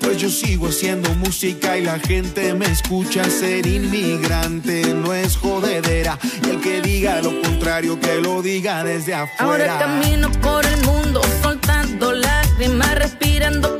Pues 0.00 0.18
yo 0.18 0.30
sigo 0.30 0.68
haciendo 0.68 1.10
música 1.14 1.76
y 1.76 1.82
la 1.82 1.98
gente 1.98 2.54
me 2.54 2.66
escucha. 2.66 3.24
Ser 3.24 3.66
inmigrante 3.66 4.94
no 4.94 5.12
es 5.12 5.36
jodedera. 5.36 6.18
Y 6.44 6.50
el 6.50 6.60
que 6.60 6.80
diga 6.80 7.20
lo 7.20 7.40
contrario, 7.42 7.98
que 8.00 8.20
lo 8.20 8.42
diga 8.42 8.82
desde 8.84 9.14
afuera. 9.14 9.74
Ahora 9.74 9.78
camino 9.78 10.30
por 10.40 10.64
el 10.64 10.80
mundo, 10.84 11.20
soltando 11.42 12.12
lágrimas, 12.12 12.94
respirando 12.94 13.73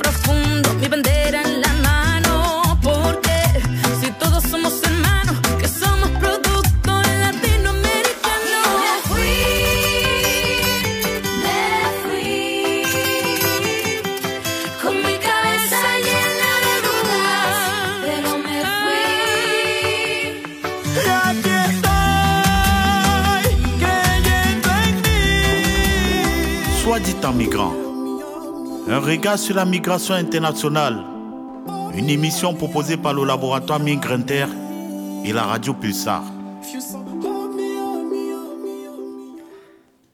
en 27.25 27.33
migrant. 27.33 27.73
Un 28.87 28.99
regard 28.99 29.39
sur 29.39 29.55
la 29.55 29.65
migration 29.65 30.13
internationale. 30.13 31.03
Une 31.97 32.09
émission 32.09 32.53
proposée 32.53 32.97
par 32.97 33.13
le 33.13 33.25
laboratoire 33.25 33.79
Migrinter 33.79 34.45
et 35.25 35.33
la 35.33 35.43
radio 35.43 35.73
Pulsar. 35.73 36.23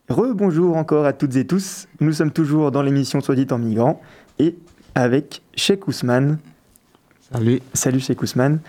Rebonjour 0.08 0.78
encore 0.78 1.06
à 1.06 1.12
toutes 1.12 1.36
et 1.36 1.46
tous. 1.46 1.88
Nous 2.00 2.14
sommes 2.14 2.32
toujours 2.32 2.72
dans 2.72 2.82
l'émission 2.82 3.20
Soit 3.20 3.36
dit 3.36 3.48
en 3.52 3.58
migrant 3.58 4.02
et 4.40 4.56
avec 4.96 5.42
Sheikh 5.56 5.88
Ousmane. 5.88 6.38
Salut. 7.32 7.60
Salut 7.74 8.00
Sheikh 8.00 8.22
Ousmane. 8.22 8.60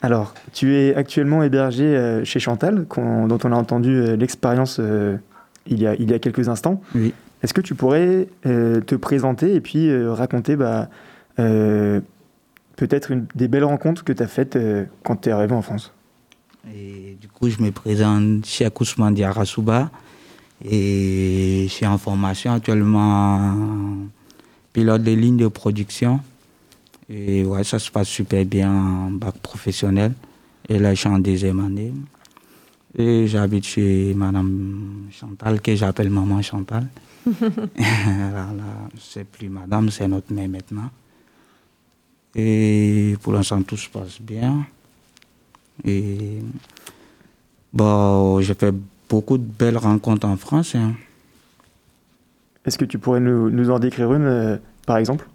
Alors, 0.00 0.34
tu 0.52 0.74
es 0.74 0.96
actuellement 0.96 1.44
hébergé 1.44 1.84
euh, 1.84 2.24
chez 2.24 2.40
Chantal, 2.40 2.86
dont 2.96 3.38
on 3.44 3.52
a 3.52 3.56
entendu 3.56 3.94
euh, 3.94 4.16
l'expérience 4.16 4.78
euh, 4.80 5.16
il, 5.66 5.80
y 5.80 5.86
a, 5.86 5.94
il 5.94 6.10
y 6.10 6.14
a 6.14 6.18
quelques 6.18 6.48
instants. 6.48 6.82
Oui. 6.96 7.14
Est-ce 7.42 7.54
que 7.54 7.60
tu 7.60 7.74
pourrais 7.74 8.28
euh, 8.46 8.80
te 8.80 8.94
présenter 8.94 9.54
et 9.54 9.60
puis 9.60 9.88
euh, 9.88 10.12
raconter 10.12 10.54
bah, 10.54 10.88
euh, 11.38 12.00
peut-être 12.76 13.12
des 13.34 13.48
belles 13.48 13.64
rencontres 13.64 14.04
que 14.04 14.12
tu 14.12 14.22
as 14.22 14.28
faites 14.28 14.58
quand 15.02 15.16
tu 15.16 15.28
es 15.28 15.32
arrivé 15.32 15.52
en 15.52 15.62
France? 15.62 15.92
Et 16.72 17.16
du 17.20 17.26
coup, 17.26 17.50
je 17.50 17.60
me 17.60 17.72
présente 17.72 18.46
chez 18.46 18.68
Ousmane 18.80 19.14
Diarasouba 19.14 19.90
et 20.64 21.64
je 21.68 21.72
suis 21.72 21.86
en 21.86 21.98
formation 21.98 22.52
actuellement 22.52 23.56
pilote 24.72 25.02
des 25.02 25.16
lignes 25.16 25.38
de 25.38 25.48
production. 25.48 26.20
Et 27.10 27.44
ça 27.64 27.80
se 27.80 27.90
passe 27.90 28.08
super 28.08 28.44
bien 28.44 28.72
en 28.72 29.10
bac 29.10 29.34
professionnel. 29.38 30.12
Et 30.68 30.78
là, 30.78 30.94
je 30.94 31.00
suis 31.00 31.08
en 31.08 31.18
deuxième 31.18 31.58
année. 31.58 31.92
Et 32.96 33.26
j'habite 33.26 33.64
chez 33.64 34.14
Madame 34.14 35.08
Chantal, 35.10 35.60
que 35.60 35.74
j'appelle 35.74 36.10
Maman 36.10 36.40
Chantal. 36.42 36.86
c'est 38.98 39.24
plus 39.24 39.48
Madame, 39.48 39.90
c'est 39.90 40.08
notre 40.08 40.32
mère 40.32 40.48
maintenant. 40.48 40.90
Et 42.34 43.16
pour 43.22 43.32
l'instant, 43.32 43.62
tout 43.62 43.76
se 43.76 43.88
passe 43.88 44.20
bien. 44.20 44.66
Et 45.84 46.38
bon, 47.72 48.40
j'ai 48.40 48.54
fait 48.54 48.74
beaucoup 49.08 49.38
de 49.38 49.44
belles 49.44 49.78
rencontres 49.78 50.26
en 50.26 50.36
France. 50.36 50.74
hein. 50.74 50.94
Est-ce 52.64 52.78
que 52.78 52.84
tu 52.84 52.98
pourrais 52.98 53.20
nous, 53.20 53.50
nous 53.50 53.70
en 53.70 53.78
décrire 53.78 54.12
une, 54.14 54.24
euh, 54.24 54.56
par 54.86 54.96
exemple? 54.96 55.26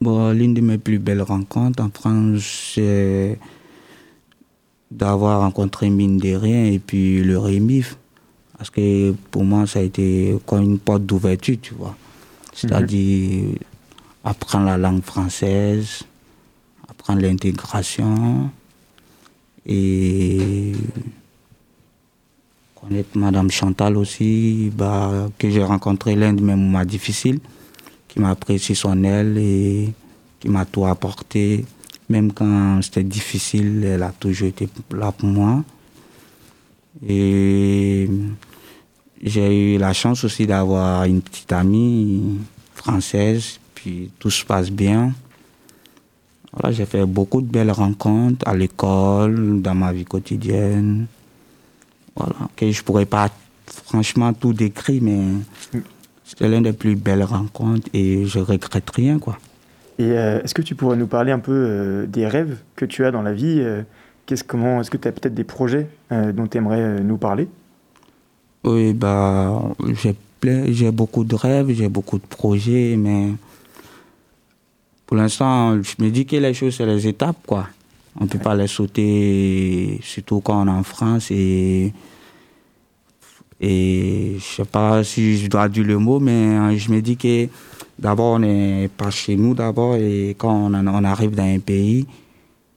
Bon, 0.00 0.32
l'une 0.32 0.54
de 0.54 0.60
mes 0.60 0.78
plus 0.78 0.98
belles 0.98 1.22
rencontres 1.22 1.82
en 1.82 1.90
France, 1.90 2.72
c'est 2.74 3.38
d'avoir 4.90 5.40
rencontré 5.40 5.90
Mine 5.90 6.18
de 6.18 6.34
Rien 6.34 6.66
et 6.66 6.78
puis 6.78 7.22
le 7.22 7.38
Rémif. 7.38 7.96
Parce 8.56 8.70
que 8.70 9.12
pour 9.30 9.44
moi, 9.44 9.66
ça 9.66 9.80
a 9.80 9.82
été 9.82 10.36
comme 10.46 10.62
une 10.62 10.78
porte 10.78 11.04
d'ouverture, 11.04 11.56
tu 11.60 11.74
vois. 11.74 11.94
C'est-à-dire 12.52 13.54
apprendre 14.24 14.66
la 14.66 14.78
langue 14.78 15.02
française, 15.02 16.04
apprendre 16.88 17.20
l'intégration 17.20 18.50
et 19.66 20.72
connaître 22.74 23.16
Madame 23.16 23.50
Chantal 23.50 23.96
aussi, 23.96 24.72
bah, 24.74 25.28
que 25.38 25.50
j'ai 25.50 25.62
rencontré 25.62 26.14
l'un 26.16 26.32
de 26.32 26.42
mes 26.42 26.54
moments 26.54 26.84
difficiles, 26.84 27.40
qui 28.08 28.20
m'a 28.20 28.36
sur 28.58 28.76
son 28.76 29.04
aile 29.04 29.36
et 29.36 29.92
qui 30.40 30.48
m'a 30.48 30.64
tout 30.64 30.86
apporté. 30.86 31.64
Même 32.08 32.32
quand 32.32 32.80
c'était 32.82 33.02
difficile, 33.02 33.84
elle 33.84 34.02
a 34.02 34.12
toujours 34.12 34.48
été 34.48 34.68
là 34.92 35.12
pour 35.12 35.28
moi. 35.28 35.62
Et 37.06 38.08
j'ai 39.22 39.74
eu 39.74 39.78
la 39.78 39.92
chance 39.92 40.24
aussi 40.24 40.46
d'avoir 40.46 41.04
une 41.04 41.22
petite 41.22 41.52
amie 41.52 42.38
française, 42.74 43.58
puis 43.74 44.10
tout 44.18 44.30
se 44.30 44.44
passe 44.44 44.70
bien. 44.70 45.12
Voilà, 46.52 46.74
j'ai 46.74 46.86
fait 46.86 47.04
beaucoup 47.04 47.42
de 47.42 47.46
belles 47.46 47.70
rencontres 47.70 48.46
à 48.48 48.54
l'école, 48.54 49.60
dans 49.60 49.74
ma 49.74 49.92
vie 49.92 50.04
quotidienne. 50.04 51.06
Voilà, 52.14 52.48
que 52.56 52.70
je 52.70 52.82
pourrais 52.82 53.04
pas 53.04 53.28
franchement 53.66 54.32
tout 54.32 54.52
décrire, 54.52 55.02
mais 55.02 55.20
c'était 56.24 56.48
l'une 56.48 56.62
des 56.62 56.72
plus 56.72 56.96
belles 56.96 57.24
rencontres 57.24 57.88
et 57.92 58.26
je 58.26 58.38
regrette 58.38 58.90
rien, 58.90 59.18
quoi. 59.18 59.38
Et 59.98 60.12
euh, 60.12 60.42
est-ce 60.42 60.54
que 60.54 60.62
tu 60.62 60.74
pourrais 60.74 60.96
nous 60.96 61.06
parler 61.06 61.32
un 61.32 61.38
peu 61.38 61.52
euh, 61.52 62.06
des 62.06 62.26
rêves 62.26 62.58
que 62.74 62.84
tu 62.84 63.04
as 63.04 63.10
dans 63.10 63.22
la 63.22 63.32
vie 63.32 63.60
euh, 63.60 63.82
qu'est-ce, 64.26 64.44
Est-ce 64.44 64.90
que 64.90 64.96
tu 64.96 65.08
as 65.08 65.12
peut-être 65.12 65.34
des 65.34 65.44
projets 65.44 65.88
dont 66.10 66.46
tu 66.46 66.58
aimerais 66.58 67.00
nous 67.00 67.16
parler? 67.16 67.48
Oui, 68.66 68.94
bah, 68.94 69.62
j'ai, 69.94 70.90
beaucoup 70.90 71.22
de 71.22 71.36
rêves, 71.36 71.70
j'ai 71.72 71.88
beaucoup 71.88 72.18
de 72.18 72.26
projets, 72.26 72.96
mais 72.98 73.28
pour 75.06 75.16
l'instant, 75.16 75.80
je 75.80 75.94
me 76.02 76.10
dis 76.10 76.26
que 76.26 76.34
les 76.34 76.52
choses, 76.52 76.74
c'est 76.74 76.84
les 76.84 77.06
étapes, 77.06 77.46
quoi. 77.46 77.68
On 78.18 78.24
ne 78.24 78.28
peut 78.28 78.40
pas 78.40 78.56
les 78.56 78.66
sauter, 78.66 80.00
surtout 80.02 80.40
quand 80.40 80.64
on 80.64 80.66
est 80.66 80.78
en 80.78 80.82
France. 80.82 81.30
Et, 81.30 81.92
et 83.60 84.36
je 84.36 84.44
sais 84.44 84.64
pas 84.64 85.04
si 85.04 85.38
je 85.38 85.46
dois 85.46 85.68
dire 85.68 85.84
le 85.84 85.98
mot, 85.98 86.18
mais 86.18 86.32
euh, 86.32 86.76
je 86.76 86.90
me 86.90 87.00
dis 87.00 87.16
que 87.16 87.46
d'abord, 87.96 88.34
on 88.34 88.38
n'est 88.40 88.88
pas 88.88 89.12
chez 89.12 89.36
nous 89.36 89.54
d'abord. 89.54 89.94
Et 89.94 90.34
quand 90.36 90.72
on 90.72 91.04
arrive 91.04 91.36
dans 91.36 91.44
un 91.44 91.60
pays, 91.60 92.04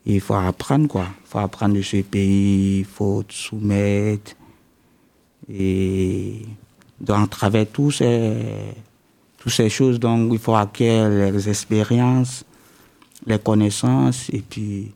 il 0.05 0.21
faut 0.21 0.35
apprendre, 0.35 0.87
quoi. 0.87 1.07
Il 1.25 1.29
faut 1.29 1.39
apprendre 1.39 1.73
de 1.73 1.81
ce 1.81 1.97
pays, 1.97 2.79
il 2.79 2.85
faut 2.85 3.23
te 3.23 3.33
soumettre. 3.33 4.35
Et 5.51 6.45
dans, 6.99 7.23
à 7.23 7.27
travers 7.27 7.65
ces, 7.91 8.35
toutes 9.37 9.51
ces 9.51 9.69
choses. 9.69 9.99
Donc, 9.99 10.29
il 10.31 10.39
faut 10.39 10.55
acquérir 10.55 11.09
les 11.09 11.49
expériences, 11.49 12.43
les 13.25 13.39
connaissances, 13.39 14.29
et 14.29 14.41
puis, 14.41 14.91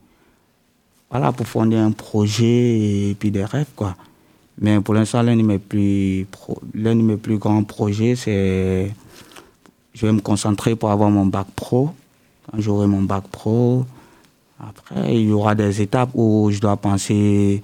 voilà, 1.09 1.31
pour 1.31 1.47
fonder 1.47 1.77
un 1.77 1.91
projet 1.91 3.09
et 3.09 3.15
puis 3.17 3.31
des 3.31 3.45
rêves, 3.45 3.71
quoi. 3.75 3.95
Mais 4.59 4.79
pour 4.79 4.93
l'instant, 4.93 5.21
l'un 5.23 5.35
de 5.35 5.41
mes 5.41 5.59
plus, 5.59 6.27
l'un 6.75 6.95
de 6.95 7.01
mes 7.01 7.17
plus 7.17 7.37
grands 7.37 7.63
projets, 7.63 8.15
c'est, 8.15 8.93
je 9.93 10.05
vais 10.05 10.11
me 10.11 10.21
concentrer 10.21 10.75
pour 10.75 10.91
avoir 10.91 11.09
mon 11.09 11.25
bac 11.25 11.47
pro. 11.55 11.89
Quand 12.51 12.61
j'aurai 12.61 12.87
mon 12.87 13.01
bac 13.01 13.23
pro, 13.31 13.85
après, 14.59 15.15
il 15.15 15.29
y 15.29 15.31
aura 15.31 15.55
des 15.55 15.81
étapes 15.81 16.11
où 16.13 16.49
je 16.51 16.59
dois 16.59 16.77
penser 16.77 17.63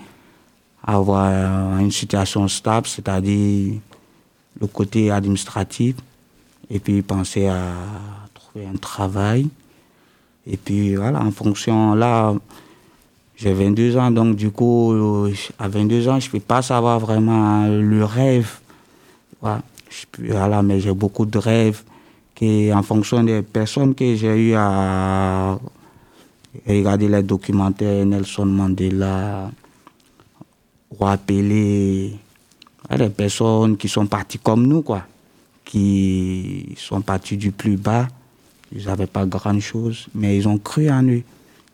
avoir 0.83 1.79
une 1.79 1.91
situation 1.91 2.47
stable, 2.47 2.87
c'est-à-dire 2.87 3.75
le 4.59 4.67
côté 4.67 5.11
administratif, 5.11 5.95
et 6.69 6.79
puis 6.79 7.01
penser 7.01 7.47
à 7.47 7.73
trouver 8.33 8.65
un 8.65 8.77
travail. 8.77 9.47
Et 10.47 10.57
puis 10.57 10.95
voilà, 10.95 11.21
en 11.21 11.31
fonction, 11.31 11.93
là, 11.93 12.33
j'ai 13.35 13.53
22 13.53 13.97
ans, 13.97 14.11
donc 14.11 14.35
du 14.35 14.51
coup, 14.51 14.93
à 15.57 15.67
22 15.67 16.07
ans, 16.09 16.19
je 16.19 16.27
ne 16.27 16.31
peux 16.31 16.39
pas 16.39 16.61
savoir 16.61 16.99
vraiment 16.99 17.67
le 17.67 18.03
rêve. 18.03 18.59
Voilà, 19.41 19.61
voilà 20.17 20.61
mais 20.61 20.79
j'ai 20.79 20.93
beaucoup 20.93 21.25
de 21.25 21.37
rêves 21.37 21.83
qui, 22.35 22.71
en 22.73 22.83
fonction 22.83 23.23
des 23.23 23.41
personnes 23.41 23.95
que 23.95 24.15
j'ai 24.15 24.49
eu 24.49 24.53
à 24.55 25.57
regarder 26.67 27.07
les 27.07 27.23
documentaires, 27.23 28.05
Nelson 28.05 28.45
Mandela, 28.45 29.51
Roi 30.91 31.17
Pelé, 31.17 32.13
les 32.97 33.09
personnes 33.09 33.77
qui 33.77 33.87
sont 33.87 34.07
parties 34.07 34.39
comme 34.39 34.65
nous, 34.65 34.81
quoi, 34.81 35.03
qui 35.63 36.73
sont 36.77 37.01
parties 37.01 37.37
du 37.37 37.51
plus 37.51 37.77
bas. 37.77 38.07
Ils 38.75 38.85
n'avaient 38.85 39.07
pas 39.07 39.25
grand-chose, 39.25 40.07
mais 40.15 40.37
ils 40.37 40.47
ont 40.47 40.57
cru 40.57 40.89
en 40.89 41.03
eux. 41.03 41.23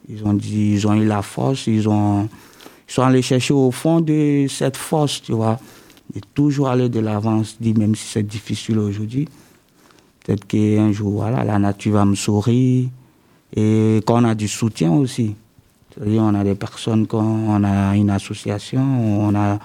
Ils 0.10 0.24
ont 0.24 0.34
dit, 0.34 0.74
ils 0.74 0.88
ont 0.88 0.94
eu 0.94 1.06
la 1.06 1.22
force, 1.22 1.68
ils 1.68 1.88
ont, 1.88 2.30
ils 2.88 2.94
sont 2.94 3.02
allés 3.02 3.22
chercher 3.22 3.54
au 3.54 3.72
fond 3.72 4.02
de 4.02 4.46
cette 4.50 4.78
force, 4.78 5.22
tu 5.22 5.32
vois, 5.32 5.60
et 6.16 6.22
toujours 6.34 6.70
aller 6.70 6.90
de 6.90 7.00
l'avant, 7.00 7.42
dit 7.60 7.74
même 7.74 7.96
si 7.96 8.08
c'est 8.08 8.24
difficile 8.24 8.80
aujourd'hui. 8.80 9.28
Peut-être 10.24 10.46
qu'un 10.46 10.92
jour, 10.92 11.14
voilà, 11.14 11.44
la 11.44 11.58
nature 11.58 11.94
va 11.94 12.06
me 12.06 12.16
sourire 12.16 12.90
et 13.56 14.02
qu'on 14.06 14.24
a 14.24 14.36
du 14.36 14.48
soutien 14.48 14.92
aussi. 14.92 15.36
C'est-à-dire, 15.96 16.22
on 16.24 16.36
a 16.36 16.44
des 16.44 16.56
personnes, 16.56 17.08
on 17.14 17.64
a 17.64 17.96
une 17.96 18.10
association, 18.10 18.82
on 18.82 19.36
a 19.36 19.60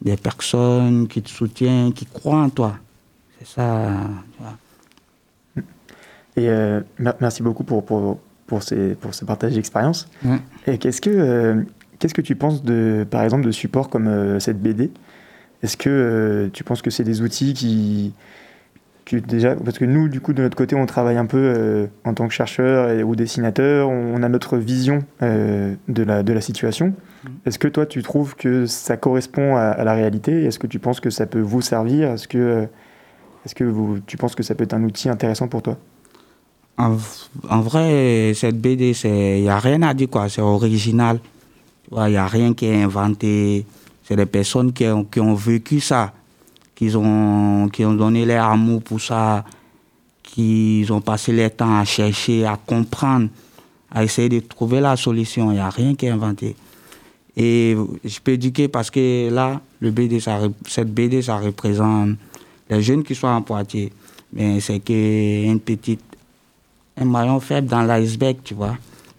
des 0.00 0.16
personnes 0.16 1.06
qui 1.08 1.22
te 1.22 1.28
soutiennent, 1.28 1.92
qui 1.92 2.06
croient 2.06 2.42
en 2.42 2.50
toi. 2.50 2.76
C'est 3.38 3.48
ça. 3.48 3.90
Et 6.36 6.48
euh, 6.48 6.80
merci 6.98 7.42
beaucoup 7.42 7.64
pour, 7.64 7.84
pour, 7.84 8.18
pour, 8.46 8.62
ces, 8.62 8.94
pour 8.94 9.14
ce 9.14 9.24
partage 9.24 9.54
d'expérience. 9.54 10.08
Et 10.66 10.78
qu'est-ce 10.78 11.00
que, 11.00 11.10
euh, 11.10 11.62
qu'est-ce 11.98 12.14
que 12.14 12.22
tu 12.22 12.36
penses, 12.36 12.62
de, 12.62 13.06
par 13.10 13.22
exemple, 13.22 13.44
de 13.44 13.50
supports 13.50 13.88
comme 13.88 14.06
euh, 14.06 14.38
cette 14.38 14.60
BD 14.60 14.90
Est-ce 15.62 15.76
que 15.76 16.50
tu 16.52 16.64
penses 16.64 16.82
que 16.82 16.90
c'est 16.90 17.04
des 17.04 17.22
outils 17.22 17.54
qui, 17.54 18.12
déjà, 19.12 19.54
parce 19.54 19.78
que 19.78 19.84
nous, 19.84 20.08
du 20.08 20.20
coup, 20.20 20.32
de 20.32 20.42
notre 20.42 20.56
côté, 20.56 20.74
on 20.74 20.86
travaille 20.86 21.16
un 21.16 21.26
peu 21.26 21.38
euh, 21.38 21.86
en 22.04 22.14
tant 22.14 22.26
que 22.26 22.34
chercheur 22.34 23.06
ou 23.06 23.14
dessinateur, 23.14 23.88
on, 23.88 24.22
a 24.22 24.28
notre 24.28 24.56
vision 24.56 25.04
euh, 25.22 25.74
de, 25.88 26.02
la, 26.02 26.22
de 26.22 26.32
la 26.32 26.40
situation. 26.40 26.88
Mm. 26.88 27.28
Est-ce 27.46 27.58
que 27.58 27.68
toi, 27.68 27.86
tu 27.86 28.02
trouves 28.02 28.34
que 28.34 28.66
ça 28.66 28.96
correspond 28.96 29.56
à, 29.56 29.82
la 29.84 29.94
réalité? 29.94 30.44
Est-ce 30.44 30.58
que 30.58 30.66
tu 30.66 30.78
penses 30.78 31.00
que 31.00 31.10
ça 31.10 31.26
peut 31.26 31.40
vous 31.40 31.60
servir? 31.60 32.10
Est-ce 32.10 32.26
que, 32.26 32.66
est-ce 33.44 33.54
que 33.54 33.64
vous, 33.64 34.00
tu 34.06 34.16
penses 34.16 34.34
que 34.34 34.42
ça 34.42 34.54
peut 34.54 34.64
être 34.64 34.74
un 34.74 34.82
outil 34.82 35.08
intéressant 35.08 35.46
pour 35.46 35.62
toi? 35.62 35.76
En, 36.78 36.96
en, 37.48 37.60
vrai, 37.60 38.32
cette 38.34 38.60
BD, 38.60 38.92
il 39.04 39.42
n'y 39.42 39.48
a 39.48 39.58
rien 39.58 39.82
à 39.82 39.94
dire, 39.94 40.10
quoi. 40.10 40.28
C'est 40.28 40.42
original. 40.42 41.20
Il 41.92 42.04
n'y 42.04 42.16
a 42.16 42.26
rien 42.26 42.52
qui 42.54 42.66
est 42.66 42.82
inventé. 42.82 43.64
C'est 44.02 44.16
des 44.16 44.26
personnes 44.26 44.72
qui 44.72 44.84
ont, 44.86 45.04
qui 45.04 45.20
ont 45.20 45.34
vécu 45.34 45.80
ça 45.80 46.12
qu'ils 46.76 46.96
ont, 46.96 47.68
qui 47.72 47.84
ont 47.84 47.94
donné 47.94 48.24
leur 48.24 48.44
amour 48.44 48.82
pour 48.82 49.00
ça, 49.00 49.44
qu'ils 50.22 50.92
ont 50.92 51.00
passé 51.00 51.32
leur 51.32 51.50
temps 51.50 51.78
à 51.78 51.84
chercher, 51.84 52.44
à 52.44 52.56
comprendre, 52.64 53.28
à 53.90 54.04
essayer 54.04 54.28
de 54.28 54.40
trouver 54.40 54.80
la 54.80 54.94
solution. 54.96 55.50
Il 55.50 55.54
n'y 55.54 55.60
a 55.60 55.70
rien 55.70 55.94
qui 55.94 56.06
est 56.06 56.10
inventé. 56.10 56.54
Et 57.36 57.76
je 58.04 58.20
peux 58.20 58.32
éduquer 58.32 58.68
parce 58.68 58.90
que 58.90 59.30
là, 59.30 59.60
le 59.80 59.90
BD, 59.90 60.20
ça, 60.20 60.38
cette 60.68 60.92
BD, 60.92 61.22
ça 61.22 61.38
représente 61.38 62.16
les 62.68 62.82
jeunes 62.82 63.02
qui 63.02 63.14
sont 63.14 63.26
en 63.26 63.42
Poitiers. 63.42 63.92
Mais 64.32 64.60
c'est 64.60 64.80
qu'une 64.80 65.60
petite, 65.60 66.02
un 66.96 67.04
maillon 67.04 67.40
faible 67.40 67.68
dans 67.68 67.82
l'iceberg, 67.82 68.36
tu 68.44 68.54
vois. 68.54 68.76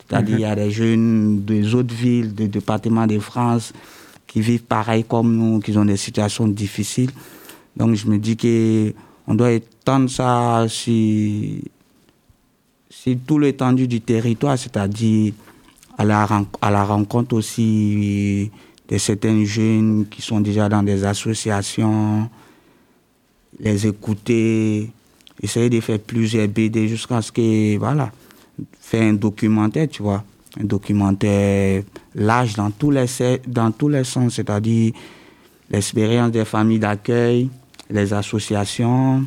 C'est-à-dire, 0.08 0.38
il 0.38 0.42
y 0.42 0.46
a 0.46 0.56
des 0.56 0.72
jeunes 0.72 1.44
des 1.44 1.74
autres 1.74 1.94
villes, 1.94 2.34
des 2.34 2.48
départements 2.48 3.08
de 3.08 3.20
France, 3.20 3.74
qui 4.26 4.42
vivent 4.42 4.64
pareil 4.64 5.04
comme 5.04 5.36
nous, 5.36 5.60
qui 5.60 5.76
ont 5.78 5.86
des 5.86 5.98
situations 5.98 6.48
difficiles. 6.48 7.12
Donc 7.78 7.94
je 7.94 8.08
me 8.08 8.18
dis 8.18 8.36
qu'on 8.36 9.36
doit 9.36 9.52
étendre 9.52 10.10
ça 10.10 10.66
sur, 10.68 11.62
tout 13.26 13.40
l'étendue 13.40 13.88
du 13.88 14.02
territoire, 14.02 14.58
c'est-à-dire 14.58 15.34
à 15.98 16.04
la, 16.04 16.28
à 16.62 16.72
la 16.72 16.84
rencontre 16.84 17.36
aussi 17.36 18.52
de 18.90 18.98
certains 18.98 19.46
jeunes 19.46 20.08
qui 20.10 20.22
sont 20.22 20.40
déjà 20.42 20.68
dans 20.68 20.82
des 20.82 21.04
associations, 21.06 22.28
les 23.60 23.86
écouter, 23.86 24.90
essayer 25.42 25.70
de 25.70 25.80
faire 25.80 26.00
plusieurs 26.00 26.48
BD 26.48 26.88
jusqu'à 26.88 27.22
ce 27.22 27.32
que, 27.32 27.78
voilà, 27.78 28.12
faire 28.80 29.04
un 29.04 29.14
documentaire, 29.14 29.88
tu 29.88 30.02
vois, 30.02 30.24
un 30.60 30.64
documentaire 30.64 31.84
large 32.16 32.56
dans 32.56 32.72
tous 32.72 32.90
les, 32.90 33.06
dans 33.48 33.72
tous 33.72 33.90
les 33.90 34.04
sens, 34.04 34.34
c'est-à-dire 34.34 34.94
l'expérience 35.70 36.32
des 36.32 36.46
familles 36.46 36.80
d'accueil, 36.80 37.50
les 37.90 38.14
associations, 38.14 39.26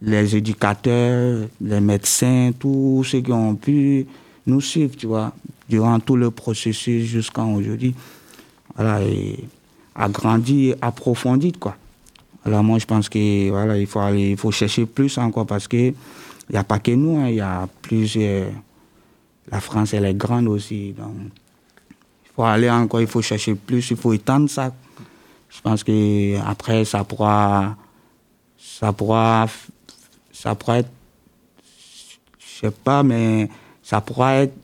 les 0.00 0.36
éducateurs, 0.36 1.46
les 1.60 1.80
médecins, 1.80 2.50
tous 2.58 3.04
ceux 3.04 3.20
qui 3.20 3.32
ont 3.32 3.54
pu 3.54 4.06
nous 4.46 4.60
suivre, 4.60 4.96
tu 4.96 5.06
vois, 5.06 5.32
durant 5.68 6.00
tout 6.00 6.16
le 6.16 6.30
processus 6.30 7.04
jusqu'à 7.04 7.44
aujourd'hui. 7.44 7.94
Voilà, 8.74 9.02
et 9.02 9.38
agrandir, 9.94 10.76
approfondir, 10.80 11.52
quoi. 11.60 11.76
Alors 12.44 12.64
moi, 12.64 12.78
je 12.78 12.86
pense 12.86 13.08
que 13.08 13.50
voilà, 13.50 13.78
il 13.78 13.86
faut 13.86 14.00
aller, 14.00 14.30
il 14.30 14.36
faut 14.36 14.50
chercher 14.50 14.86
plus 14.86 15.16
encore 15.18 15.46
parce 15.46 15.68
que 15.68 15.76
il 15.76 15.94
n'y 16.50 16.56
a 16.56 16.64
pas 16.64 16.80
que 16.80 16.90
nous, 16.90 17.18
hein, 17.18 17.28
il 17.28 17.36
y 17.36 17.40
a 17.40 17.68
plusieurs. 17.82 18.50
La 19.50 19.60
France, 19.60 19.94
elle 19.94 20.04
est 20.04 20.14
grande 20.14 20.48
aussi, 20.48 20.92
donc 20.92 21.14
il 22.24 22.30
faut 22.34 22.44
aller 22.44 22.70
encore, 22.70 23.00
il 23.00 23.06
faut 23.06 23.22
chercher 23.22 23.54
plus, 23.54 23.90
il 23.90 23.96
faut 23.96 24.12
étendre 24.12 24.50
ça. 24.50 24.72
Je 25.54 25.60
pense 25.60 25.84
que 25.84 26.38
après 26.46 26.84
ça 26.84 27.04
pourra, 27.04 27.76
ça 28.58 28.92
pourra, 28.92 29.46
ça 30.32 30.54
pourra 30.54 30.78
être, 30.78 30.90
je 32.38 32.60
sais 32.60 32.70
pas, 32.70 33.02
mais 33.02 33.48
ça 33.82 34.00
pourra 34.00 34.36
être 34.36 34.54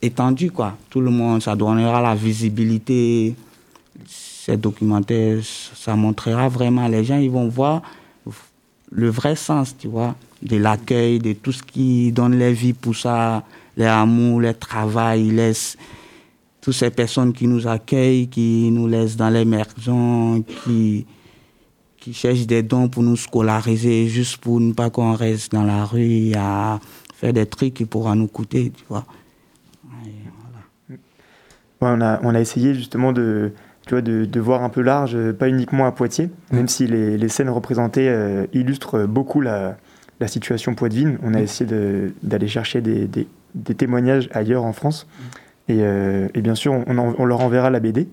étendu 0.00 0.50
quoi. 0.50 0.76
Tout 0.88 1.00
le 1.00 1.10
monde, 1.10 1.42
ça 1.42 1.54
donnera 1.54 2.00
la 2.00 2.14
visibilité. 2.14 3.34
Ces 4.06 4.56
documentaires, 4.56 5.38
ça 5.74 5.94
montrera 5.94 6.48
vraiment 6.48 6.88
les 6.88 7.04
gens, 7.04 7.18
ils 7.18 7.30
vont 7.30 7.48
voir 7.48 7.82
le 8.90 9.10
vrai 9.10 9.36
sens, 9.36 9.76
tu 9.76 9.88
vois, 9.88 10.14
de 10.40 10.56
l'accueil, 10.56 11.18
de 11.18 11.34
tout 11.34 11.52
ce 11.52 11.62
qui 11.62 12.10
donne 12.12 12.38
la 12.38 12.50
vie 12.52 12.72
pour 12.72 12.96
ça, 12.96 13.42
l'amour, 13.76 14.40
le 14.40 14.54
travail, 14.54 15.30
laisse 15.30 15.76
toutes 16.68 16.76
ces 16.76 16.90
personnes 16.90 17.32
qui 17.32 17.46
nous 17.46 17.66
accueillent, 17.66 18.28
qui 18.28 18.70
nous 18.70 18.86
laissent 18.86 19.16
dans 19.16 19.30
les 19.30 19.46
maisons, 19.46 20.44
qui, 20.64 21.06
qui 21.96 22.12
cherchent 22.12 22.46
des 22.46 22.62
dons 22.62 22.90
pour 22.90 23.02
nous 23.02 23.16
scolariser, 23.16 24.06
juste 24.06 24.36
pour 24.36 24.60
ne 24.60 24.74
pas 24.74 24.90
qu'on 24.90 25.14
reste 25.14 25.50
dans 25.50 25.64
la 25.64 25.86
rue 25.86 26.32
à 26.36 26.78
faire 27.14 27.32
des 27.32 27.46
trucs 27.46 27.72
qui 27.72 27.86
pourront 27.86 28.14
nous 28.16 28.26
coûter, 28.26 28.70
tu 28.76 28.84
vois. 28.86 29.06
on, 31.80 32.02
a, 32.02 32.20
on 32.22 32.34
a 32.34 32.38
essayé 32.38 32.74
justement 32.74 33.14
de, 33.14 33.52
tu 33.86 33.94
vois, 33.94 34.02
de, 34.02 34.26
de, 34.26 34.40
voir 34.40 34.62
un 34.62 34.68
peu 34.68 34.82
large, 34.82 35.16
pas 35.38 35.48
uniquement 35.48 35.86
à 35.86 35.92
Poitiers, 35.92 36.28
même 36.52 36.68
si 36.68 36.86
les, 36.86 37.16
les 37.16 37.28
scènes 37.30 37.48
représentées 37.48 38.10
euh, 38.10 38.44
illustrent 38.52 39.06
beaucoup 39.06 39.40
la, 39.40 39.78
la 40.20 40.28
situation 40.28 40.74
poitevine. 40.74 41.18
On 41.22 41.32
a 41.32 41.40
essayé 41.40 41.70
d'aller 42.22 42.48
chercher 42.48 42.82
des, 42.82 43.06
des, 43.06 43.26
des, 43.54 43.74
témoignages 43.74 44.28
ailleurs 44.34 44.64
en 44.64 44.74
France. 44.74 45.06
Euh, 45.70 46.28
et, 46.34 46.40
bien 46.40 46.54
sûr, 46.54 46.72
on, 46.86 47.24
leur 47.24 47.40
enverra 47.40 47.70
la 47.70 47.80
BD. 47.80 48.08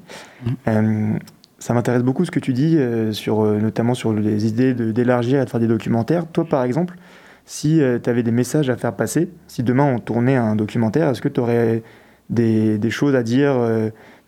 Mmh. 0.46 0.50
Euh, 0.68 1.14
ça 1.60 1.74
m'intéresse 1.74 2.04
beaucoup 2.04 2.26
ce 2.26 2.32
que 2.32 2.40
tu 2.40 2.54
dis, 2.54 2.78
euh, 2.78 3.12
sur, 3.12 3.44
notamment 3.44 3.94
sur 3.94 4.14
les 4.14 4.46
idées 4.46 4.74
d'élargir 4.74 5.42
et 5.42 5.46
de 5.46 5.50
faire 5.50 5.60
des 5.60 5.68
documentaires. 5.68 6.28
Toi, 6.28 6.46
par 6.46 6.64
exemple, 6.64 6.96
si 7.46 7.82
tu 8.04 8.10
avais 8.10 8.24
des 8.24 8.32
messages 8.32 8.70
à 8.70 8.76
faire 8.76 8.96
passer, 8.96 9.30
si 9.48 9.64
demain 9.64 9.86
on 9.96 10.00
tournait 10.00 10.36
un 10.36 10.56
documentaire, 10.56 11.10
est-ce 11.10 11.22
que 11.22 11.30
tu 11.30 11.40
aurais 11.40 11.84
des, 12.30 12.80
choses 12.90 13.16
à 13.16 13.24
dire, 13.24 13.56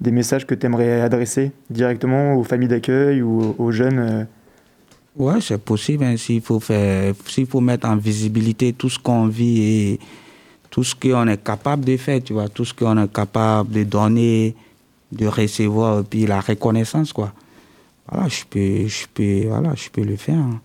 des 0.01 0.11
messages 0.11 0.45
que 0.45 0.55
tu 0.55 0.65
aimerais 0.67 1.01
adresser 1.01 1.51
directement 1.69 2.35
aux 2.35 2.43
familles 2.43 2.69
d'accueil 2.69 3.21
ou 3.21 3.55
aux, 3.57 3.71
jeunes 3.71 4.27
Ouais, 5.15 5.41
c'est 5.41 5.57
possible. 5.57 6.03
Hein, 6.03 6.15
s'il 6.15 6.41
faut 6.41 6.59
faire, 6.59 7.13
s'il 7.25 7.47
faut 7.47 7.61
mettre 7.61 7.87
en 7.89 7.95
visibilité 7.97 8.71
tout 8.71 8.89
ce 8.89 8.99
qu'on 8.99 9.25
vit 9.25 9.61
et 9.63 9.99
tout 10.77 10.83
ce 10.83 10.93
qu'on 10.93 11.27
est 11.27 11.43
capable 11.43 11.85
de 11.85 11.97
faire, 11.97 12.23
tu 12.23 12.33
vois, 12.33 12.49
tout 12.49 12.63
ce 12.63 12.71
qu'on 12.71 13.03
est 13.03 13.11
capable 13.11 13.71
de 13.71 13.83
donner, 13.83 14.55
de 15.11 15.25
recevoir, 15.25 16.01
et 16.01 16.03
puis 16.03 16.27
la 16.27 16.39
reconnaissance, 16.39 17.11
quoi. 17.11 17.33
Voilà, 18.07 18.27
je 18.27 18.43
peux, 18.47 18.87
je 18.87 19.07
peux, 19.11 19.47
voilà, 19.47 19.73
je 19.73 19.89
peux 19.89 20.03
le 20.03 20.15
faire. 20.17 20.37
Hein. 20.37 20.61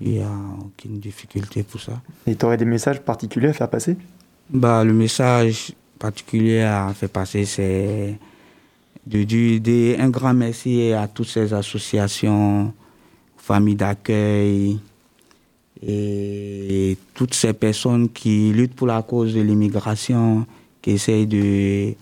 Il 0.00 0.14
n'y 0.14 0.20
a 0.20 0.32
aucune 0.58 0.98
difficulté 0.98 1.62
pour 1.62 1.80
ça. 1.80 1.92
Et 2.26 2.34
tu 2.34 2.44
aurais 2.44 2.56
des 2.56 2.64
messages 2.64 3.00
particuliers 3.02 3.50
à 3.50 3.52
faire 3.52 3.70
passer? 3.70 3.96
Bah, 4.50 4.82
Le 4.82 4.92
message 4.92 5.72
particulier 5.96 6.62
à 6.62 6.92
faire 6.92 7.10
passer, 7.10 7.44
c'est 7.44 8.18
de 9.06 9.22
dire 9.22 10.00
un 10.00 10.10
grand 10.10 10.34
merci 10.34 10.92
à 10.92 11.06
toutes 11.06 11.28
ces 11.28 11.54
associations, 11.54 12.74
familles 13.36 13.76
d'accueil 13.76 14.80
et 15.86 16.96
toutes 17.14 17.34
ces 17.34 17.52
personnes 17.52 18.08
qui 18.08 18.52
luttent 18.52 18.74
pour 18.74 18.86
la 18.86 19.02
cause 19.02 19.34
de 19.34 19.40
l'immigration, 19.40 20.46
qui 20.80 20.92
essayent 20.92 21.26
de 21.26 21.94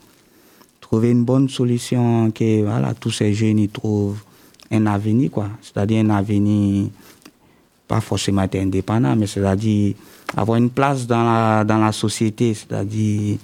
trouver 0.81 1.11
une 1.11 1.24
bonne 1.24 1.49
solution, 1.49 2.31
que 2.31 2.62
voilà, 2.62 2.95
tous 2.95 3.11
ces 3.11 3.33
jeunes 3.33 3.59
y 3.59 3.68
trouvent 3.68 4.22
un 4.70 4.87
avenir, 4.87 5.31
quoi. 5.31 5.49
C'est-à-dire 5.62 6.05
un 6.05 6.11
avenir, 6.11 6.89
pas 7.89 8.01
forcément 8.01 8.43
être 8.43 8.57
indépendant, 8.57 9.16
mais 9.16 9.26
c'est-à-dire 9.26 9.95
avoir 10.37 10.59
une 10.59 10.70
place 10.70 11.07
dans 11.07 11.24
la, 11.24 11.64
dans 11.64 11.78
la 11.78 11.93
société, 11.93 12.55
c'est-à-dire 12.55 13.39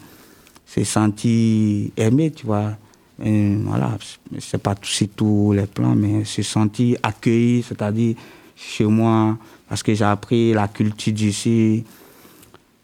se 0.66 0.84
sentir 0.84 1.90
aimé, 1.96 2.30
tu 2.30 2.46
vois. 2.46 2.72
Voilà, 3.18 3.96
c'est 4.38 4.60
pas 4.60 4.74
sur 4.82 5.08
tous 5.08 5.52
les 5.52 5.66
plans, 5.66 5.94
mais 5.94 6.24
se 6.24 6.42
sentir 6.42 6.98
accueilli, 7.02 7.62
c'est-à-dire 7.62 8.16
chez 8.54 8.84
moi, 8.84 9.38
parce 9.68 9.82
que 9.82 9.94
j'ai 9.94 10.04
appris 10.04 10.52
la 10.52 10.68
culture 10.68 11.12
d'ici. 11.12 11.84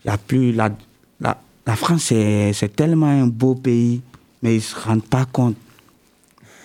Il 0.05 0.11
a 0.11 0.19
plus 0.19 0.53
la, 0.53 0.71
la, 1.21 1.41
la 1.67 1.77
France, 1.77 2.05
c'est 2.05 2.77
tellement 2.77 3.07
un 3.07 3.27
beau 3.27 3.55
pays, 3.55 4.01
mais 4.43 4.55
ils 4.55 4.59
ne 4.59 4.61
se 4.61 4.75
rendent 4.75 5.05
pas 5.05 5.25
compte. 5.25 5.57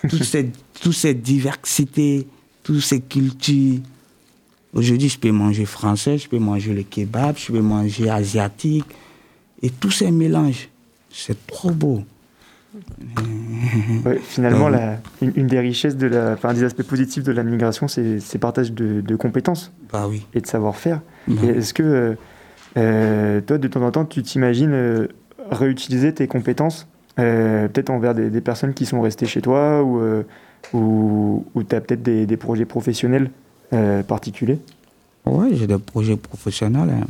Toute 0.08 0.24
cette, 0.24 0.54
toute 0.80 0.94
cette 0.94 1.22
diversité, 1.22 2.26
toutes 2.62 2.80
ces 2.80 3.00
cultures. 3.00 3.80
Aujourd'hui, 4.74 5.08
je 5.08 5.18
peux 5.18 5.30
manger 5.30 5.64
français, 5.64 6.18
je 6.18 6.28
peux 6.28 6.38
manger 6.38 6.74
le 6.74 6.82
kebab, 6.82 7.36
je 7.38 7.52
peux 7.52 7.60
manger 7.60 8.10
asiatique. 8.10 8.84
Et 9.62 9.70
tous 9.70 9.90
ces 9.90 10.10
mélanges, 10.10 10.68
c'est 11.10 11.46
trop 11.46 11.70
beau. 11.70 12.04
finalement, 14.22 14.68
la, 14.68 14.98
une, 15.22 15.46
des 15.46 15.60
richesses, 15.60 15.96
de 15.96 16.06
la, 16.06 16.32
enfin, 16.32 16.52
des 16.52 16.64
aspects 16.64 16.82
positifs 16.82 17.24
de 17.24 17.32
la 17.32 17.42
migration, 17.42 17.88
c'est 17.88 18.02
le 18.02 18.38
partage 18.38 18.72
de, 18.72 19.16
compétences 19.16 19.72
bah 19.92 20.06
oui. 20.08 20.26
et 20.34 20.40
de 20.40 20.46
savoir-faire. 20.46 21.00
Bah 21.26 21.42
est-ce 21.56 21.74
que 21.74 21.82
euh, 21.82 22.14
euh, 22.76 23.40
toi, 23.40 23.58
de 23.58 23.68
temps 23.68 23.82
en 23.82 23.90
temps, 23.90 24.04
tu 24.04 24.22
t'imagines 24.22 24.72
euh, 24.72 25.08
réutiliser 25.50 26.12
tes 26.12 26.26
compétences, 26.26 26.86
peut-être 27.16 27.90
envers 27.90 28.14
des, 28.14 28.40
personnes 28.40 28.74
qui 28.74 28.86
sont 28.86 29.00
restées 29.00 29.26
chez 29.26 29.40
toi 29.40 29.82
ou, 29.82 30.00
ou, 30.72 31.62
tu 31.68 31.74
as 31.74 31.80
peut-être 31.80 32.02
des, 32.02 32.36
projets 32.36 32.64
professionnels 32.64 33.30
particuliers? 34.06 34.60
Oui, 35.26 35.56
j'ai 35.56 35.66
des 35.66 35.78
projets 35.78 36.16
professionnels. 36.16 36.90
Hein. 36.90 37.06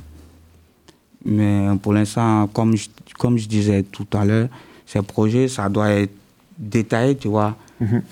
Mais 1.24 1.66
pour 1.82 1.92
l'instant, 1.92 2.46
comme 2.46 2.74
comme 3.18 3.36
je 3.36 3.48
disais 3.48 3.82
tout 3.82 4.06
à 4.14 4.24
l'heure, 4.24 4.48
ces 4.88 5.02
projets, 5.02 5.48
ça 5.48 5.68
doit 5.68 5.90
être 5.90 6.14
détaillé, 6.56 7.14
tu 7.14 7.28
vois. 7.28 7.54
Mhm. 7.78 8.02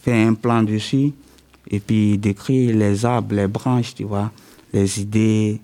Faire, 0.00 0.28
un 0.28 0.34
plan 0.34 0.62
dessus 0.62 1.12
et 1.70 1.80
puis 1.80 2.18
décrire 2.18 2.76
les 2.76 3.04
arbres, 3.04 3.34
les 3.34 3.48
branches, 3.48 3.94
tu 3.94 4.04
vois, 4.04 4.30
les 4.72 5.00
idées, 5.00 5.60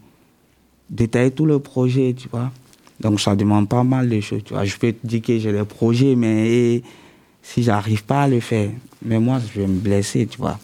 détailler 0.88 1.30
tout 1.30 1.46
le 1.46 1.58
projet, 1.60 2.14
tu 2.16 2.28
vois. 2.28 2.50
Donc 2.98 3.20
ça 3.20 3.36
demande 3.36 3.68
pas 3.68 3.84
mal 3.84 4.08
de 4.08 4.20
choses, 4.20 4.42
tu 4.44 4.54
vois. 4.54 4.64
Je 4.64 4.76
peux 4.76 4.92
te 4.92 5.06
dire 5.06 5.22
que 5.22 5.38
j'ai 5.38 5.52
des 5.52 5.64
projets, 5.64 6.16
mais 6.16 6.82
si 7.42 7.62
j'arrive 7.62 8.04
pas 8.04 8.22
à 8.22 8.28
le 8.28 8.40
faire, 8.40 8.70
mais 9.04 9.20
moi, 9.20 9.38
je 9.38 9.60
vais 9.60 9.66
me 9.66 9.78
blesser, 9.78 10.26
tu 10.26 10.38
vois. 10.38 10.58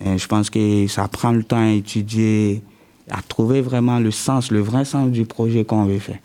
je 0.00 0.26
pense 0.26 0.50
que 0.50 0.86
ça 0.88 1.06
prend 1.08 1.32
le 1.32 1.44
temps 1.44 1.64
à 1.64 1.70
étudier, 1.70 2.62
à 3.10 3.22
trouver 3.22 3.60
vraiment 3.60 4.00
le 4.00 4.10
sens, 4.10 4.50
le 4.50 4.60
vrai 4.60 4.84
sens 4.84 5.10
du 5.10 5.24
projet 5.24 5.64
qu'on 5.64 5.84
veut 5.84 6.00
faire. 6.00 6.18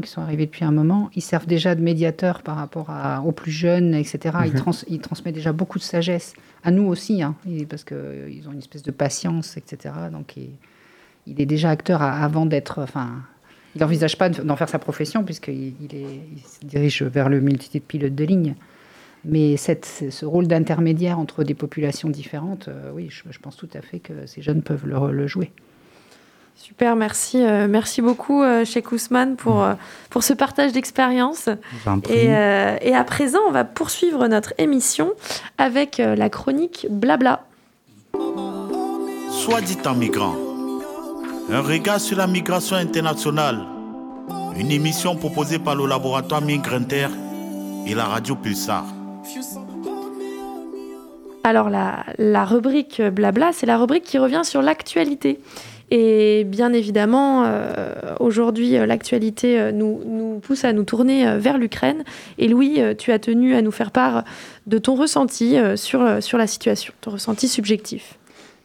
Qui 0.00 0.10
sont 0.10 0.20
arrivés 0.20 0.46
depuis 0.46 0.64
un 0.64 0.70
moment, 0.70 1.10
ils 1.14 1.22
servent 1.22 1.46
déjà 1.46 1.74
de 1.74 1.80
médiateurs 1.80 2.42
par 2.42 2.56
rapport 2.56 2.90
à, 2.90 3.22
aux 3.22 3.32
plus 3.32 3.50
jeunes, 3.50 3.94
etc. 3.94 4.36
Ils, 4.44 4.52
mhm. 4.52 4.72
ils, 4.88 5.00
transmettent 5.00 5.34
déjà 5.34 5.52
beaucoup 5.52 5.78
de 5.78 5.84
sagesse. 5.84 6.34
À 6.64 6.70
nous 6.70 6.84
aussi, 6.84 7.22
hein, 7.22 7.34
parce 7.68 7.84
qu'ils 7.84 8.48
ont 8.48 8.52
une 8.52 8.58
espèce 8.58 8.82
de 8.82 8.90
patience, 8.90 9.56
etc. 9.56 9.94
Donc 10.12 10.36
il, 10.36 11.40
est 11.40 11.46
déjà 11.46 11.70
acteur 11.70 12.02
avant 12.02 12.46
d'être... 12.46 12.82
Enfin, 12.82 13.10
il 13.74 13.80
n'envisage 13.80 14.18
pas 14.18 14.28
d'en 14.28 14.56
faire 14.56 14.68
sa 14.68 14.78
profession, 14.78 15.24
puisqu'il 15.24 15.74
il, 15.80 16.40
se 16.44 16.64
dirige 16.64 17.02
vers 17.02 17.28
le 17.28 17.40
multitude 17.40 17.82
de 17.82 17.86
pilotes 17.86 18.14
de 18.14 18.24
ligne. 18.24 18.54
Mais 19.24 19.56
cette, 19.56 19.86
ce 20.10 20.24
rôle 20.26 20.46
d'intermédiaire 20.46 21.18
entre 21.18 21.44
des 21.44 21.54
populations 21.54 22.10
différentes, 22.10 22.68
euh, 22.68 22.90
oui, 22.92 23.08
je, 23.08 23.38
pense 23.38 23.56
tout 23.56 23.68
à 23.72 23.80
fait 23.80 24.00
que 24.00 24.26
ces 24.26 24.42
jeunes 24.42 24.62
peuvent 24.62 24.86
le 24.86 25.26
jouer. 25.26 25.52
Super, 26.54 26.94
merci, 26.96 27.44
euh, 27.44 27.66
merci 27.68 28.00
beaucoup, 28.02 28.42
euh, 28.42 28.64
Cheikh 28.64 28.92
Ousmane, 28.92 29.36
pour, 29.36 29.56
mm. 29.56 29.62
euh, 29.62 29.74
pour 30.10 30.22
ce 30.22 30.32
partage 30.32 30.72
d'expérience. 30.72 31.48
Et, 32.08 32.26
et, 32.26 32.94
à 32.94 33.04
présent, 33.04 33.40
on 33.48 33.50
va 33.50 33.64
poursuivre 33.64 34.26
notre 34.28 34.54
émission 34.58 35.12
avec 35.58 35.98
la 35.98 36.30
chronique 36.30 36.86
Blabla. 36.88 37.44
Soit 39.30 39.60
dit 39.60 39.78
en 39.84 39.94
migrant, 39.94 40.36
un 41.50 41.60
regard 41.60 42.00
sur 42.00 42.16
la 42.16 42.26
migration 42.26 42.76
internationale, 42.76 43.66
une 44.56 44.70
émission 44.70 45.16
proposée 45.16 45.58
par 45.58 45.74
le 45.74 45.86
laboratoire 45.86 46.42
Migrinter 46.42 47.08
et 47.86 47.94
la 47.94 48.04
radio 48.04 48.36
Pulsar. 48.36 48.84
Alors 51.44 51.70
la, 51.70 52.04
la 52.18 52.44
rubrique 52.44 53.02
Blabla, 53.02 53.52
c'est 53.52 53.66
la 53.66 53.76
rubrique 53.78 54.04
qui 54.04 54.18
revient 54.18 54.42
sur 54.44 54.62
l'actualité. 54.62 55.40
Et 55.94 56.44
bien 56.44 56.72
évidemment, 56.72 57.44
euh, 57.44 57.92
aujourd'hui, 58.18 58.78
euh, 58.78 58.86
l'actualité 58.86 59.60
euh, 59.60 59.72
nous, 59.72 60.40
pousse 60.40 60.64
à 60.64 60.72
nous 60.72 60.84
tourner 60.84 61.38
vers 61.38 61.58
l'Ukraine. 61.58 62.02
Et 62.38 62.48
Louis, 62.48 62.80
tu 62.96 63.12
as 63.12 63.18
tenu 63.18 63.54
à 63.54 63.60
nous 63.60 63.70
faire 63.70 63.90
part 63.90 64.24
de 64.66 64.78
ton 64.78 64.94
ressenti 64.94 65.56
sur, 65.76 66.02
la 66.02 66.46
situation, 66.46 66.94
ton 67.02 67.10
ressenti 67.10 67.46
subjectif. 67.46 68.18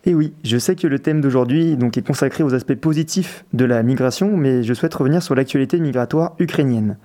Et 0.05 0.15
oui, 0.15 0.33
je 0.45 0.57
sais 0.57 0.75
que 0.75 0.87
le 0.87 0.99
thème 0.99 1.19
d'aujourd'hui 1.19 1.73
est 1.73 2.07
consacré 2.07 2.43
aux 2.43 2.53
aspects 2.53 2.75
positifs 2.75 3.43
de 3.53 3.65
la 3.65 3.83
migration, 3.83 4.37
mais 4.37 4.63
je 4.63 4.73
souhaite 4.73 4.93
revenir 4.93 5.21
sur 5.21 5.35
l'actualité 5.35 5.79
migratoire 5.79 6.35
ukrainienne. 6.39 6.97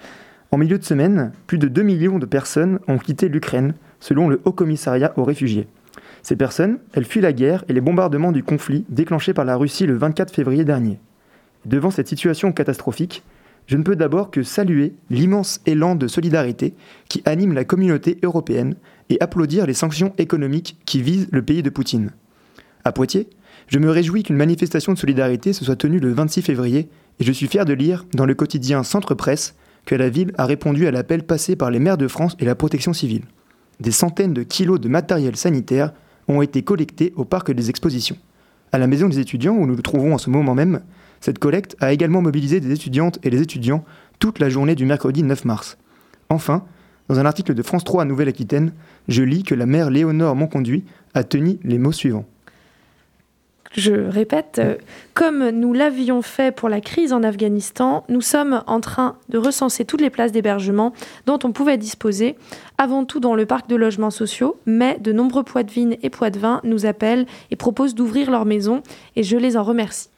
En 0.53 0.57
milieu 0.57 0.79
de 0.79 0.85
semaine, 0.85 1.33
plus 1.49 1.59
de 1.59 1.67
2 1.67 1.83
millions 1.83 2.19
de 2.21 2.27
personnes 2.27 2.79
ont 2.87 2.99
quitté 2.99 3.29
l'Ukraine, 3.29 3.75
selon 3.99 4.29
le 4.29 4.41
Haut 4.45 4.53
Commissariat 4.53 5.13
aux 5.17 5.25
réfugiés. 5.25 5.67
Ces 6.23 6.37
personnes, 6.37 6.79
elles 6.93 7.05
fuient 7.05 7.21
la 7.21 7.33
guerre 7.33 7.65
et 7.69 7.73
les 7.73 7.81
bombardements 7.81 8.33
du 8.33 8.45
conflit 8.45 8.85
déclenchés 8.89 9.35
par 9.35 9.45
la 9.45 9.57
Russie 9.57 9.87
le 9.87 9.97
24 9.97 10.33
février 10.33 10.65
dernier. 10.65 11.01
Devant 11.67 11.91
cette 11.91 12.09
situation 12.09 12.53
catastrophique, 12.53 13.23
je 13.67 13.77
ne 13.77 13.83
peux 13.83 13.97
d'abord 13.97 14.31
que 14.31 14.43
saluer 14.43 14.95
l'immense 15.11 15.61
élan 15.67 15.95
de 15.95 16.09
solidarité 16.09 16.75
qui 17.09 17.23
anime 17.25 17.53
la 17.53 17.65
communauté 17.65 18.19
européenne 18.23 18.77
et 19.09 19.21
applaudir 19.21 19.67
les 19.67 19.75
sanctions 19.75 20.13
économiques 20.19 20.79
qui 20.85 21.03
visent 21.03 21.29
le 21.31 21.43
pays 21.43 21.63
de 21.63 21.71
Poutine. 21.71 22.11
À 22.85 22.93
Poitiers, 22.93 23.29
je 23.69 23.79
me 23.79 23.91
réjouis 23.91 24.25
qu'une 24.25 24.37
manifestation 24.37 24.93
de 24.93 24.99
solidarité 24.99 25.53
se 25.53 25.65
soit 25.65 25.77
tenue 25.77 26.01
le 26.01 26.13
26 26.13 26.43
février 26.43 26.89
et 27.21 27.25
je 27.25 27.33
suis 27.33 27.47
fier 27.47 27.65
de 27.65 27.73
lire 27.73 28.05
dans 28.15 28.27
le 28.27 28.35
quotidien 28.35 28.83
Centre 28.83 29.15
Presse 29.15 29.55
que 29.87 29.95
la 29.95 30.09
ville 30.09 30.33
a 30.39 30.47
répondu 30.47 30.87
à 30.87 30.91
l'appel 30.91 31.25
passé 31.25 31.57
par 31.57 31.71
les 31.71 31.79
maires 31.79 31.99
de 31.99 32.09
France 32.09 32.37
et 32.39 32.45
la 32.45 32.55
protection 32.55 32.93
civile. 32.93 33.25
Des 33.81 33.91
centaines 33.91 34.35
de 34.35 34.43
kilos 34.43 34.81
de 34.81 34.89
matériel 34.89 35.37
sanitaire 35.37 35.93
ont 36.29 36.43
été 36.43 36.63
collectés 36.63 37.13
au 37.17 37.25
parc 37.25 37.53
des 37.53 37.71
expositions. 37.71 38.17
À 38.73 38.79
la 38.79 38.87
maison 38.87 39.09
des 39.09 39.19
étudiants, 39.19 39.55
où 39.55 39.67
nous 39.67 39.77
nous 39.77 39.83
trouvons 39.83 40.15
en 40.15 40.19
ce 40.19 40.31
moment 40.31 40.55
même, 40.55 40.81
cette 41.21 41.39
collecte 41.39 41.77
a 41.81 41.93
également 41.93 42.23
mobilisé 42.23 42.61
des 42.61 42.73
étudiantes 42.73 43.19
et 43.23 43.31
des 43.31 43.43
étudiants 43.43 43.85
toute 44.19 44.39
la 44.39 44.49
journée 44.49 44.75
du 44.75 44.87
mercredi 44.87 45.23
9 45.23 45.45
mars. 45.45 45.79
Enfin, 46.29 46.65
dans 47.09 47.19
un 47.19 47.27
article 47.27 47.55
de 47.55 47.63
France 47.63 47.85
3 47.85 48.03
à 48.03 48.05
Nouvelle-Aquitaine, 48.07 48.73
je 49.09 49.23
lis 49.23 49.43
que 49.43 49.55
la 49.55 49.67
mère 49.67 49.91
Léonore 49.91 50.35
Monconduit 50.35 50.85
a 51.15 51.25
tenu 51.25 51.59
les 51.63 51.79
mots 51.79 51.93
suivants 51.93 52.25
je 53.73 53.93
répète, 53.93 54.59
euh, 54.59 54.77
comme 55.15 55.49
nous 55.49 55.73
l'avions 55.73 56.21
fait 56.21 56.55
pour 56.55 56.69
la 56.69 56.81
crise 56.81 57.13
en 57.13 57.23
Afghanistan, 57.23 58.05
nous 58.09 58.21
sommes 58.21 58.63
en 58.67 58.81
train 58.81 59.17
de 59.31 59.39
recenser 59.39 59.85
toutes 59.85 60.03
les 60.03 60.11
places 60.11 60.33
d'hébergement 60.33 60.93
dont 61.27 61.39
on 61.43 61.53
pouvait 61.53 61.79
disposer, 61.79 62.37
avant 62.77 63.05
tout 63.05 63.19
dans 63.19 63.35
le 63.35 63.47
parc 63.47 63.69
de 63.69 63.77
logements 63.77 64.11
sociaux, 64.11 64.57
mais 64.67 64.99
de 65.01 65.13
nombreux 65.13 65.43
Poitvines 65.43 65.97
et 66.03 66.11
Poitvins 66.11 66.61
nous 66.65 66.85
appellent 66.85 67.27
et 67.51 67.57
proposent 67.57 67.95
d'ouvrir 67.95 68.31
leurs 68.31 68.45
maisons, 68.45 68.83
et 69.17 69.23
je 69.23 69.37
les 69.37 69.57
en 69.57 69.63
remercie. 69.63 70.09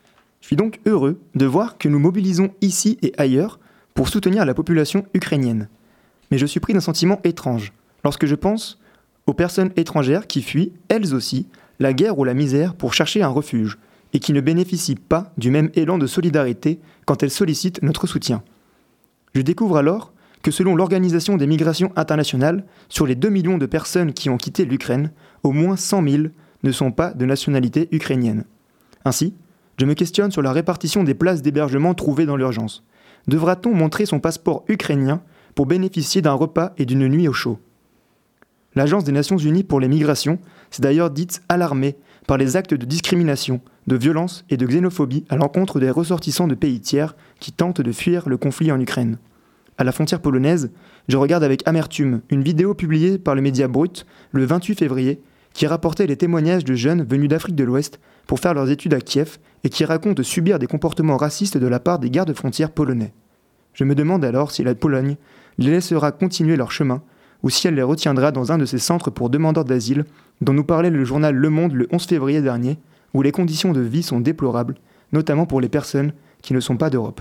Je 0.40 0.48
suis 0.48 0.56
donc 0.56 0.80
heureux 0.84 1.20
de 1.34 1.46
voir 1.46 1.78
que 1.78 1.88
nous 1.88 1.98
mobilisons 1.98 2.50
ici 2.60 2.98
et 3.02 3.12
ailleurs 3.16 3.60
pour 3.94 4.08
soutenir 4.08 4.44
la 4.44 4.54
population 4.54 5.06
ukrainienne. 5.14 5.68
Mais 6.30 6.38
je 6.38 6.46
suis 6.46 6.60
pris 6.60 6.72
d'un 6.72 6.80
sentiment 6.80 7.20
étrange, 7.22 7.72
lorsque 8.02 8.26
je 8.26 8.34
pense 8.34 8.80
aux 9.26 9.32
personnes 9.32 9.70
étrangères 9.76 10.26
qui 10.26 10.42
fuient, 10.42 10.72
elles 10.88 11.14
aussi, 11.14 11.46
la 11.78 11.92
guerre 11.92 12.18
ou 12.18 12.24
la 12.24 12.34
misère 12.34 12.74
pour 12.74 12.94
chercher 12.94 13.22
un 13.22 13.28
refuge, 13.28 13.78
et 14.12 14.20
qui 14.20 14.32
ne 14.32 14.40
bénéficient 14.40 14.94
pas 14.94 15.32
du 15.38 15.50
même 15.50 15.70
élan 15.74 15.98
de 15.98 16.06
solidarité 16.06 16.80
quand 17.04 17.22
elles 17.22 17.30
sollicitent 17.30 17.82
notre 17.82 18.06
soutien. 18.06 18.42
Je 19.34 19.42
découvre 19.42 19.76
alors 19.76 20.12
que 20.42 20.50
selon 20.50 20.76
l'Organisation 20.76 21.36
des 21.36 21.46
migrations 21.46 21.90
internationales, 21.96 22.64
sur 22.88 23.06
les 23.06 23.14
2 23.14 23.28
millions 23.30 23.58
de 23.58 23.66
personnes 23.66 24.12
qui 24.12 24.30
ont 24.30 24.36
quitté 24.36 24.64
l'Ukraine, 24.64 25.10
au 25.42 25.52
moins 25.52 25.76
100 25.76 26.08
000 26.08 26.24
ne 26.62 26.72
sont 26.72 26.92
pas 26.92 27.12
de 27.12 27.24
nationalité 27.24 27.88
ukrainienne. 27.92 28.44
Ainsi, 29.04 29.34
je 29.78 29.86
me 29.86 29.94
questionne 29.94 30.30
sur 30.30 30.42
la 30.42 30.52
répartition 30.52 31.02
des 31.02 31.14
places 31.14 31.42
d'hébergement 31.42 31.94
trouvées 31.94 32.26
dans 32.26 32.36
l'urgence. 32.36 32.84
Devra-t-on 33.26 33.74
montrer 33.74 34.06
son 34.06 34.20
passeport 34.20 34.64
ukrainien 34.68 35.22
pour 35.54 35.66
bénéficier 35.66 36.22
d'un 36.22 36.34
repas 36.34 36.72
et 36.78 36.84
d'une 36.84 37.08
nuit 37.08 37.26
au 37.26 37.32
chaud? 37.32 37.58
L'Agence 38.74 39.04
des 39.04 39.12
Nations 39.12 39.38
Unies 39.38 39.64
pour 39.64 39.80
les 39.80 39.88
migrations 39.88 40.38
s'est 40.74 40.82
d'ailleurs 40.82 41.10
dite 41.10 41.42
alarmée 41.48 41.96
par 42.26 42.36
les 42.36 42.56
actes 42.56 42.74
de 42.74 42.84
discrimination, 42.84 43.60
de 43.86 43.96
violence 43.96 44.44
et 44.50 44.56
de 44.56 44.66
xénophobie 44.66 45.24
à 45.28 45.36
l'encontre 45.36 45.78
des 45.78 45.90
ressortissants 45.90 46.48
de 46.48 46.54
pays 46.54 46.80
tiers 46.80 47.14
qui 47.38 47.52
tentent 47.52 47.80
de 47.80 47.92
fuir 47.92 48.28
le 48.28 48.36
conflit 48.36 48.72
en 48.72 48.80
Ukraine. 48.80 49.18
À 49.78 49.84
la 49.84 49.92
frontière 49.92 50.20
polonaise, 50.20 50.70
je 51.08 51.16
regarde 51.16 51.44
avec 51.44 51.66
amertume 51.66 52.22
une 52.30 52.42
vidéo 52.42 52.74
publiée 52.74 53.18
par 53.18 53.34
le 53.34 53.42
média 53.42 53.68
Brut 53.68 54.06
le 54.32 54.44
28 54.44 54.78
février 54.78 55.20
qui 55.52 55.66
rapportait 55.66 56.06
les 56.06 56.16
témoignages 56.16 56.64
de 56.64 56.74
jeunes 56.74 57.04
venus 57.04 57.28
d'Afrique 57.28 57.54
de 57.54 57.64
l'Ouest 57.64 58.00
pour 58.26 58.40
faire 58.40 58.54
leurs 58.54 58.70
études 58.70 58.94
à 58.94 59.00
Kiev 59.00 59.38
et 59.62 59.68
qui 59.68 59.84
racontent 59.84 60.22
subir 60.22 60.58
des 60.58 60.66
comportements 60.66 61.16
racistes 61.16 61.58
de 61.58 61.66
la 61.66 61.78
part 61.78 62.00
des 62.00 62.10
gardes 62.10 62.34
frontières 62.34 62.72
polonais. 62.72 63.12
Je 63.74 63.84
me 63.84 63.94
demande 63.94 64.24
alors 64.24 64.50
si 64.50 64.64
la 64.64 64.74
Pologne 64.74 65.16
les 65.58 65.70
laissera 65.70 66.10
continuer 66.10 66.56
leur 66.56 66.72
chemin 66.72 67.02
ou 67.44 67.50
si 67.50 67.68
elle 67.68 67.74
les 67.74 67.82
retiendra 67.82 68.32
dans 68.32 68.52
un 68.52 68.58
de 68.58 68.64
ces 68.64 68.78
centres 68.78 69.10
pour 69.10 69.28
demandeurs 69.28 69.66
d'asile 69.66 70.06
dont 70.40 70.54
nous 70.54 70.64
parlait 70.64 70.88
le 70.88 71.04
journal 71.04 71.34
Le 71.34 71.50
Monde 71.50 71.74
le 71.74 71.86
11 71.92 72.02
février 72.06 72.40
dernier, 72.40 72.78
où 73.12 73.20
les 73.20 73.32
conditions 73.32 73.72
de 73.72 73.82
vie 73.82 74.02
sont 74.02 74.18
déplorables, 74.18 74.76
notamment 75.12 75.44
pour 75.44 75.60
les 75.60 75.68
personnes 75.68 76.14
qui 76.40 76.54
ne 76.54 76.60
sont 76.60 76.78
pas 76.78 76.88
d'Europe. 76.88 77.20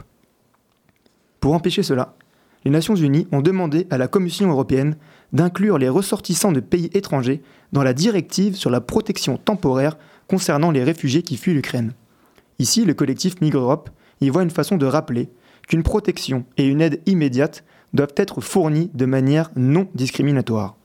Pour 1.42 1.54
empêcher 1.54 1.84
cela, 1.84 2.16
les 2.64 2.72
Nations 2.72 2.96
Unies 2.96 3.28
ont 3.34 3.42
demandé 3.42 3.86
à 3.90 3.98
la 3.98 4.08
Commission 4.08 4.50
européenne 4.50 4.96
d'inclure 5.34 5.78
les 5.78 5.90
ressortissants 5.90 6.54
de 6.54 6.62
pays 6.62 6.90
étrangers 6.94 7.44
dans 7.74 7.84
la 7.84 7.94
directive 7.94 8.56
sur 8.56 8.70
la 8.70 8.80
protection 8.80 9.36
temporaire 9.36 9.98
concernant 10.30 10.72
les 10.72 10.86
réfugiés 10.86 11.22
qui 11.22 11.36
fuient 11.36 11.54
l'Ukraine. 11.54 11.92
Ici, 12.60 12.86
le 12.86 12.94
collectif 12.94 13.42
Migre 13.42 13.60
Europe 13.60 13.90
y 14.22 14.30
voit 14.30 14.44
une 14.44 14.50
façon 14.50 14.78
de 14.78 14.86
rappeler 14.86 15.28
qu'une 15.68 15.84
protection 15.84 16.46
et 16.56 16.66
une 16.66 16.80
aide 16.80 17.02
immédiate 17.08 17.66
doivent 17.94 18.14
être 18.18 18.42
fournis 18.42 18.90
de 18.94 19.06
manière 19.06 19.52
non 19.56 19.88
discriminatoire. 19.96 20.76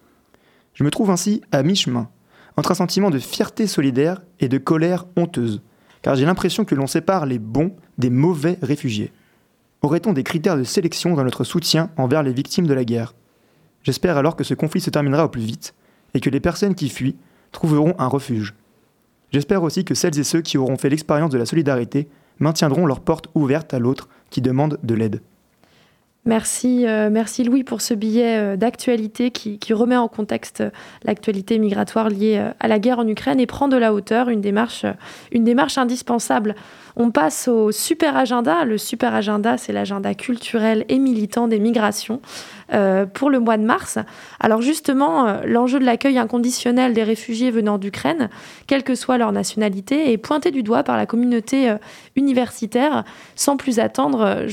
Je 0.74 0.84
me 0.84 0.90
trouve 0.90 1.11
ainsi 1.11 1.42
à 1.52 1.62
mi-chemin, 1.62 2.09
entre 2.56 2.72
un 2.72 2.74
sentiment 2.74 3.11
de 3.11 3.18
fierté 3.18 3.66
solidaire 3.66 4.22
et 4.40 4.48
de 4.48 4.59
colère 4.59 5.06
honteuse, 5.16 5.62
car 6.02 6.14
j'ai 6.14 6.24
l'impression 6.24 6.64
que 6.64 6.74
l'on 6.74 6.86
sépare 6.86 7.26
les 7.26 7.38
bons 7.38 7.74
des 7.98 8.11
mauvais 8.11 8.59
réfugiés. 8.62 9.12
Aurait-on 9.82 10.12
des 10.12 10.24
critères 10.24 10.56
de 10.56 10.64
sélection 10.64 11.14
dans 11.14 11.24
notre 11.24 11.44
soutien 11.44 11.90
envers 11.96 12.22
les 12.22 12.32
victimes 12.32 12.66
de 12.66 12.74
la 12.74 12.84
guerre? 12.84 13.14
J'espère 13.84 14.16
alors 14.16 14.36
que 14.36 14.44
ce 14.44 14.54
conflit 14.54 14.80
se 14.80 14.90
terminera 14.90 15.24
au 15.24 15.28
plus 15.28 15.42
vite 15.42 15.74
et 16.14 16.20
que 16.20 16.30
les 16.30 16.40
personnes 16.40 16.74
qui 16.74 16.88
fuient 16.88 17.16
trouveront 17.52 17.94
un 17.98 18.09
refuge. 18.09 18.54
J'espère 19.30 19.62
aussi 19.62 19.84
que 19.84 19.94
celles 19.94 20.18
et 20.18 20.24
ceux 20.24 20.40
qui 20.40 20.59
auront 20.59 20.76
fait 20.76 20.88
l'expérience 20.88 21.30
de 21.30 21.38
la 21.38 21.46
solidarité 21.46 22.09
maintiendront 22.38 22.86
leurs 22.86 23.00
portes 23.00 23.28
ouvertes 23.34 23.74
à 23.74 23.78
l'autre 23.78 24.09
qui 24.30 24.40
demande 24.40 24.78
de 24.82 24.94
l'aide. 24.94 25.22
Merci, 26.24 26.86
euh, 26.86 27.08
merci 27.10 27.42
Louis 27.42 27.64
pour 27.64 27.80
ce 27.80 27.94
billet 27.94 28.36
euh, 28.36 28.56
d'actualité 28.56 29.30
qui, 29.30 29.58
remet 29.72 29.96
en 29.96 30.08
contexte 30.08 30.60
euh, 30.60 30.70
l'actualité 31.04 31.58
migratoire 31.58 32.10
liée 32.10 32.44
à 32.60 32.68
la 32.68 32.78
guerre 32.78 32.98
en 32.98 33.06
Ukraine 33.06 33.40
et 33.40 33.46
prend 33.46 33.68
de 33.68 33.76
la 33.76 33.94
hauteur, 33.94 34.28
une 34.28 34.40
démarche, 34.40 34.84
une 35.32 35.44
démarche 35.44 35.78
indispensable. 35.78 36.54
On 37.01 37.12
passe 37.12 37.46
au 37.46 37.70
super 37.70 38.16
agenda. 38.16 38.64
Le 38.64 38.76
super 38.76 39.14
agenda, 39.14 39.57
c'est 39.57 39.72
l'agenda 39.72 40.14
culturel 40.14 40.84
et 40.88 40.99
militant 40.99 41.46
des 41.49 41.61
migrations 41.61 42.20
pour 43.14 43.30
le 43.30 43.40
mois 43.40 43.57
de 43.57 43.62
mars. 43.62 43.99
Alors 44.40 44.61
justement, 44.61 45.38
l'enjeu 45.46 45.78
de 45.78 45.86
l'accueil 45.86 46.18
inconditionnel 46.18 46.92
des 46.92 47.03
réfugiés 47.03 47.51
venant 47.51 47.78
d'Ukraine, 47.78 48.28
quelle 48.66 48.82
que 48.82 48.94
soit 48.94 49.16
leur 49.16 49.32
nationalité, 49.32 50.12
est 50.12 50.18
pointé 50.18 50.51
du 50.51 50.62
doigt 50.62 50.82
par 50.82 50.99
la 50.99 51.07
communauté 51.07 51.72
universitaire. 52.14 53.05
Sans 53.36 53.57
plus 53.57 53.78
attendre, 53.78 54.44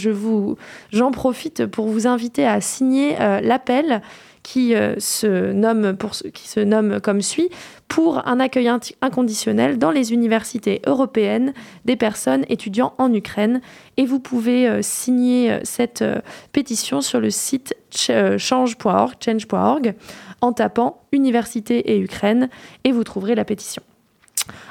j'en 0.94 1.12
profite 1.12 1.66
pour 1.66 1.88
vous 1.88 2.08
inviter 2.08 2.48
à 2.48 2.62
signer 2.62 3.16
euh, 3.20 3.42
l'appel 3.42 4.02
qui, 4.46 4.76
euh, 4.76 4.94
se 5.00 5.52
nomme 5.54 5.98
pour, 5.98 6.12
qui 6.12 6.48
se 6.48 6.60
nomme 6.60 7.02
comme 7.02 7.24
suit 7.24 7.50
pour 7.88 8.28
un 8.28 8.40
accueil 8.40 8.70
inconditionnel 9.02 9.80
dans 9.80 9.90
les 9.90 10.14
universités 10.14 10.84
européennes 10.86 11.52
des 11.86 11.96
personnes 11.96 12.46
étudiant 12.48 12.94
en 13.00 13.12
Ukraine. 13.12 13.60
Et 13.98 14.06
vous 14.06 14.20
pouvez 14.20 14.70
euh, 14.70 14.84
signer 14.84 15.58
cette 15.64 16.04
pétition 16.52 17.02
sur 17.02 17.20
le 17.20 17.32
site 17.32 17.76
change.org, 17.90 19.14
change.org, 19.20 19.96
en 20.42 20.54
tapant 20.54 21.02
Université 21.12 21.94
et 21.94 22.00
Ukraine, 22.00 22.50
et 22.84 22.92
vous 22.92 23.04
trouverez 23.04 23.34
la 23.34 23.46
pétition. 23.46 23.82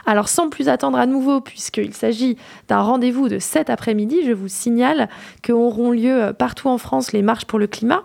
Alors 0.06 0.28
sans 0.28 0.50
plus 0.50 0.68
attendre 0.68 0.98
à 0.98 1.06
nouveau, 1.06 1.40
puisqu'il 1.40 1.94
s'agit 1.94 2.36
d'un 2.68 2.80
rendez-vous 2.80 3.28
de 3.28 3.40
cet 3.40 3.70
après-midi, 3.70 4.20
je 4.24 4.32
vous 4.32 4.46
signale 4.46 5.08
qu'auront 5.42 5.90
lieu 5.90 6.32
partout 6.38 6.68
en 6.68 6.78
France 6.78 7.12
les 7.12 7.22
marches 7.22 7.46
pour 7.46 7.58
le 7.58 7.66
climat. 7.66 8.04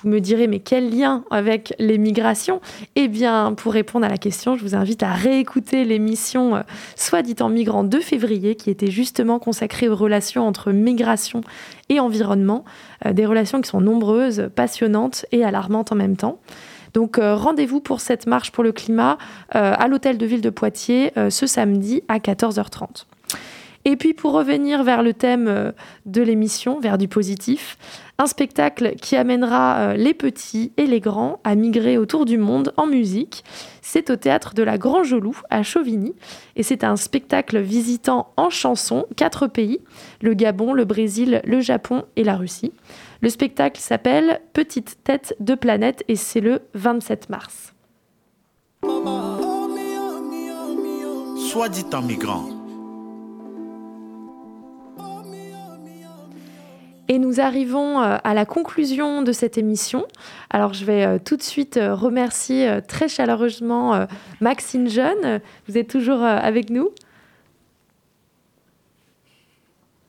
Vous 0.00 0.08
me 0.08 0.20
direz, 0.20 0.46
mais 0.46 0.60
quel 0.60 0.96
lien 0.96 1.24
avec 1.28 1.74
les 1.80 1.98
migrations 1.98 2.60
Eh 2.94 3.08
bien, 3.08 3.52
pour 3.54 3.72
répondre 3.72 4.06
à 4.06 4.08
la 4.08 4.16
question, 4.16 4.56
je 4.56 4.62
vous 4.62 4.76
invite 4.76 5.02
à 5.02 5.12
réécouter 5.12 5.84
l'émission 5.84 6.54
euh, 6.54 6.60
Soit 6.94 7.22
dit 7.22 7.34
en 7.40 7.48
migrant 7.48 7.82
de 7.82 7.98
février, 7.98 8.54
qui 8.54 8.70
était 8.70 8.92
justement 8.92 9.40
consacrée 9.40 9.88
aux 9.88 9.96
relations 9.96 10.46
entre 10.46 10.70
migration 10.70 11.40
et 11.88 11.98
environnement, 11.98 12.64
euh, 13.06 13.12
des 13.12 13.26
relations 13.26 13.60
qui 13.60 13.68
sont 13.68 13.80
nombreuses, 13.80 14.50
passionnantes 14.54 15.26
et 15.32 15.42
alarmantes 15.42 15.90
en 15.90 15.96
même 15.96 16.16
temps. 16.16 16.38
Donc 16.94 17.18
euh, 17.18 17.34
rendez-vous 17.34 17.80
pour 17.80 18.00
cette 18.00 18.28
marche 18.28 18.52
pour 18.52 18.62
le 18.62 18.70
climat 18.70 19.18
à 19.50 19.88
l'hôtel 19.88 20.16
de 20.16 20.26
ville 20.26 20.40
de 20.40 20.50
Poitiers 20.50 21.12
ce 21.28 21.46
samedi 21.46 22.02
à 22.08 22.18
14h30. 22.18 23.04
Et 23.84 23.96
puis 23.96 24.14
pour 24.14 24.32
revenir 24.32 24.82
vers 24.84 25.02
le 25.02 25.12
thème 25.12 25.72
de 26.06 26.22
l'émission, 26.22 26.80
vers 26.80 26.98
du 26.98 27.08
positif, 27.08 27.76
un 28.18 28.26
spectacle 28.26 28.96
qui 28.96 29.14
amènera 29.14 29.94
les 29.94 30.12
petits 30.12 30.72
et 30.76 30.86
les 30.86 30.98
grands 30.98 31.40
à 31.44 31.54
migrer 31.54 31.98
autour 31.98 32.24
du 32.24 32.36
monde 32.36 32.72
en 32.76 32.86
musique. 32.86 33.44
C'est 33.80 34.10
au 34.10 34.16
théâtre 34.16 34.54
de 34.54 34.62
la 34.64 34.76
Grand 34.76 35.04
Jolou 35.04 35.36
à 35.50 35.62
Chauvigny 35.62 36.14
et 36.56 36.64
c'est 36.64 36.82
un 36.82 36.96
spectacle 36.96 37.60
visitant 37.60 38.32
en 38.36 38.50
chanson 38.50 39.06
quatre 39.16 39.46
pays, 39.46 39.80
le 40.20 40.34
Gabon, 40.34 40.72
le 40.72 40.84
Brésil, 40.84 41.40
le 41.44 41.60
Japon 41.60 42.04
et 42.16 42.24
la 42.24 42.36
Russie. 42.36 42.72
Le 43.20 43.28
spectacle 43.28 43.80
s'appelle 43.80 44.40
Petite 44.52 44.98
tête 45.04 45.36
de 45.38 45.54
planète 45.54 46.02
et 46.08 46.16
c'est 46.16 46.40
le 46.40 46.62
27 46.74 47.30
mars. 47.30 47.72
Soit 51.50 51.68
dit 51.68 51.86
en 51.94 52.02
migrant. 52.02 52.57
Et 57.10 57.18
nous 57.18 57.40
arrivons 57.40 58.00
euh, 58.00 58.16
à 58.22 58.34
la 58.34 58.44
conclusion 58.44 59.22
de 59.22 59.32
cette 59.32 59.56
émission. 59.56 60.06
Alors 60.50 60.74
je 60.74 60.84
vais 60.84 61.06
euh, 61.06 61.18
tout 61.18 61.38
de 61.38 61.42
suite 61.42 61.78
euh, 61.78 61.94
remercier 61.94 62.80
très 62.86 63.08
chaleureusement 63.08 64.06
Maxine 64.40 64.88
Jeune. 64.88 65.40
Vous 65.66 65.78
êtes 65.78 65.88
toujours 65.88 66.22
avec 66.22 66.68
nous? 66.68 66.90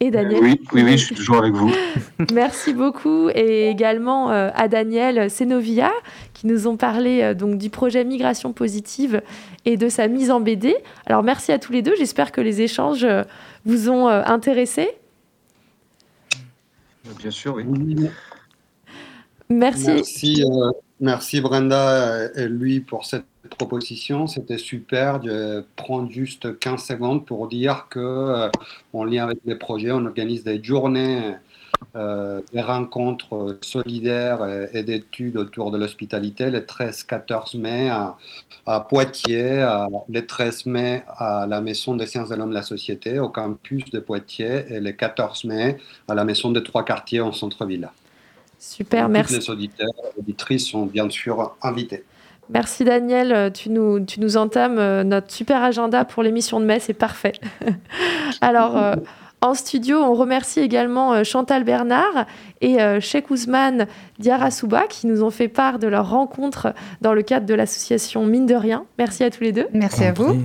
Et 0.01 0.11
Daniel. 0.11 0.41
Oui, 0.41 0.61
oui, 0.73 0.83
oui, 0.83 0.97
je 0.97 1.05
suis 1.05 1.15
toujours 1.15 1.37
avec 1.37 1.53
vous. 1.53 1.71
Merci 2.33 2.73
beaucoup 2.73 3.29
et 3.29 3.69
également 3.69 4.29
à 4.29 4.67
Daniel 4.67 5.29
Senovia 5.29 5.91
qui 6.33 6.47
nous 6.47 6.67
ont 6.67 6.77
parlé 6.77 7.35
donc 7.35 7.57
du 7.57 7.69
projet 7.69 8.05
Migration 8.05 8.53
positive 8.53 9.21
et 9.65 9.75
de 9.75 9.89
sa 9.89 10.07
mise 10.07 10.31
en 10.31 10.39
BD. 10.39 10.75
Alors 11.05 11.23
merci 11.23 11.51
à 11.51 11.59
tous 11.59 11.73
les 11.73 11.81
deux. 11.81 11.95
J'espère 11.97 12.31
que 12.31 12.39
les 12.39 12.61
échanges 12.61 13.05
vous 13.65 13.89
ont 13.89 14.07
intéressé. 14.07 14.89
Bien 17.17 17.31
sûr, 17.31 17.55
oui. 17.55 17.65
Merci. 19.49 19.87
Merci, 19.87 20.43
merci 20.99 21.41
Brenda 21.41 22.31
et 22.35 22.47
lui 22.47 22.81
pour 22.81 23.05
cette 23.05 23.25
proposition, 23.49 24.27
c'était 24.27 24.57
super 24.57 25.19
de 25.19 25.65
prendre 25.75 26.11
juste 26.11 26.59
15 26.59 26.83
secondes 26.83 27.25
pour 27.25 27.47
dire 27.47 27.87
que 27.89 27.99
euh, 27.99 28.49
en 28.93 29.03
lien 29.03 29.25
avec 29.25 29.39
les 29.45 29.55
projets, 29.55 29.91
on 29.91 30.05
organise 30.05 30.43
des 30.43 30.63
journées, 30.63 31.35
euh, 31.95 32.41
des 32.53 32.61
rencontres 32.61 33.57
solidaires 33.61 34.67
et, 34.73 34.83
d'études 34.83 35.37
autour 35.37 35.71
de 35.71 35.77
l'hospitalité 35.77 36.49
les 36.51 36.61
13-14 36.61 37.57
mai 37.57 37.89
à, 37.89 38.15
Poitiers, 38.81 39.67
les 40.09 40.25
13 40.25 40.67
mai 40.67 41.03
à 41.07 41.47
la 41.47 41.59
Maison 41.61 41.95
des 41.95 42.05
sciences 42.05 42.29
de 42.29 42.35
l'homme 42.35 42.49
de 42.49 42.55
la 42.55 42.61
société 42.61 43.19
au 43.19 43.29
campus 43.29 43.85
de 43.89 43.99
Poitiers 43.99 44.65
et 44.69 44.79
les 44.79 44.95
14 44.95 45.45
mai 45.45 45.77
à 46.07 46.13
la 46.13 46.23
Maison 46.23 46.51
des 46.51 46.61
trois 46.61 46.85
quartiers 46.85 47.21
en 47.21 47.31
centre-ville. 47.31 47.89
Super, 48.59 49.09
merci. 49.09 49.33
Tous 49.33 49.39
les 49.39 49.49
auditeurs 49.49 49.89
et 50.03 50.19
auditrices 50.19 50.67
sont 50.67 50.85
bien 50.85 51.09
sûr 51.09 51.55
invités. 51.63 52.03
Merci 52.49 52.83
Daniel, 52.83 53.53
tu 53.53 53.69
nous, 53.69 53.99
tu 53.99 54.19
nous 54.19 54.35
entames 54.35 54.79
euh, 54.79 55.03
notre 55.03 55.31
super 55.31 55.61
agenda 55.61 56.03
pour 56.03 56.23
l'émission 56.23 56.59
de 56.59 56.65
mai, 56.65 56.79
c'est 56.79 56.95
parfait. 56.95 57.33
Alors, 58.41 58.75
euh, 58.75 58.95
en 59.41 59.53
studio, 59.53 59.97
on 59.97 60.13
remercie 60.13 60.59
également 60.59 61.13
euh, 61.13 61.23
Chantal 61.23 61.63
Bernard 61.63 62.25
et 62.61 62.77
Sheikh 62.99 63.31
Ousmane 63.31 63.87
Diarasuba 64.19 64.87
qui 64.87 65.07
nous 65.07 65.23
ont 65.23 65.29
fait 65.29 65.47
part 65.47 65.79
de 65.79 65.87
leur 65.87 66.09
rencontre 66.09 66.73
dans 66.99 67.13
le 67.13 67.21
cadre 67.21 67.45
de 67.45 67.53
l'association 67.53 68.25
Mine 68.25 68.45
de 68.45 68.55
Rien. 68.55 68.85
Merci 68.97 69.23
à 69.23 69.29
tous 69.29 69.43
les 69.43 69.53
deux. 69.53 69.67
Merci 69.73 70.03
à 70.03 70.11
vous. 70.11 70.35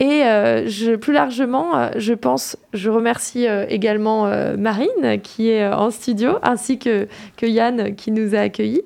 Et 0.00 0.22
je, 0.66 0.96
plus 0.96 1.12
largement, 1.12 1.90
je 1.94 2.12
pense, 2.12 2.56
je 2.72 2.90
remercie 2.90 3.46
également 3.68 4.28
Marine 4.58 5.20
qui 5.22 5.50
est 5.50 5.64
en 5.64 5.92
studio, 5.92 6.38
ainsi 6.42 6.80
que, 6.80 7.06
que 7.36 7.46
Yann 7.46 7.94
qui 7.94 8.10
nous 8.10 8.34
a 8.34 8.40
accueillis. 8.40 8.82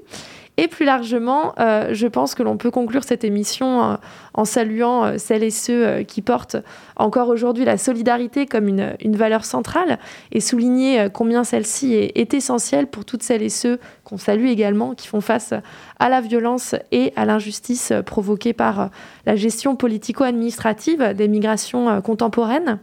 Et 0.59 0.69
plus 0.69 0.87
largement, 0.87 1.53
euh, 1.61 1.91
je 1.93 2.07
pense 2.07 2.35
que 2.35 2.43
l'on 2.43 2.57
peut 2.57 2.71
conclure 2.71 3.05
cette 3.05 3.25
émission 3.25 3.83
euh, 3.83 3.95
en 4.33 4.47
saluant 4.47 5.05
euh, 5.05 5.19
celles 5.19 5.43
et 5.43 5.51
ceux 5.51 6.03
qui 6.05 6.23
portent 6.23 6.57
encore 6.97 7.29
aujourd'hui 7.29 7.67
la 7.67 7.77
solidarité 7.77 8.47
comme 8.47 8.69
une, 8.69 9.17
valeur 9.17 9.45
centrale 9.45 9.99
et 10.33 10.41
souligner 10.41 11.09
combien 11.13 11.45
celle-ci 11.45 11.95
est, 11.95 12.19
est, 12.19 12.33
essentielle 12.33 12.87
pour 12.87 13.05
toutes 13.05 13.23
celles 13.23 13.43
et 13.43 13.51
ceux 13.51 13.79
qu'on 14.05 14.17
salue 14.17 14.47
également, 14.47 14.95
qui 14.95 15.09
font 15.09 15.21
face 15.21 15.53
à 15.99 16.09
la 16.09 16.21
violence 16.23 16.75
et 16.91 17.13
à 17.17 17.27
l'injustice 17.27 17.93
provoquée 18.05 18.53
par 18.53 18.91
la 19.27 19.37
gestion 19.37 19.77
politico-administrative 19.77 21.15
des 21.15 21.29
migrations 21.29 22.01
contemporaines. 22.01 22.79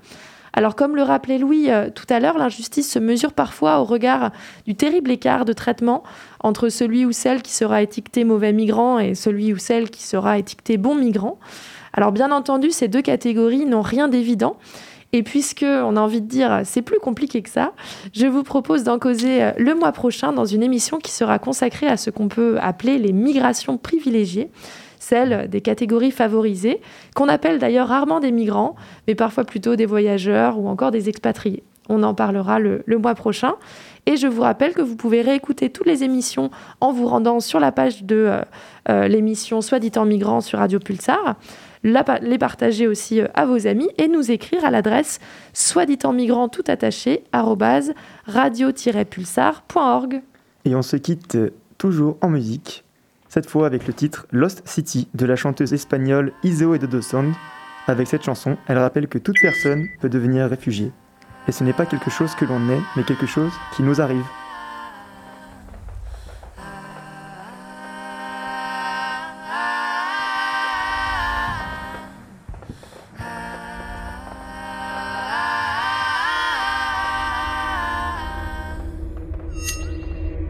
Alors 0.54 0.76
comme 0.76 0.96
le 0.96 1.02
rappelait 1.02 1.40
Louis 1.40 1.72
euh, 1.72 1.90
tout 1.90 2.06
à 2.10 2.20
l'heure, 2.20 2.38
l'injustice 2.38 2.90
se 2.90 3.00
mesure 3.00 3.34
parfois 3.34 3.80
au 3.80 3.84
regard 3.84 4.32
du 4.68 4.76
terrible 4.76 5.10
écart 5.10 5.46
de 5.46 5.54
traitement 5.54 6.04
entre 6.42 6.70
celui 6.70 7.06
ou 7.06 7.12
celle 7.12 7.42
qui 7.42 7.54
sera 7.54 7.82
étiqueté 7.82 8.24
mauvais 8.24 8.54
migrant 8.54 9.00
et 9.00 9.16
celui 9.16 9.52
ou 9.52 9.58
celle 9.58 9.90
qui 9.90 10.04
sera 10.04 10.38
étiqueté 10.38 10.78
bon 10.78 10.94
migrant. 10.94 11.40
Alors 11.94 12.12
bien 12.12 12.32
entendu, 12.32 12.70
ces 12.70 12.88
deux 12.88 13.02
catégories 13.02 13.66
n'ont 13.66 13.82
rien 13.82 14.08
d'évident. 14.08 14.58
Et 15.16 15.22
puisque 15.22 15.66
on 15.68 15.96
a 15.96 16.02
envie 16.02 16.22
de 16.22 16.28
dire 16.28 16.62
c'est 16.66 16.82
plus 16.82 17.00
compliqué 17.00 17.42
que 17.44 17.50
ça, 17.50 17.74
je 18.14 18.26
vous 18.26 18.42
propose 18.44 18.84
d'en 18.84 18.98
causer 19.00 19.44
euh, 19.44 19.52
le 19.58 19.74
mois 19.74 19.92
prochain 19.92 20.34
dans 20.34 20.46
une 20.46 20.62
émission 20.62 21.00
qui 21.00 21.12
sera 21.12 21.40
consacrée 21.40 21.88
à 21.88 21.98
ce 21.98 22.12
qu'on 22.12 22.28
peut 22.28 22.58
appeler 22.62 23.00
les 23.00 23.12
migrations 23.12 23.78
privilégiées 23.78 24.50
des 25.48 25.62
catégories 25.62 26.12
favorisées, 26.12 26.82
qu'on 27.16 27.30
appelle 27.30 27.60
d'ailleurs 27.60 27.88
rarement 27.88 28.20
des 28.20 28.32
migrants, 28.32 28.76
mais 29.08 29.16
parfois 29.16 29.44
plutôt 29.44 29.76
des 29.76 29.86
voyageurs 29.86 30.60
ou 30.60 30.68
encore 30.68 30.92
des 30.92 31.10
expatriés. 31.10 31.64
On 31.90 32.04
en 32.04 32.14
parlera 32.14 32.60
le, 32.60 32.84
mois 32.98 33.16
prochain. 33.16 33.56
Et 34.06 34.16
je 34.18 34.28
vous 34.28 34.42
rappelle 34.42 34.74
que 34.74 34.82
vous 34.82 34.98
pouvez 34.98 35.22
réécouter 35.22 35.70
toutes 35.70 35.88
les 35.88 36.04
émissions 36.04 36.52
en 36.82 36.92
vous 36.92 37.08
rendant 37.08 37.40
sur 37.40 37.60
la 37.60 37.72
page 37.72 38.04
de 38.04 38.16
euh, 38.16 38.42
euh, 38.90 39.08
l'émission 39.08 39.62
Soit 39.62 39.80
dit 39.80 39.92
en 39.96 40.06
migrant 40.06 40.42
sur 40.42 40.60
Radio 40.60 40.80
Pulsar, 40.80 41.38
les 41.84 42.38
partager 42.38 42.86
aussi 42.88 43.22
euh, 43.22 43.28
à 43.34 43.46
vos 43.46 43.66
amis 43.68 43.88
et 43.98 44.10
nous 44.10 44.32
écrire 44.32 44.66
à 44.66 44.72
l'adresse 44.72 45.20
soit 45.54 45.86
dit 45.86 46.00
en 46.04 46.12
migrant 46.14 46.50
tout 46.50 46.64
attaché 46.68 47.24
radio-pulsar.org. 47.32 50.22
Et 50.66 50.76
on 50.76 50.82
se 50.82 50.98
quitte 50.98 51.38
toujours 51.78 52.18
en 52.22 52.30
musique 52.30 52.84
cette 53.34 53.50
fois 53.50 53.66
avec 53.66 53.88
le 53.88 53.94
titre 53.94 54.28
Lost 54.32 54.62
City 54.68 55.08
de 55.16 55.26
la 55.26 55.36
chanteuse 55.36 55.74
espagnole 55.74 56.34
Iseo 56.44 56.76
et 56.76 56.78
Dodo 56.78 57.02
Sound. 57.02 57.34
Avec 57.88 58.08
cette 58.08 58.24
chanson, 58.24 58.58
elle 58.68 58.78
rappelle 58.78 59.08
que 59.08 59.18
toute 59.18 59.38
personne 59.42 59.88
peut 60.00 60.08
devenir 60.08 60.48
réfugié. 60.48 60.92
Et 61.48 61.52
ce 61.52 61.64
n'est 61.64 61.74
pas 61.74 61.88
quelque 61.88 62.12
chose 62.12 62.36
que 62.36 62.46
l'on 62.46 62.70
est, 62.70 62.80
mais 62.96 63.02
quelque 63.02 63.26
chose 63.26 63.52
qui 63.76 63.82
nous 63.82 64.02
arrive. 64.02 64.24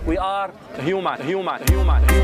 We 0.05 0.17
are 0.17 0.49
human, 0.85 1.17
human, 1.25 1.61
human. 1.71 2.22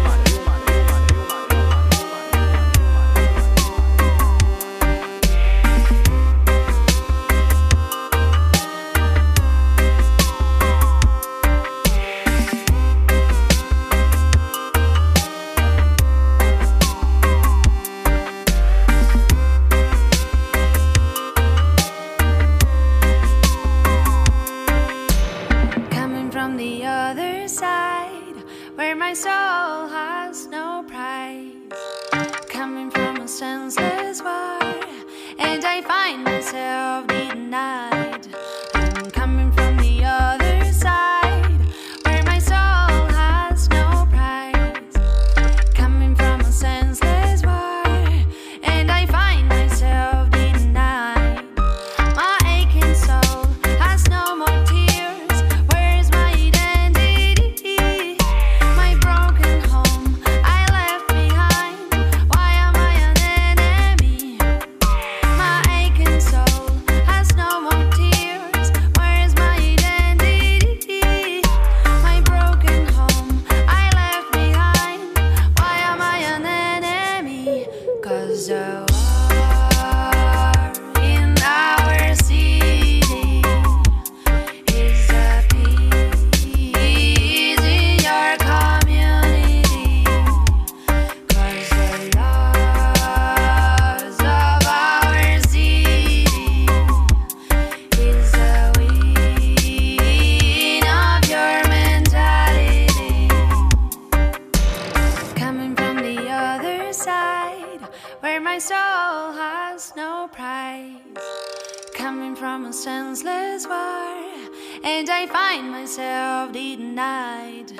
And 114.84 115.10
I 115.10 115.28
find 115.28 115.72
myself 115.72 116.52
denied. 116.52 117.74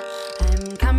I'm 0.82 0.89